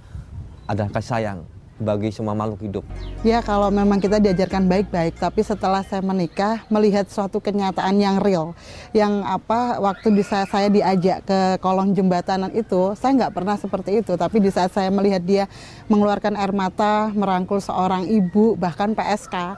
adalah 0.69 0.93
kasih 0.93 1.09
sayang 1.09 1.39
bagi 1.81 2.13
semua 2.13 2.37
makhluk 2.37 2.61
hidup. 2.61 2.85
Ya 3.25 3.41
kalau 3.41 3.73
memang 3.73 3.97
kita 3.97 4.21
diajarkan 4.21 4.69
baik-baik, 4.69 5.17
tapi 5.17 5.41
setelah 5.41 5.81
saya 5.81 6.05
menikah 6.05 6.63
melihat 6.69 7.09
suatu 7.09 7.41
kenyataan 7.41 7.97
yang 7.97 8.21
real, 8.21 8.53
yang 8.93 9.25
apa 9.25 9.81
waktu 9.81 10.13
di 10.13 10.23
saat 10.23 10.47
saya 10.53 10.69
diajak 10.69 11.25
ke 11.25 11.39
kolong 11.59 11.97
jembatanan 11.97 12.53
itu, 12.53 12.93
saya 12.95 13.17
nggak 13.25 13.33
pernah 13.33 13.57
seperti 13.57 14.05
itu. 14.05 14.13
Tapi 14.13 14.37
di 14.37 14.53
saat 14.53 14.71
saya 14.71 14.93
melihat 14.93 15.25
dia 15.25 15.43
mengeluarkan 15.89 16.37
air 16.37 16.53
mata, 16.53 17.09
merangkul 17.11 17.57
seorang 17.57 18.05
ibu, 18.05 18.53
bahkan 18.55 18.93
PSK, 18.93 19.57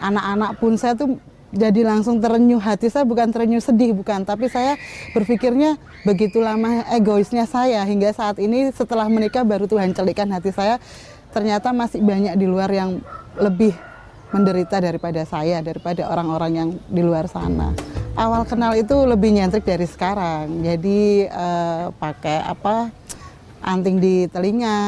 anak-anak 0.00 0.56
pun 0.56 0.74
saya 0.80 0.96
tuh 0.96 1.20
jadi 1.50 1.82
langsung 1.82 2.22
terenyuh 2.22 2.62
hati 2.62 2.86
saya 2.86 3.02
bukan 3.02 3.34
terenyuh 3.34 3.58
sedih 3.58 3.90
bukan 3.90 4.22
tapi 4.22 4.46
saya 4.46 4.78
berpikirnya 5.10 5.82
begitu 6.06 6.38
lama 6.38 6.86
egoisnya 6.94 7.44
saya 7.44 7.82
hingga 7.82 8.14
saat 8.14 8.38
ini 8.38 8.70
setelah 8.70 9.10
menikah 9.10 9.42
baru 9.42 9.66
Tuhan 9.66 9.90
celikan 9.90 10.30
hati 10.30 10.54
saya 10.54 10.78
ternyata 11.30 11.72
masih 11.72 12.02
banyak 12.02 12.34
di 12.36 12.46
luar 12.46 12.70
yang 12.70 13.00
lebih 13.38 13.74
menderita 14.30 14.78
daripada 14.78 15.26
saya 15.26 15.58
daripada 15.62 16.06
orang-orang 16.06 16.52
yang 16.54 16.68
di 16.86 17.02
luar 17.02 17.26
sana 17.26 17.74
awal 18.14 18.46
kenal 18.46 18.74
itu 18.78 18.94
lebih 19.06 19.34
nyentrik 19.34 19.66
dari 19.66 19.86
sekarang 19.86 20.62
jadi 20.62 21.00
eh, 21.26 21.84
pakai 21.98 22.38
apa 22.46 22.90
anting 23.60 24.00
di 24.00 24.14
telinga, 24.32 24.80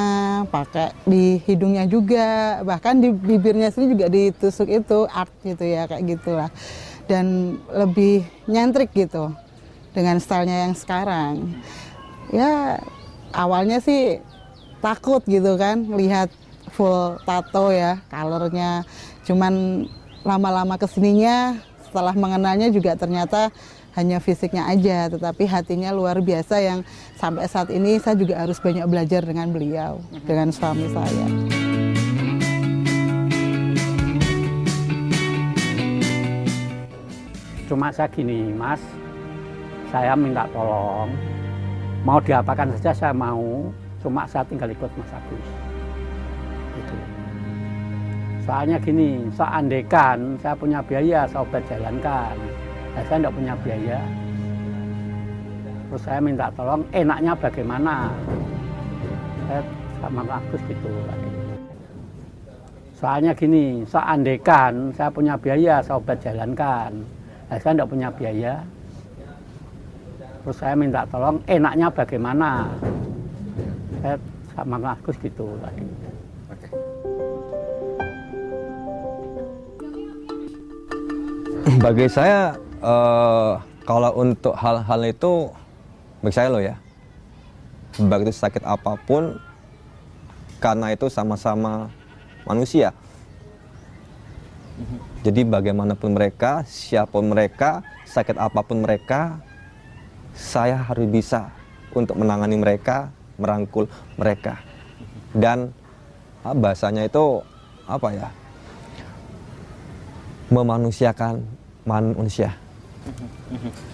pakai 0.48 0.96
di 1.04 1.36
hidungnya 1.44 1.84
juga, 1.84 2.60
bahkan 2.64 2.98
di 2.98 3.12
bibirnya 3.12 3.68
sendiri 3.68 3.92
juga 3.96 4.08
ditusuk 4.08 4.68
itu 4.68 5.04
art 5.12 5.32
gitu 5.44 5.64
ya 5.64 5.84
kayak 5.84 6.04
gitulah. 6.08 6.50
Dan 7.04 7.58
lebih 7.68 8.24
nyentrik 8.48 8.94
gitu 8.96 9.34
dengan 9.92 10.16
stylenya 10.16 10.68
yang 10.68 10.74
sekarang. 10.76 11.60
Ya 12.32 12.80
awalnya 13.36 13.84
sih 13.84 14.24
takut 14.82 15.22
gitu 15.30 15.54
kan 15.54 15.86
lihat 15.94 16.28
full 16.74 17.16
tato 17.22 17.70
ya, 17.70 18.02
colornya. 18.10 18.82
Cuman 19.22 19.86
lama-lama 20.26 20.74
ke 20.74 20.90
sininya 20.90 21.54
setelah 21.86 22.12
mengenalnya 22.16 22.68
juga 22.74 22.98
ternyata 22.98 23.54
hanya 23.92 24.18
fisiknya 24.24 24.66
aja, 24.72 25.12
tetapi 25.12 25.44
hatinya 25.44 25.92
luar 25.92 26.18
biasa 26.24 26.64
yang 26.64 26.80
sampai 27.20 27.44
saat 27.44 27.68
ini 27.68 28.00
saya 28.00 28.16
juga 28.16 28.40
harus 28.40 28.56
banyak 28.56 28.88
belajar 28.88 29.20
dengan 29.20 29.52
beliau, 29.52 30.00
dengan 30.24 30.48
suami 30.48 30.88
saya. 30.88 31.26
Cuma 37.68 37.92
saya 37.92 38.08
gini, 38.08 38.52
Mas, 38.56 38.80
saya 39.92 40.16
minta 40.16 40.48
tolong, 40.56 41.12
mau 42.00 42.16
diapakan 42.20 42.72
saja 42.80 42.92
saya 42.96 43.12
mau, 43.12 43.68
cuma 44.02 44.26
saya 44.26 44.42
tinggal 44.50 44.68
ikut 44.68 44.90
Mas 44.98 45.12
Agus. 45.14 45.46
Gitu. 46.74 46.94
Soalnya 48.42 48.76
gini, 48.82 49.30
seandainya 49.30 50.18
saya 50.42 50.54
punya 50.58 50.82
biaya, 50.82 51.30
saya 51.30 51.46
obat 51.46 51.62
jalankan. 51.70 52.34
Nah, 52.92 53.02
saya 53.06 53.18
tidak 53.22 53.34
punya 53.38 53.54
biaya. 53.62 54.00
Terus 55.86 56.02
saya 56.02 56.18
minta 56.18 56.50
tolong, 56.58 56.82
enaknya 56.90 57.32
bagaimana? 57.38 58.10
Saya 59.46 59.62
sama 60.02 60.26
Agus 60.26 60.62
gitu. 60.66 60.90
Soalnya 62.98 63.32
gini, 63.34 63.86
seandainya 63.86 64.90
saya 64.94 65.10
punya 65.10 65.34
biaya, 65.38 65.78
saya 65.82 65.98
obat 66.02 66.18
jalankan. 66.18 66.90
Nah, 67.46 67.58
saya 67.62 67.72
tidak 67.78 67.90
punya 67.90 68.08
biaya. 68.10 68.54
Terus 70.42 70.58
saya 70.58 70.74
minta 70.74 71.06
tolong, 71.06 71.38
enaknya 71.46 71.86
bagaimana? 71.94 72.66
Saya 74.02 74.16
sama 74.52 74.76
Agus 74.92 75.16
gitu 75.20 75.46
lagi. 75.60 75.86
Bagi 81.82 82.06
saya 82.06 82.54
eh, 82.82 83.52
kalau 83.82 84.10
untuk 84.18 84.54
hal-hal 84.54 85.00
itu 85.08 85.50
bagi 86.22 86.34
saya 86.34 86.48
loh 86.52 86.62
ya. 86.62 86.76
Baik 87.98 88.30
itu 88.30 88.32
sakit 88.38 88.64
apa 88.64 88.96
pun 89.04 89.36
karena 90.62 90.94
itu 90.94 91.10
sama-sama 91.10 91.90
manusia. 92.46 92.94
Jadi 95.22 95.46
bagaimanapun 95.46 96.16
mereka, 96.16 96.66
siapa 96.66 97.14
pun 97.14 97.30
mereka, 97.30 97.84
sakit 98.08 98.34
apa 98.34 98.60
pun 98.66 98.82
mereka, 98.82 99.38
saya 100.34 100.74
harus 100.74 101.06
bisa 101.06 101.52
untuk 101.94 102.18
menangani 102.18 102.58
mereka, 102.58 103.12
merangkul 103.36 103.88
mereka. 104.16 104.60
Dan 105.32 105.72
ah, 106.44 106.56
bahasanya 106.56 107.08
itu 107.08 107.40
apa 107.88 108.08
ya? 108.12 108.28
Memanusiakan 110.52 111.40
manusia 111.88 112.52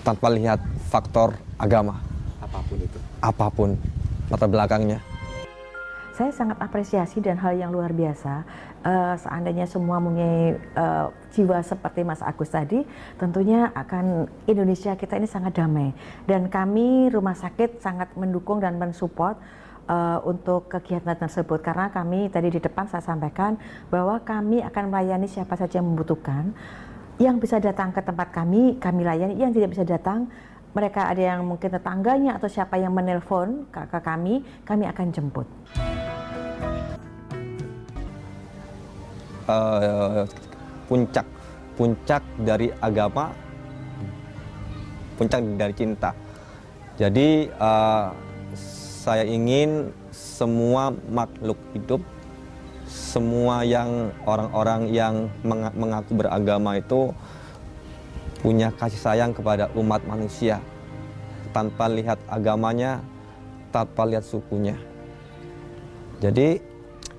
tanpa 0.05 0.29
lihat 0.29 0.61
faktor 0.91 1.33
agama 1.57 1.97
apa 2.43 2.59
pun 2.67 2.79
itu 2.79 2.99
apa 3.25 3.47
pun 3.51 3.71
latar 4.29 4.49
belakangnya. 4.51 4.99
Saya 6.13 6.35
sangat 6.35 6.59
apresiasi 6.59 7.23
dan 7.23 7.39
hal 7.39 7.55
yang 7.55 7.71
luar 7.71 7.95
biasa. 7.95 8.43
Eh, 8.85 9.15
seandainya 9.19 9.67
semua 9.67 9.99
mempunyai 9.99 10.55
eh, 10.57 11.07
jiwa 11.35 11.59
seperti 11.63 12.05
Mas 12.07 12.23
Agus 12.23 12.51
tadi, 12.51 12.83
tentunya 13.19 13.71
akan 13.75 14.29
Indonesia 14.47 14.95
kita 14.95 15.19
ini 15.19 15.29
sangat 15.29 15.59
damai. 15.59 15.95
Dan 16.27 16.51
kami 16.51 17.11
rumah 17.11 17.35
sakit 17.35 17.83
sangat 17.83 18.13
mendukung 18.15 18.59
dan 18.63 18.77
mensupport 18.77 19.39
eh, 19.89 20.19
untuk 20.27 20.71
kegiatan 20.71 21.17
tersebut 21.17 21.63
karena 21.63 21.91
kami 21.91 22.31
tadi 22.31 22.55
di 22.55 22.61
depan 22.61 22.87
saya 22.87 23.03
sampaikan 23.03 23.57
bahwa 23.89 24.21
kami 24.23 24.63
akan 24.63 24.85
melayani 24.91 25.27
siapa 25.27 25.59
saja 25.59 25.81
yang 25.83 25.89
membutuhkan. 25.89 26.55
Yang 27.19 27.37
bisa 27.51 27.57
datang 27.59 27.91
ke 27.91 27.99
tempat 27.99 28.31
kami, 28.31 28.79
kami 28.79 29.03
layani. 29.03 29.35
Yang 29.43 29.59
tidak 29.59 29.71
bisa 29.75 29.83
datang, 29.83 30.31
mereka 30.71 31.11
ada 31.11 31.19
yang 31.35 31.43
mungkin 31.43 31.67
tetangganya 31.75 32.39
atau 32.39 32.47
siapa 32.47 32.79
yang 32.79 32.95
menelpon 32.95 33.67
ke, 33.75 33.81
ke 33.91 33.99
kami, 33.99 34.47
kami 34.63 34.87
akan 34.87 35.07
jemput. 35.11 35.49
Eh, 39.49 40.23
puncak 40.87 41.27
puncak 41.75 42.23
dari 42.43 42.69
agama 42.79 43.33
puncak 45.19 45.43
dari 45.59 45.75
cinta. 45.75 46.15
Jadi 46.95 47.51
eh, 47.51 48.07
saya 49.09 49.25
ingin 49.27 49.91
semua 50.15 50.95
makhluk 51.11 51.59
hidup 51.75 52.03
semua 52.89 53.69
yang 53.69 54.11
orang-orang 54.25 54.89
yang 54.89 55.15
menga- 55.45 55.77
mengaku 55.77 56.17
beragama 56.17 56.81
itu 56.81 57.13
punya 58.41 58.73
kasih 58.73 59.01
sayang 59.01 59.33
kepada 59.37 59.69
umat 59.77 60.01
manusia. 60.09 60.63
Tanpa 61.53 61.89
lihat 61.91 62.17
agamanya 62.29 63.05
tanpa 63.69 64.09
lihat 64.09 64.25
sukunya. 64.25 64.77
Jadi 66.19 66.61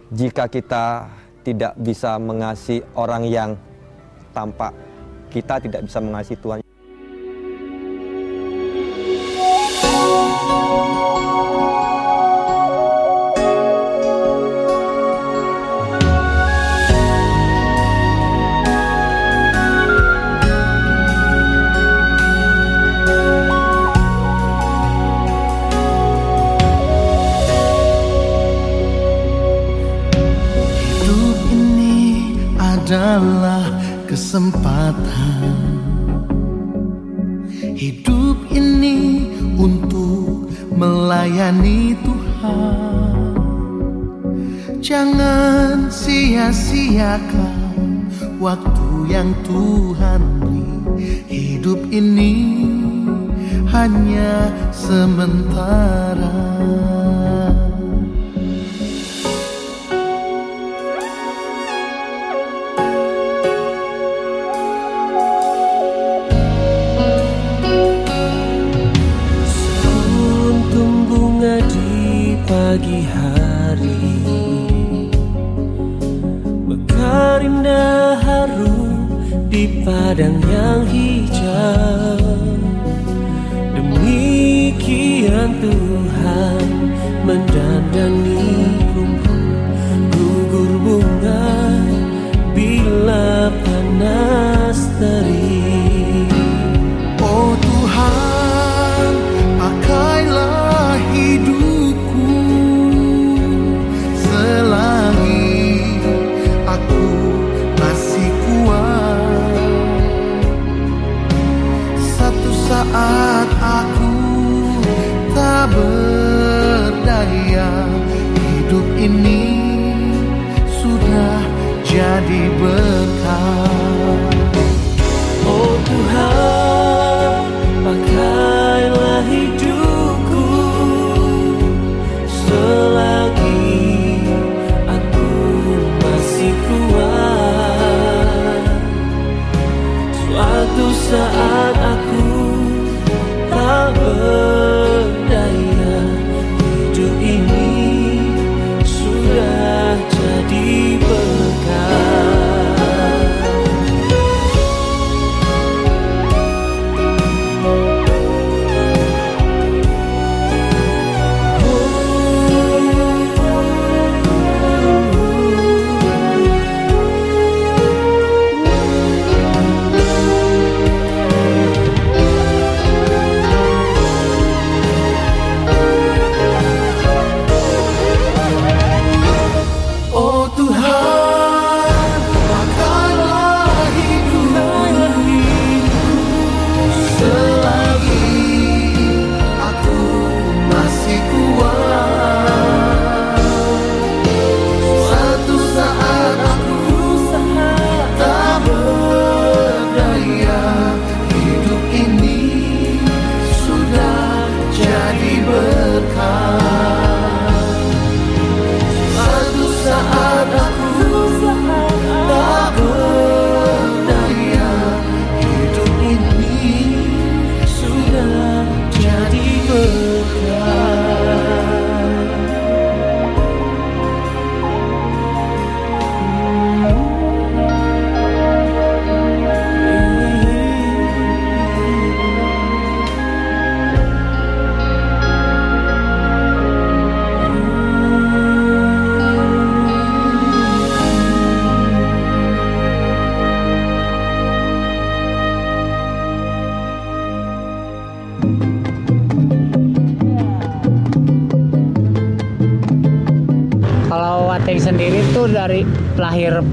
jika 0.10 0.50
kita 0.50 1.08
tidak 1.44 1.74
bisa 1.80 2.20
mengasihi 2.20 2.84
orang 2.96 3.24
yang 3.26 3.50
tampak, 4.36 4.72
kita 5.32 5.58
tidak 5.60 5.82
bisa 5.88 6.00
mengasihi 6.04 6.38
Tuhan. 6.40 6.69
Sia-siakan 47.20 48.40
waktu 48.40 48.69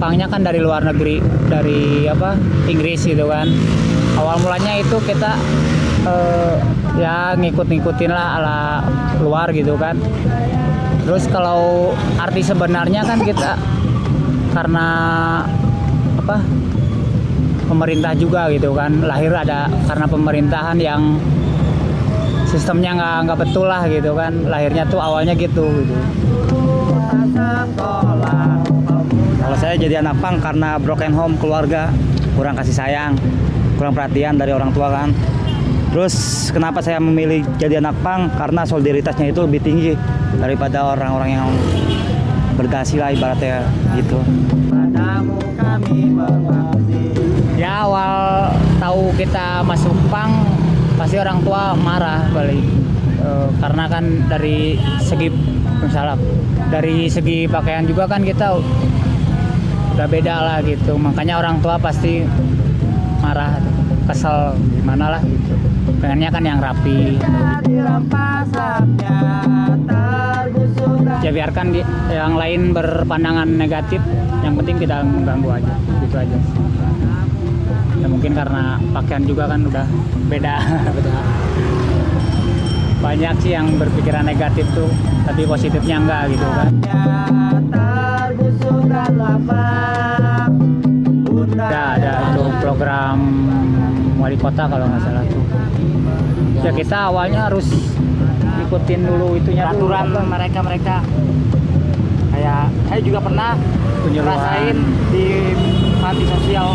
lahir 0.07 0.23
pangnya 0.23 0.31
kan 0.31 0.47
dari 0.47 0.63
luar 0.63 0.87
negeri, 0.87 1.19
dari 1.51 2.07
apa 2.07 2.39
Inggris 2.71 3.03
gitu 3.03 3.27
kan. 3.27 3.51
Awal 4.15 4.39
mulanya 4.39 4.79
itu 4.79 5.03
kita 5.03 5.35
eh, 6.07 6.55
ya 6.95 7.35
ngikut-ngikutin 7.35 8.11
lah 8.15 8.39
ala 8.39 8.59
luar 9.19 9.51
gitu 9.51 9.75
kan. 9.75 9.99
Terus 11.03 11.27
kalau 11.27 11.91
arti 12.23 12.39
sebenarnya 12.39 13.03
kan 13.03 13.19
kita 13.19 13.59
karena 14.55 14.87
apa 16.23 16.39
pemerintah 17.67 18.15
juga 18.15 18.47
gitu 18.55 18.79
kan 18.79 19.03
lahir 19.03 19.35
ada 19.35 19.67
karena 19.91 20.07
pemerintahan 20.07 20.79
yang 20.79 21.19
sistemnya 22.47 22.95
nggak 22.95 23.17
nggak 23.27 23.39
betul 23.43 23.67
lah 23.67 23.91
gitu 23.91 24.15
kan 24.15 24.47
lahirnya 24.47 24.87
tuh 24.87 25.03
awalnya 25.03 25.35
gitu 25.35 25.67
gitu 25.83 26.07
saya 29.57 29.75
jadi 29.81 30.05
anak 30.05 30.21
pang 30.21 30.37
karena 30.39 30.77
broken 30.77 31.13
home 31.17 31.35
keluarga, 31.41 31.89
kurang 32.37 32.57
kasih 32.61 32.77
sayang, 32.77 33.17
kurang 33.81 33.97
perhatian 33.97 34.37
dari 34.37 34.53
orang 34.53 34.71
tua 34.73 34.93
kan. 34.93 35.09
Terus 35.93 36.49
kenapa 36.53 36.85
saya 36.85 37.01
memilih 37.01 37.41
jadi 37.57 37.81
anak 37.81 37.97
pang? 38.05 38.29
Karena 38.37 38.69
solidaritasnya 38.69 39.33
itu 39.33 39.41
lebih 39.41 39.61
tinggi 39.65 39.93
daripada 40.37 40.93
orang-orang 40.93 41.31
yang 41.41 41.49
berdasi 42.57 43.01
lah 43.01 43.13
ibaratnya 43.13 43.65
gitu. 43.97 44.21
ya 47.57 47.89
awal 47.89 48.53
tahu 48.81 49.13
kita 49.17 49.65
masuk 49.65 49.93
pang 50.13 50.45
pasti 50.97 51.17
orang 51.21 51.41
tua 51.45 51.73
marah 51.77 52.29
balik 52.33 52.65
Eh, 53.27 53.49
karena 53.59 53.85
kan 53.91 54.05
dari 54.31 54.79
segi 55.03 55.27
misalnya 55.83 56.15
dari 56.71 57.11
segi 57.11 57.51
pakaian 57.51 57.83
juga 57.83 58.07
kan 58.07 58.23
kita 58.23 58.55
udah 59.97 60.05
beda 60.07 60.35
lah 60.37 60.59
gitu. 60.61 60.93
Makanya 60.95 61.41
orang 61.41 61.57
tua 61.59 61.81
pasti 61.81 62.21
marah 63.19 63.57
kesel 64.05 64.53
gimana 64.77 65.17
lah 65.17 65.23
gitu. 65.25 65.57
Pengennya 65.97 66.29
kan 66.29 66.45
yang 66.45 66.61
rapi. 66.61 67.17
Ya 71.19 71.31
biarkan 71.33 71.73
di- 71.73 71.89
yang 72.13 72.37
lain 72.37 72.71
berpandangan 72.71 73.49
negatif 73.49 73.99
yang 74.45 74.53
penting 74.55 74.77
tidak 74.79 75.01
mengganggu 75.03 75.65
aja 75.65 75.75
gitu 76.05 76.17
aja. 76.21 76.39
Ya 77.97 78.07
mungkin 78.07 78.37
karena 78.37 78.77
pakaian 78.93 79.25
juga 79.25 79.49
kan 79.49 79.65
udah 79.65 79.87
beda 80.29 80.55
beda. 80.97 81.13
Banyak 83.01 83.35
sih 83.41 83.57
yang 83.57 83.81
berpikiran 83.81 84.29
negatif 84.29 84.69
tuh 84.77 84.93
tapi 85.25 85.43
positifnya 85.43 85.97
enggak 85.99 86.23
gitu 86.31 86.47
kan 86.47 86.71
ada 91.57 91.95
ada 91.95 92.13
tuh 92.35 92.51
program 92.59 93.17
wali 94.19 94.35
kota 94.35 94.67
kalau 94.67 94.87
nggak 94.91 95.03
salah 95.07 95.23
tuh. 95.31 95.45
Ya 96.67 96.71
kita 96.75 96.99
awalnya 97.15 97.47
harus 97.47 97.71
ikutin 98.67 99.07
dulu 99.07 99.39
itunya 99.39 99.71
Peraturan 99.71 100.27
mereka 100.27 100.59
mereka 100.67 100.97
kayak 102.35 102.67
saya 102.91 103.01
juga 103.07 103.23
pernah 103.23 103.55
ngerasain 104.11 104.77
di 105.15 105.55
panti 106.03 106.25
sosial 106.27 106.75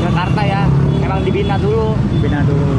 Jakarta 0.00 0.40
ya. 0.48 0.62
Emang 1.04 1.20
dibina 1.28 1.60
dulu. 1.60 1.92
Bina 2.24 2.40
dulu. 2.40 2.72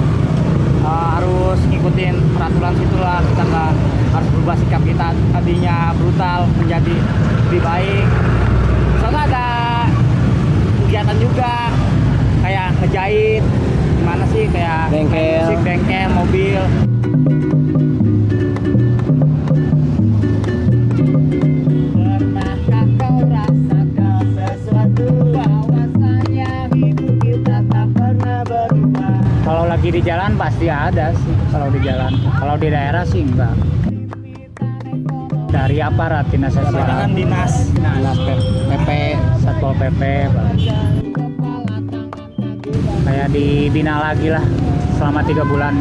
Eh, 0.85 1.05
harus 1.17 1.59
ngikutin 1.69 2.15
peraturan 2.33 2.73
situ 2.81 2.97
lah 2.97 3.21
kita 3.21 3.43
nggak 3.45 3.71
harus 4.09 4.27
berubah 4.33 4.55
sikap 4.57 4.81
kita. 4.81 5.07
Tadinya 5.13 5.93
brutal 5.97 6.49
menjadi 6.57 6.95
lebih 7.45 7.61
baik 7.61 8.05
soalnya 9.05 9.21
ada 9.29 9.49
kegiatan 10.81 11.17
juga 11.21 11.53
kayak 12.41 12.67
ngejahit. 12.81 13.43
Gimana 14.01 14.25
sih 14.33 14.43
kayak 14.49 14.89
Bengkel. 14.89 15.45
musik 15.45 15.59
bengkel 15.61 16.09
mobil. 16.09 16.61
Kalau 29.45 29.69
lagi 29.69 29.93
di 29.93 30.01
jalan 30.01 30.33
pasti 30.33 30.65
ada 30.65 31.13
sih 31.13 31.35
kalau 31.53 31.69
di 31.69 31.77
jalan. 31.85 32.09
Kalau 32.41 32.57
di 32.57 32.73
daerah 32.73 33.05
sih 33.05 33.21
enggak 33.21 33.53
dari 35.55 35.79
aparat 35.79 36.27
dinas 36.27 36.51
sosial 36.51 36.83
Dengan 36.83 37.11
dinas. 37.15 37.71
dinas 37.71 38.17
PP 38.67 38.89
satpol 39.39 39.71
pp 39.79 40.01
Pak. 40.27 40.47
kayak 43.05 43.27
dibina 43.31 43.95
lagi 44.03 44.27
lah 44.35 44.43
selama 44.99 45.23
tiga 45.23 45.43
bulan 45.47 45.73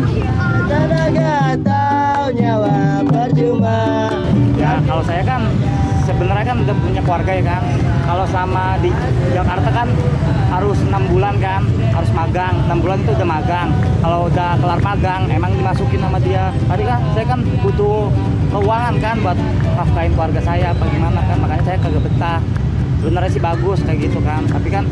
tahu 1.58 2.04
walau 2.24 2.40
nyawa 2.40 3.04
percuma 3.04 3.78
Ya 4.56 4.80
kalau 4.88 5.04
saya 5.04 5.20
kan 5.20 5.44
sebenarnya 6.08 6.46
kan 6.48 6.56
udah 6.64 6.76
punya 6.80 7.00
keluarga 7.04 7.32
ya 7.36 7.44
kan. 7.44 7.62
Kalau 8.08 8.24
sama 8.32 8.80
di 8.80 8.88
Jakarta 9.36 9.68
kan 9.68 9.88
harus 10.48 10.78
enam 10.88 11.04
bulan 11.12 11.34
kan, 11.36 11.62
harus 11.92 12.10
magang. 12.16 12.54
Enam 12.64 12.78
bulan 12.80 12.98
itu 13.04 13.12
udah 13.12 13.28
magang. 13.28 13.68
Kalau 14.00 14.18
udah 14.32 14.50
kelar 14.56 14.80
magang, 14.80 15.22
emang 15.28 15.52
dimasukin 15.52 16.00
sama 16.00 16.16
dia. 16.16 16.48
Tadi 16.64 16.82
kan 16.88 17.00
saya 17.12 17.26
kan 17.28 17.40
butuh 17.60 18.08
keuangan 18.54 18.94
kan 19.02 19.16
buat 19.18 19.38
nafkahin 19.74 20.12
keluarga 20.14 20.40
saya, 20.40 20.66
apa 20.70 20.84
gimana 20.86 21.20
kan. 21.20 21.36
Makanya 21.42 21.62
saya 21.66 21.76
kagak 21.82 22.02
betah. 22.06 22.40
Sebenarnya 23.02 23.30
sih 23.30 23.42
bagus 23.42 23.78
kayak 23.82 23.98
gitu 24.00 24.18
kan. 24.22 24.42
Tapi 24.46 24.68
kan 24.70 24.84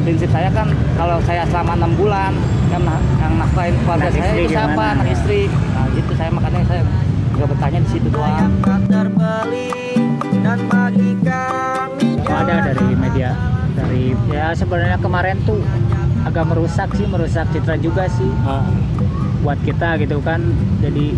prinsip 0.00 0.32
saya 0.32 0.48
kan 0.48 0.66
kalau 0.96 1.20
saya 1.22 1.44
selama 1.44 1.76
enam 1.76 1.92
bulan 1.94 2.32
yang, 2.72 2.82
nah- 2.82 3.04
yang 3.20 3.32
nafkahin 3.36 3.76
keluarga 3.84 4.08
Anak 4.08 4.16
saya 4.16 4.24
istri 4.24 4.40
itu 4.40 4.50
siapa? 4.50 4.72
gimana? 4.72 4.92
Anak 4.96 5.08
istri. 5.12 5.40
Nah 5.46 5.84
gitu 5.92 6.12
saya 6.16 6.30
makanya 6.32 6.60
saya 6.64 6.82
nggak 7.36 7.48
betahnya 7.48 7.80
di 7.80 7.90
situ 7.90 8.08
doang. 8.08 8.48
dan 10.40 10.58
bagi 10.66 11.10
kami 11.20 12.08
Oh, 12.30 12.36
ada 12.36 12.72
dari 12.72 12.94
media 12.94 13.30
dari 13.74 14.14
ya 14.30 14.54
sebenarnya 14.54 14.98
kemarin 14.98 15.36
tuh 15.42 15.60
agak 16.22 16.46
merusak 16.46 16.88
sih 16.94 17.04
merusak 17.04 17.44
citra 17.50 17.74
juga 17.76 18.06
sih 18.06 18.30
buat 19.40 19.58
kita 19.60 19.98
gitu 19.98 20.22
kan 20.22 20.40
jadi 20.78 21.12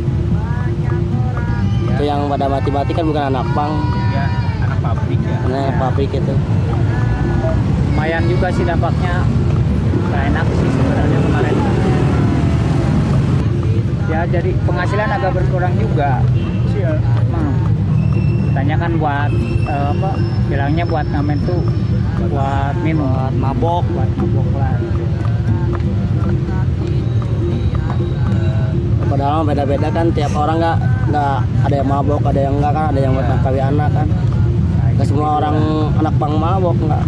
yang 2.02 2.26
pada 2.26 2.50
mati-mati 2.50 2.90
kan 2.92 3.06
bukan 3.06 3.24
anak 3.30 3.46
pang. 3.54 3.72
Ya 4.10 4.26
anak 4.66 4.78
pabrik 4.82 5.20
ya. 5.22 5.38
Anak 5.46 5.74
pabrik 5.78 6.10
itu. 6.10 6.34
Lumayan 7.92 8.22
juga 8.26 8.46
sih 8.50 8.64
dampaknya. 8.66 9.22
Gak 10.10 10.22
enak 10.34 10.46
sih 10.50 10.68
sebenarnya 10.74 11.18
kemarin. 11.22 11.56
Ya 14.10 14.20
jadi 14.28 14.50
penghasilan 14.66 15.08
agak 15.08 15.32
berkurang 15.38 15.74
juga. 15.78 16.20
Emang. 16.82 17.54
Katanya 18.52 18.76
kan 18.76 18.92
buat 19.00 19.30
eh, 19.64 19.86
apa 19.96 20.10
bilangnya 20.50 20.84
buat 20.84 21.06
ngamen 21.08 21.38
tuh 21.46 21.62
buat 22.28 22.74
minum. 22.82 23.06
Buat 23.08 23.34
mabok. 23.38 23.84
Buat 23.94 24.10
mabok 24.18 24.48
lah. 24.58 24.76
Padahal 29.12 29.44
beda-beda 29.44 29.88
kan 29.92 30.08
tiap 30.16 30.32
orang 30.32 30.56
nggak 30.56 30.78
nggak 31.12 31.38
ada 31.68 31.74
yang 31.76 31.88
mabok 31.92 32.24
ada 32.24 32.40
yang 32.40 32.54
enggak 32.56 32.72
kan 32.72 32.84
ada 32.88 33.00
yang 33.04 33.12
buat 33.12 33.28
nafkahi 33.28 33.60
anak 33.60 33.90
kan. 33.92 34.08
Nggak 34.96 35.06
semua 35.12 35.28
orang 35.44 35.56
anak 36.00 36.14
pang 36.16 36.34
mabok 36.40 36.76
nggak. 36.80 37.04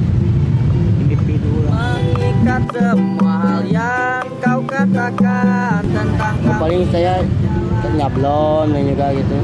Individu 1.01 1.53
mengikat 1.73 2.63
semua 2.69 3.35
hal 3.41 3.63
yang 3.65 4.25
kau 4.45 4.61
katakan 4.69 5.81
tentang 5.89 6.37
paling 6.61 6.85
saya 6.93 7.25
nyablon 7.97 8.77
dan 8.77 8.83
juga 8.85 9.07
gitu. 9.17 9.39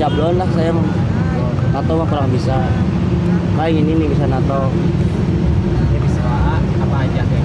Nyablon 0.00 0.34
lah 0.40 0.48
saya. 0.56 0.72
Nato 1.76 1.92
mah 2.00 2.06
kurang 2.08 2.32
bisa. 2.32 2.56
Paling 3.60 3.76
ini 3.76 3.92
nih 3.92 4.08
bisa 4.08 4.24
nato. 4.24 4.72
Bisa. 6.00 6.28
Apa 6.80 6.96
aja 7.04 7.20
kayak 7.28 7.44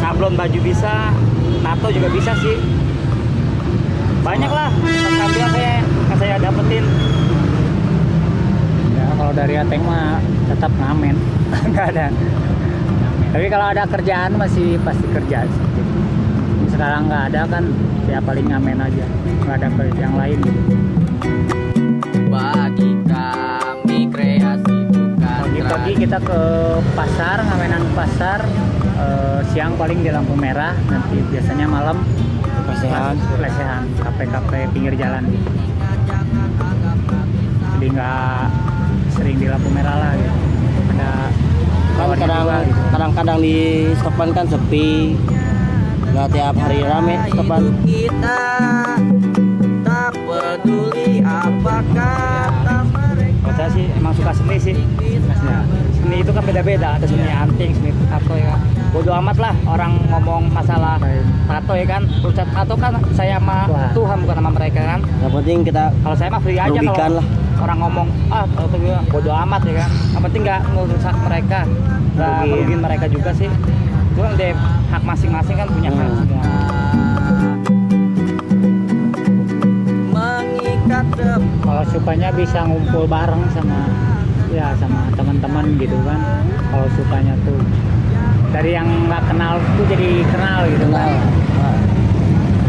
sablon 0.00 0.34
baju 0.38 0.58
bisa 0.62 1.10
nato 1.60 1.86
juga 1.92 2.08
bisa 2.08 2.32
sih 2.40 2.79
banyak 4.30 4.52
lah 4.54 4.70
keterampilan 4.70 5.50
saya 5.50 5.74
yang 5.82 6.18
saya 6.22 6.34
dapetin? 6.38 6.84
Ya 8.94 9.06
kalau 9.18 9.32
dari 9.34 9.54
Ateng 9.58 9.82
mah 9.82 10.22
tetap 10.46 10.70
ngamen. 10.78 11.16
Nggak 11.74 11.86
ada. 11.98 12.06
Tapi 13.34 13.46
kalau 13.50 13.66
ada 13.74 13.82
kerjaan 13.90 14.38
masih 14.38 14.78
pasti 14.86 15.06
kerja 15.10 15.50
sih. 15.50 15.64
Sekarang 16.70 17.10
nggak 17.10 17.34
ada 17.34 17.42
kan 17.46 17.66
ya 18.06 18.18
paling 18.22 18.46
ngamen 18.46 18.78
aja. 18.78 19.06
Nggak 19.42 19.54
ada 19.58 19.68
kerja 19.74 19.98
yang 19.98 20.16
lain 20.18 20.38
bagi 22.30 22.90
kami 23.10 24.06
kreasi 24.06 24.78
bukan 24.86 25.18
pagi-pagi 25.18 25.92
kita 25.98 26.18
ke 26.22 26.40
pasar 26.94 27.42
ngamenan 27.42 27.82
pasar 27.98 28.38
eh, 28.94 29.40
siang 29.50 29.74
paling 29.74 29.98
di 29.98 30.14
lampu 30.14 30.38
merah 30.38 30.78
nanti 30.86 31.18
biasanya 31.26 31.66
malam 31.66 32.06
Lesehan. 32.68 33.14
lesehan. 33.40 33.82
Kafe-kafe 34.00 34.60
pinggir 34.74 34.94
jalan. 34.98 35.24
Gitu 35.30 35.50
jadi 37.80 37.96
nggak 37.96 38.44
sering 39.16 39.36
di 39.40 39.48
lampu 39.48 39.72
merah 39.72 39.96
lah 39.96 40.12
gitu. 40.12 40.36
Ada 40.92 41.12
kan 41.96 42.12
kadang 42.20 42.44
juga 42.44 42.56
gitu. 42.60 42.80
kadang-kadang 42.92 43.38
di 43.40 43.56
stopan 43.96 44.28
kan 44.36 44.44
sepi. 44.52 45.16
Nggak 46.12 46.28
tiap 46.28 46.54
hari 46.60 46.78
rame 46.84 47.14
stopan. 47.32 47.62
Kita 47.88 48.40
tak 49.80 50.12
peduli 50.12 51.24
apa 51.24 51.76
kata 51.96 52.76
kalau 53.40 53.54
saya 53.56 53.68
sih 53.72 53.88
emang 53.96 54.12
suka 54.12 54.32
seni 54.36 54.56
sih. 54.60 54.76
Seni 55.96 56.16
itu 56.20 56.30
kan 56.36 56.44
beda-beda. 56.44 57.00
Ada 57.00 57.08
seni 57.08 57.32
anting 57.32 57.72
seni 57.80 57.96
tato 58.12 58.36
ya 58.36 58.60
bodo 58.90 59.14
amat 59.22 59.36
lah 59.38 59.54
orang 59.70 60.02
ngomong 60.10 60.50
masalah 60.50 60.98
tato 61.46 61.72
ya 61.78 61.86
kan? 61.86 62.02
Urusan 62.26 62.46
tato 62.50 62.74
kan 62.74 62.92
saya 63.14 63.38
sama 63.38 63.70
Tuhan 63.94 64.16
bukan 64.26 64.36
sama 64.42 64.50
mereka 64.50 64.80
kan? 64.82 65.00
Yang 65.22 65.32
penting 65.38 65.58
kita 65.62 65.84
kalau 66.02 66.16
saya 66.18 66.28
mah 66.34 66.42
free 66.42 66.58
aja 66.58 66.80
kalau 66.82 67.22
lah. 67.22 67.26
orang 67.62 67.78
ngomong 67.86 68.06
ah 68.34 68.44
tato 68.50 68.76
gue 68.82 68.98
bodo 69.14 69.30
amat 69.30 69.62
ya 69.62 69.74
kan? 69.86 69.90
Yang 70.18 70.22
penting 70.26 70.40
nggak 70.42 70.60
ngerusak 70.74 71.14
mereka. 71.22 71.58
Nggak 72.18 72.32
merugiin 72.50 72.80
mereka 72.82 73.06
juga 73.06 73.30
sih. 73.30 73.48
Itu 74.10 74.20
kan 74.26 74.32
deh 74.34 74.52
hak 74.90 75.02
masing-masing 75.06 75.56
kan 75.56 75.68
punya 75.70 75.90
hak 75.94 76.08
semua. 76.10 76.44
Mengikat 80.10 81.06
kalau 81.62 81.82
sukanya 81.94 82.28
bisa 82.34 82.58
ngumpul 82.66 83.06
bareng 83.06 83.42
sama 83.54 83.86
ya 84.50 84.74
sama 84.82 85.06
teman-teman 85.14 85.78
gitu 85.78 85.94
kan. 86.02 86.18
Kalau 86.74 86.86
sukanya 86.98 87.34
tuh 87.46 87.58
dari 88.50 88.70
yang 88.74 88.86
nggak 89.06 89.22
kenal 89.30 89.62
tuh 89.78 89.86
jadi 89.86 90.10
kenal 90.26 90.66
gitu 90.66 90.86
kan. 90.90 91.10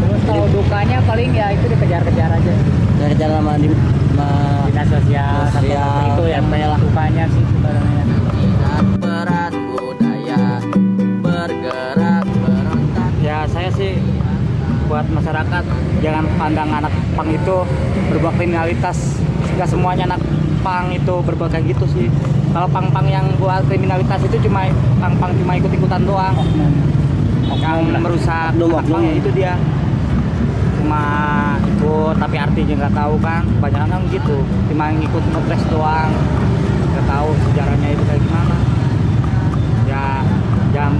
Terus 0.02 0.22
kalau 0.26 0.46
dukanya 0.54 0.98
paling 1.02 1.30
ya 1.34 1.46
itu 1.54 1.66
dikejar-kejar 1.66 2.30
aja. 2.30 2.54
Jalan 3.18 3.42
sama 3.42 3.52
di 3.58 3.66
sama 3.66 4.28
dinas 4.70 4.86
sosial 4.86 5.34
Sosial, 5.50 6.14
itu 6.14 6.24
yang 6.30 6.44
dukanya 6.78 7.24
sih 7.26 7.42
sebenarnya. 7.42 8.04
peran 9.02 9.52
budaya 9.74 10.42
bergerak 11.18 12.26
berontak. 12.30 13.12
Ya 13.18 13.42
saya 13.50 13.70
sih 13.74 13.98
buat 14.86 15.06
masyarakat 15.10 15.64
jangan 15.98 16.24
pandang 16.38 16.70
anak 16.70 16.94
pang 17.18 17.26
itu 17.26 17.56
berbuat 18.14 18.34
kriminalitas. 18.38 19.18
Nggak 19.58 19.68
semuanya 19.68 20.14
anak 20.14 20.22
pang 20.62 20.94
itu 20.94 21.14
berbuat 21.26 21.50
kayak 21.50 21.74
gitu 21.74 21.84
sih 21.90 22.06
kalau 22.52 22.68
pang-pang 22.68 23.08
yang 23.08 23.24
buat 23.40 23.64
kriminalitas 23.64 24.20
itu 24.28 24.36
cuma 24.44 24.68
pang-pang 25.00 25.32
cuma 25.40 25.56
ikut-ikutan 25.56 26.04
doang. 26.04 26.36
Yang 27.56 27.96
merusak 27.96 28.52
ya 29.00 29.12
itu 29.16 29.28
dia. 29.32 29.56
Cuma 30.76 31.04
ikut 31.64 32.14
tapi 32.20 32.36
artinya 32.36 32.74
nggak 32.84 32.94
tahu 32.94 33.14
kan 33.24 33.42
banyak 33.56 33.82
kan 33.88 34.00
gitu. 34.12 34.36
Cuma 34.68 34.92
ngikut 34.92 35.24
ngepres 35.32 35.62
doang. 35.72 36.12
Nggak 36.92 37.04
tahu 37.08 37.28
sejarahnya 37.48 37.88
itu 37.96 38.02
kayak 38.04 38.20
gimana. 38.20 38.56
Ya 39.88 40.20
jangan 40.76 40.94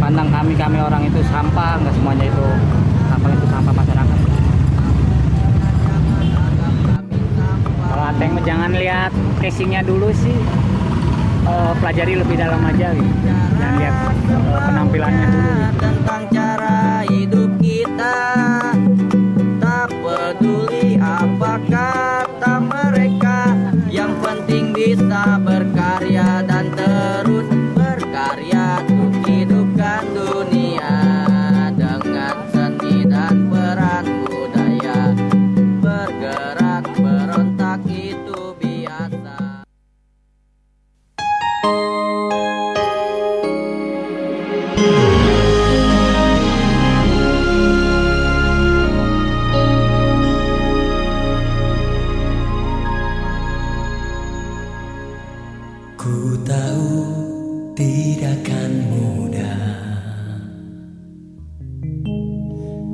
pandang 0.00 0.28
kami 0.32 0.52
kami 0.56 0.78
orang 0.80 1.04
itu 1.04 1.20
sampah 1.28 1.76
nggak 1.84 1.92
semuanya 1.92 2.24
itu. 2.32 2.48
Sampah 3.12 3.28
itu 3.28 3.44
sampah 3.52 3.72
masyarakat 3.76 4.15
mah 8.16 8.42
jangan 8.44 8.72
lihat 8.72 9.12
casingnya 9.44 9.84
dulu 9.84 10.08
sih. 10.16 10.38
Eh, 11.46 11.72
pelajari 11.78 12.18
lebih 12.18 12.36
dalam 12.40 12.58
aja 12.64 12.90
gitu. 12.90 13.12
Jangan 13.22 13.74
lihat 13.78 13.96
eh, 14.34 14.60
penampilannya 14.66 15.26
dulu 15.30 15.50
gitu. 15.50 15.78
tentang 15.78 16.22
cara 16.34 16.78
hidup 17.06 17.50
kita. 17.62 18.16
Tak 19.62 19.88
peduli 20.02 20.98
apa 20.98 21.52
kata 21.70 22.54
mereka. 22.58 23.38
Yang 23.86 24.12
penting 24.24 24.64
bisa 24.74 25.38
berkarya 25.38 25.55
tidak 57.76 58.40
akan 58.40 58.72
mudah. 58.88 59.68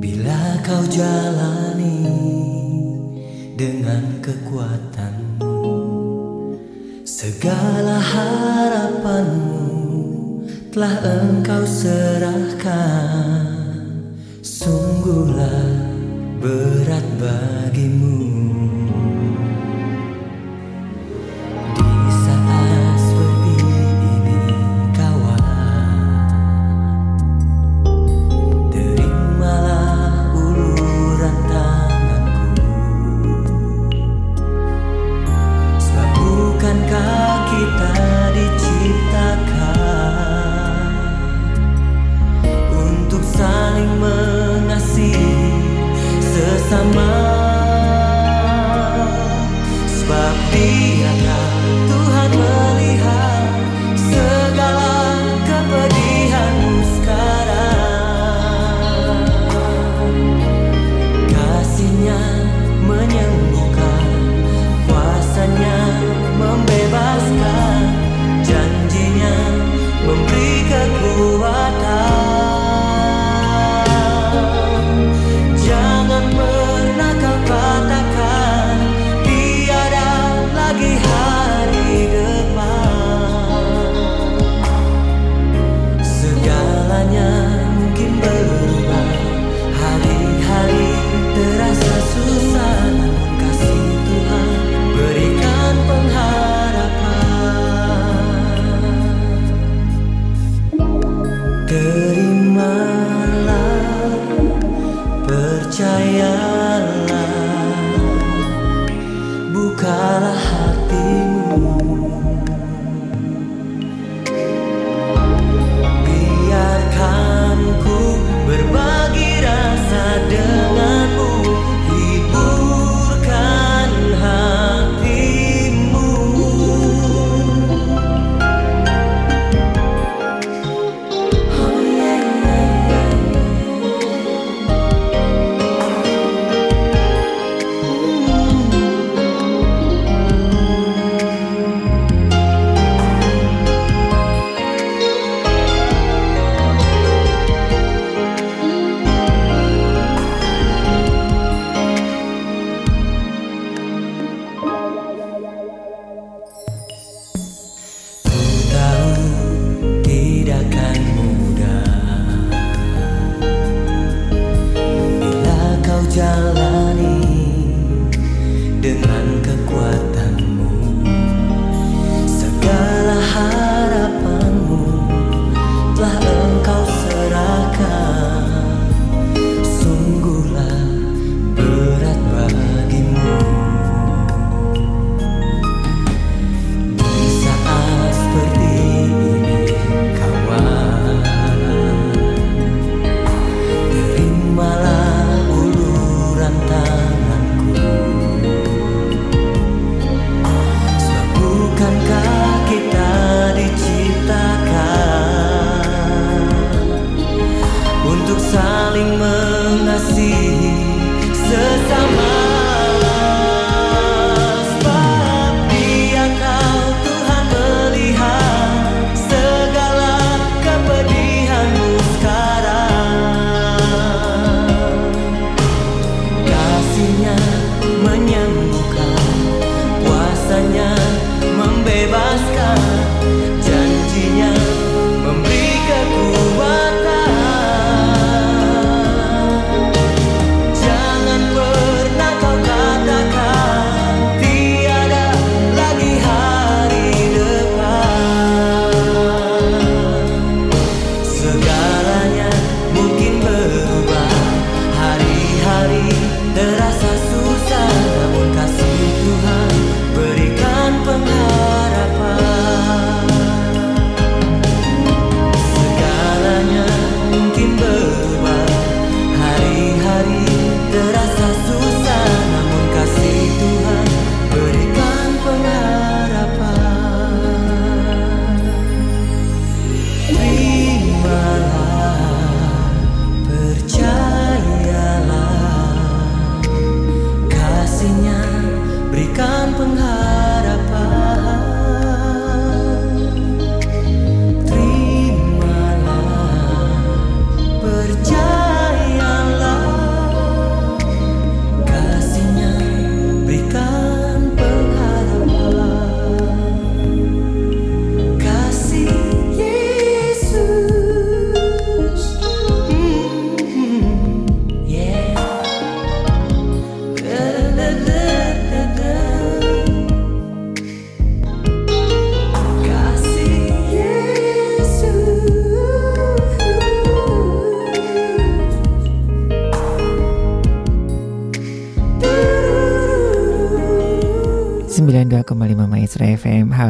Bila 0.03 0.59
kau 0.59 0.83
jalani 0.91 2.03
dengan 3.55 4.19
kekuatanmu 4.19 5.55
segala 7.07 8.03
harapanmu 8.03 9.63
telah 10.75 10.99
engkau 10.99 11.63
serahkan. 11.63 13.47
Sungguhlah 14.43 15.63
berat 16.43 17.07
bagimu. 17.15 18.82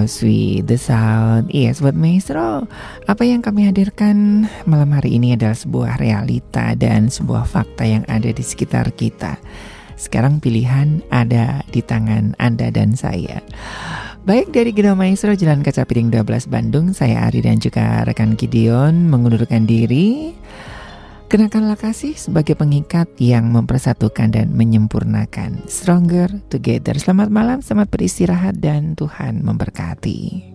Sweet 0.05 0.69
The 0.69 0.79
Sound. 0.79 1.49
Yes, 1.49 1.79
buat 1.79 1.97
Maestro 1.97 2.69
Apa 3.09 3.23
yang 3.25 3.41
kami 3.41 3.67
hadirkan 3.67 4.47
malam 4.67 4.93
hari 4.93 5.17
ini 5.17 5.33
adalah 5.33 5.55
sebuah 5.55 5.97
realita 5.97 6.75
Dan 6.77 7.11
sebuah 7.11 7.47
fakta 7.47 7.83
yang 7.87 8.03
ada 8.11 8.29
di 8.29 8.43
sekitar 8.43 8.91
kita. 8.93 9.39
Sekarang 9.97 10.43
pilihan 10.43 10.99
ada 11.13 11.63
di 11.71 11.79
tangan 11.79 12.35
Anda 12.41 12.73
dan 12.73 12.97
saya. 12.97 13.39
Baik 14.23 14.55
dari 14.55 14.71
Gedung 14.71 14.99
Maestro 14.99 15.35
Jalan 15.35 15.63
Kaca 15.67 15.83
Piring 15.83 16.07
12 16.07 16.47
Bandung 16.47 16.95
Saya 16.95 17.27
Ari 17.27 17.43
dan 17.43 17.59
juga 17.59 18.07
rekan 18.07 18.39
Gideon 18.39 19.11
mengundurkan 19.11 19.67
diri 19.67 20.31
Kenakanlah 21.33 21.81
kasih 21.81 22.13
sebagai 22.13 22.53
pengikat 22.53 23.09
yang 23.17 23.49
mempersatukan 23.49 24.29
dan 24.29 24.53
menyempurnakan. 24.53 25.65
Stronger 25.65 26.29
together. 26.53 26.93
Selamat 26.93 27.33
malam, 27.33 27.57
selamat 27.57 27.89
beristirahat 27.89 28.61
dan 28.61 28.93
Tuhan 28.93 29.41
memberkati. 29.41 30.52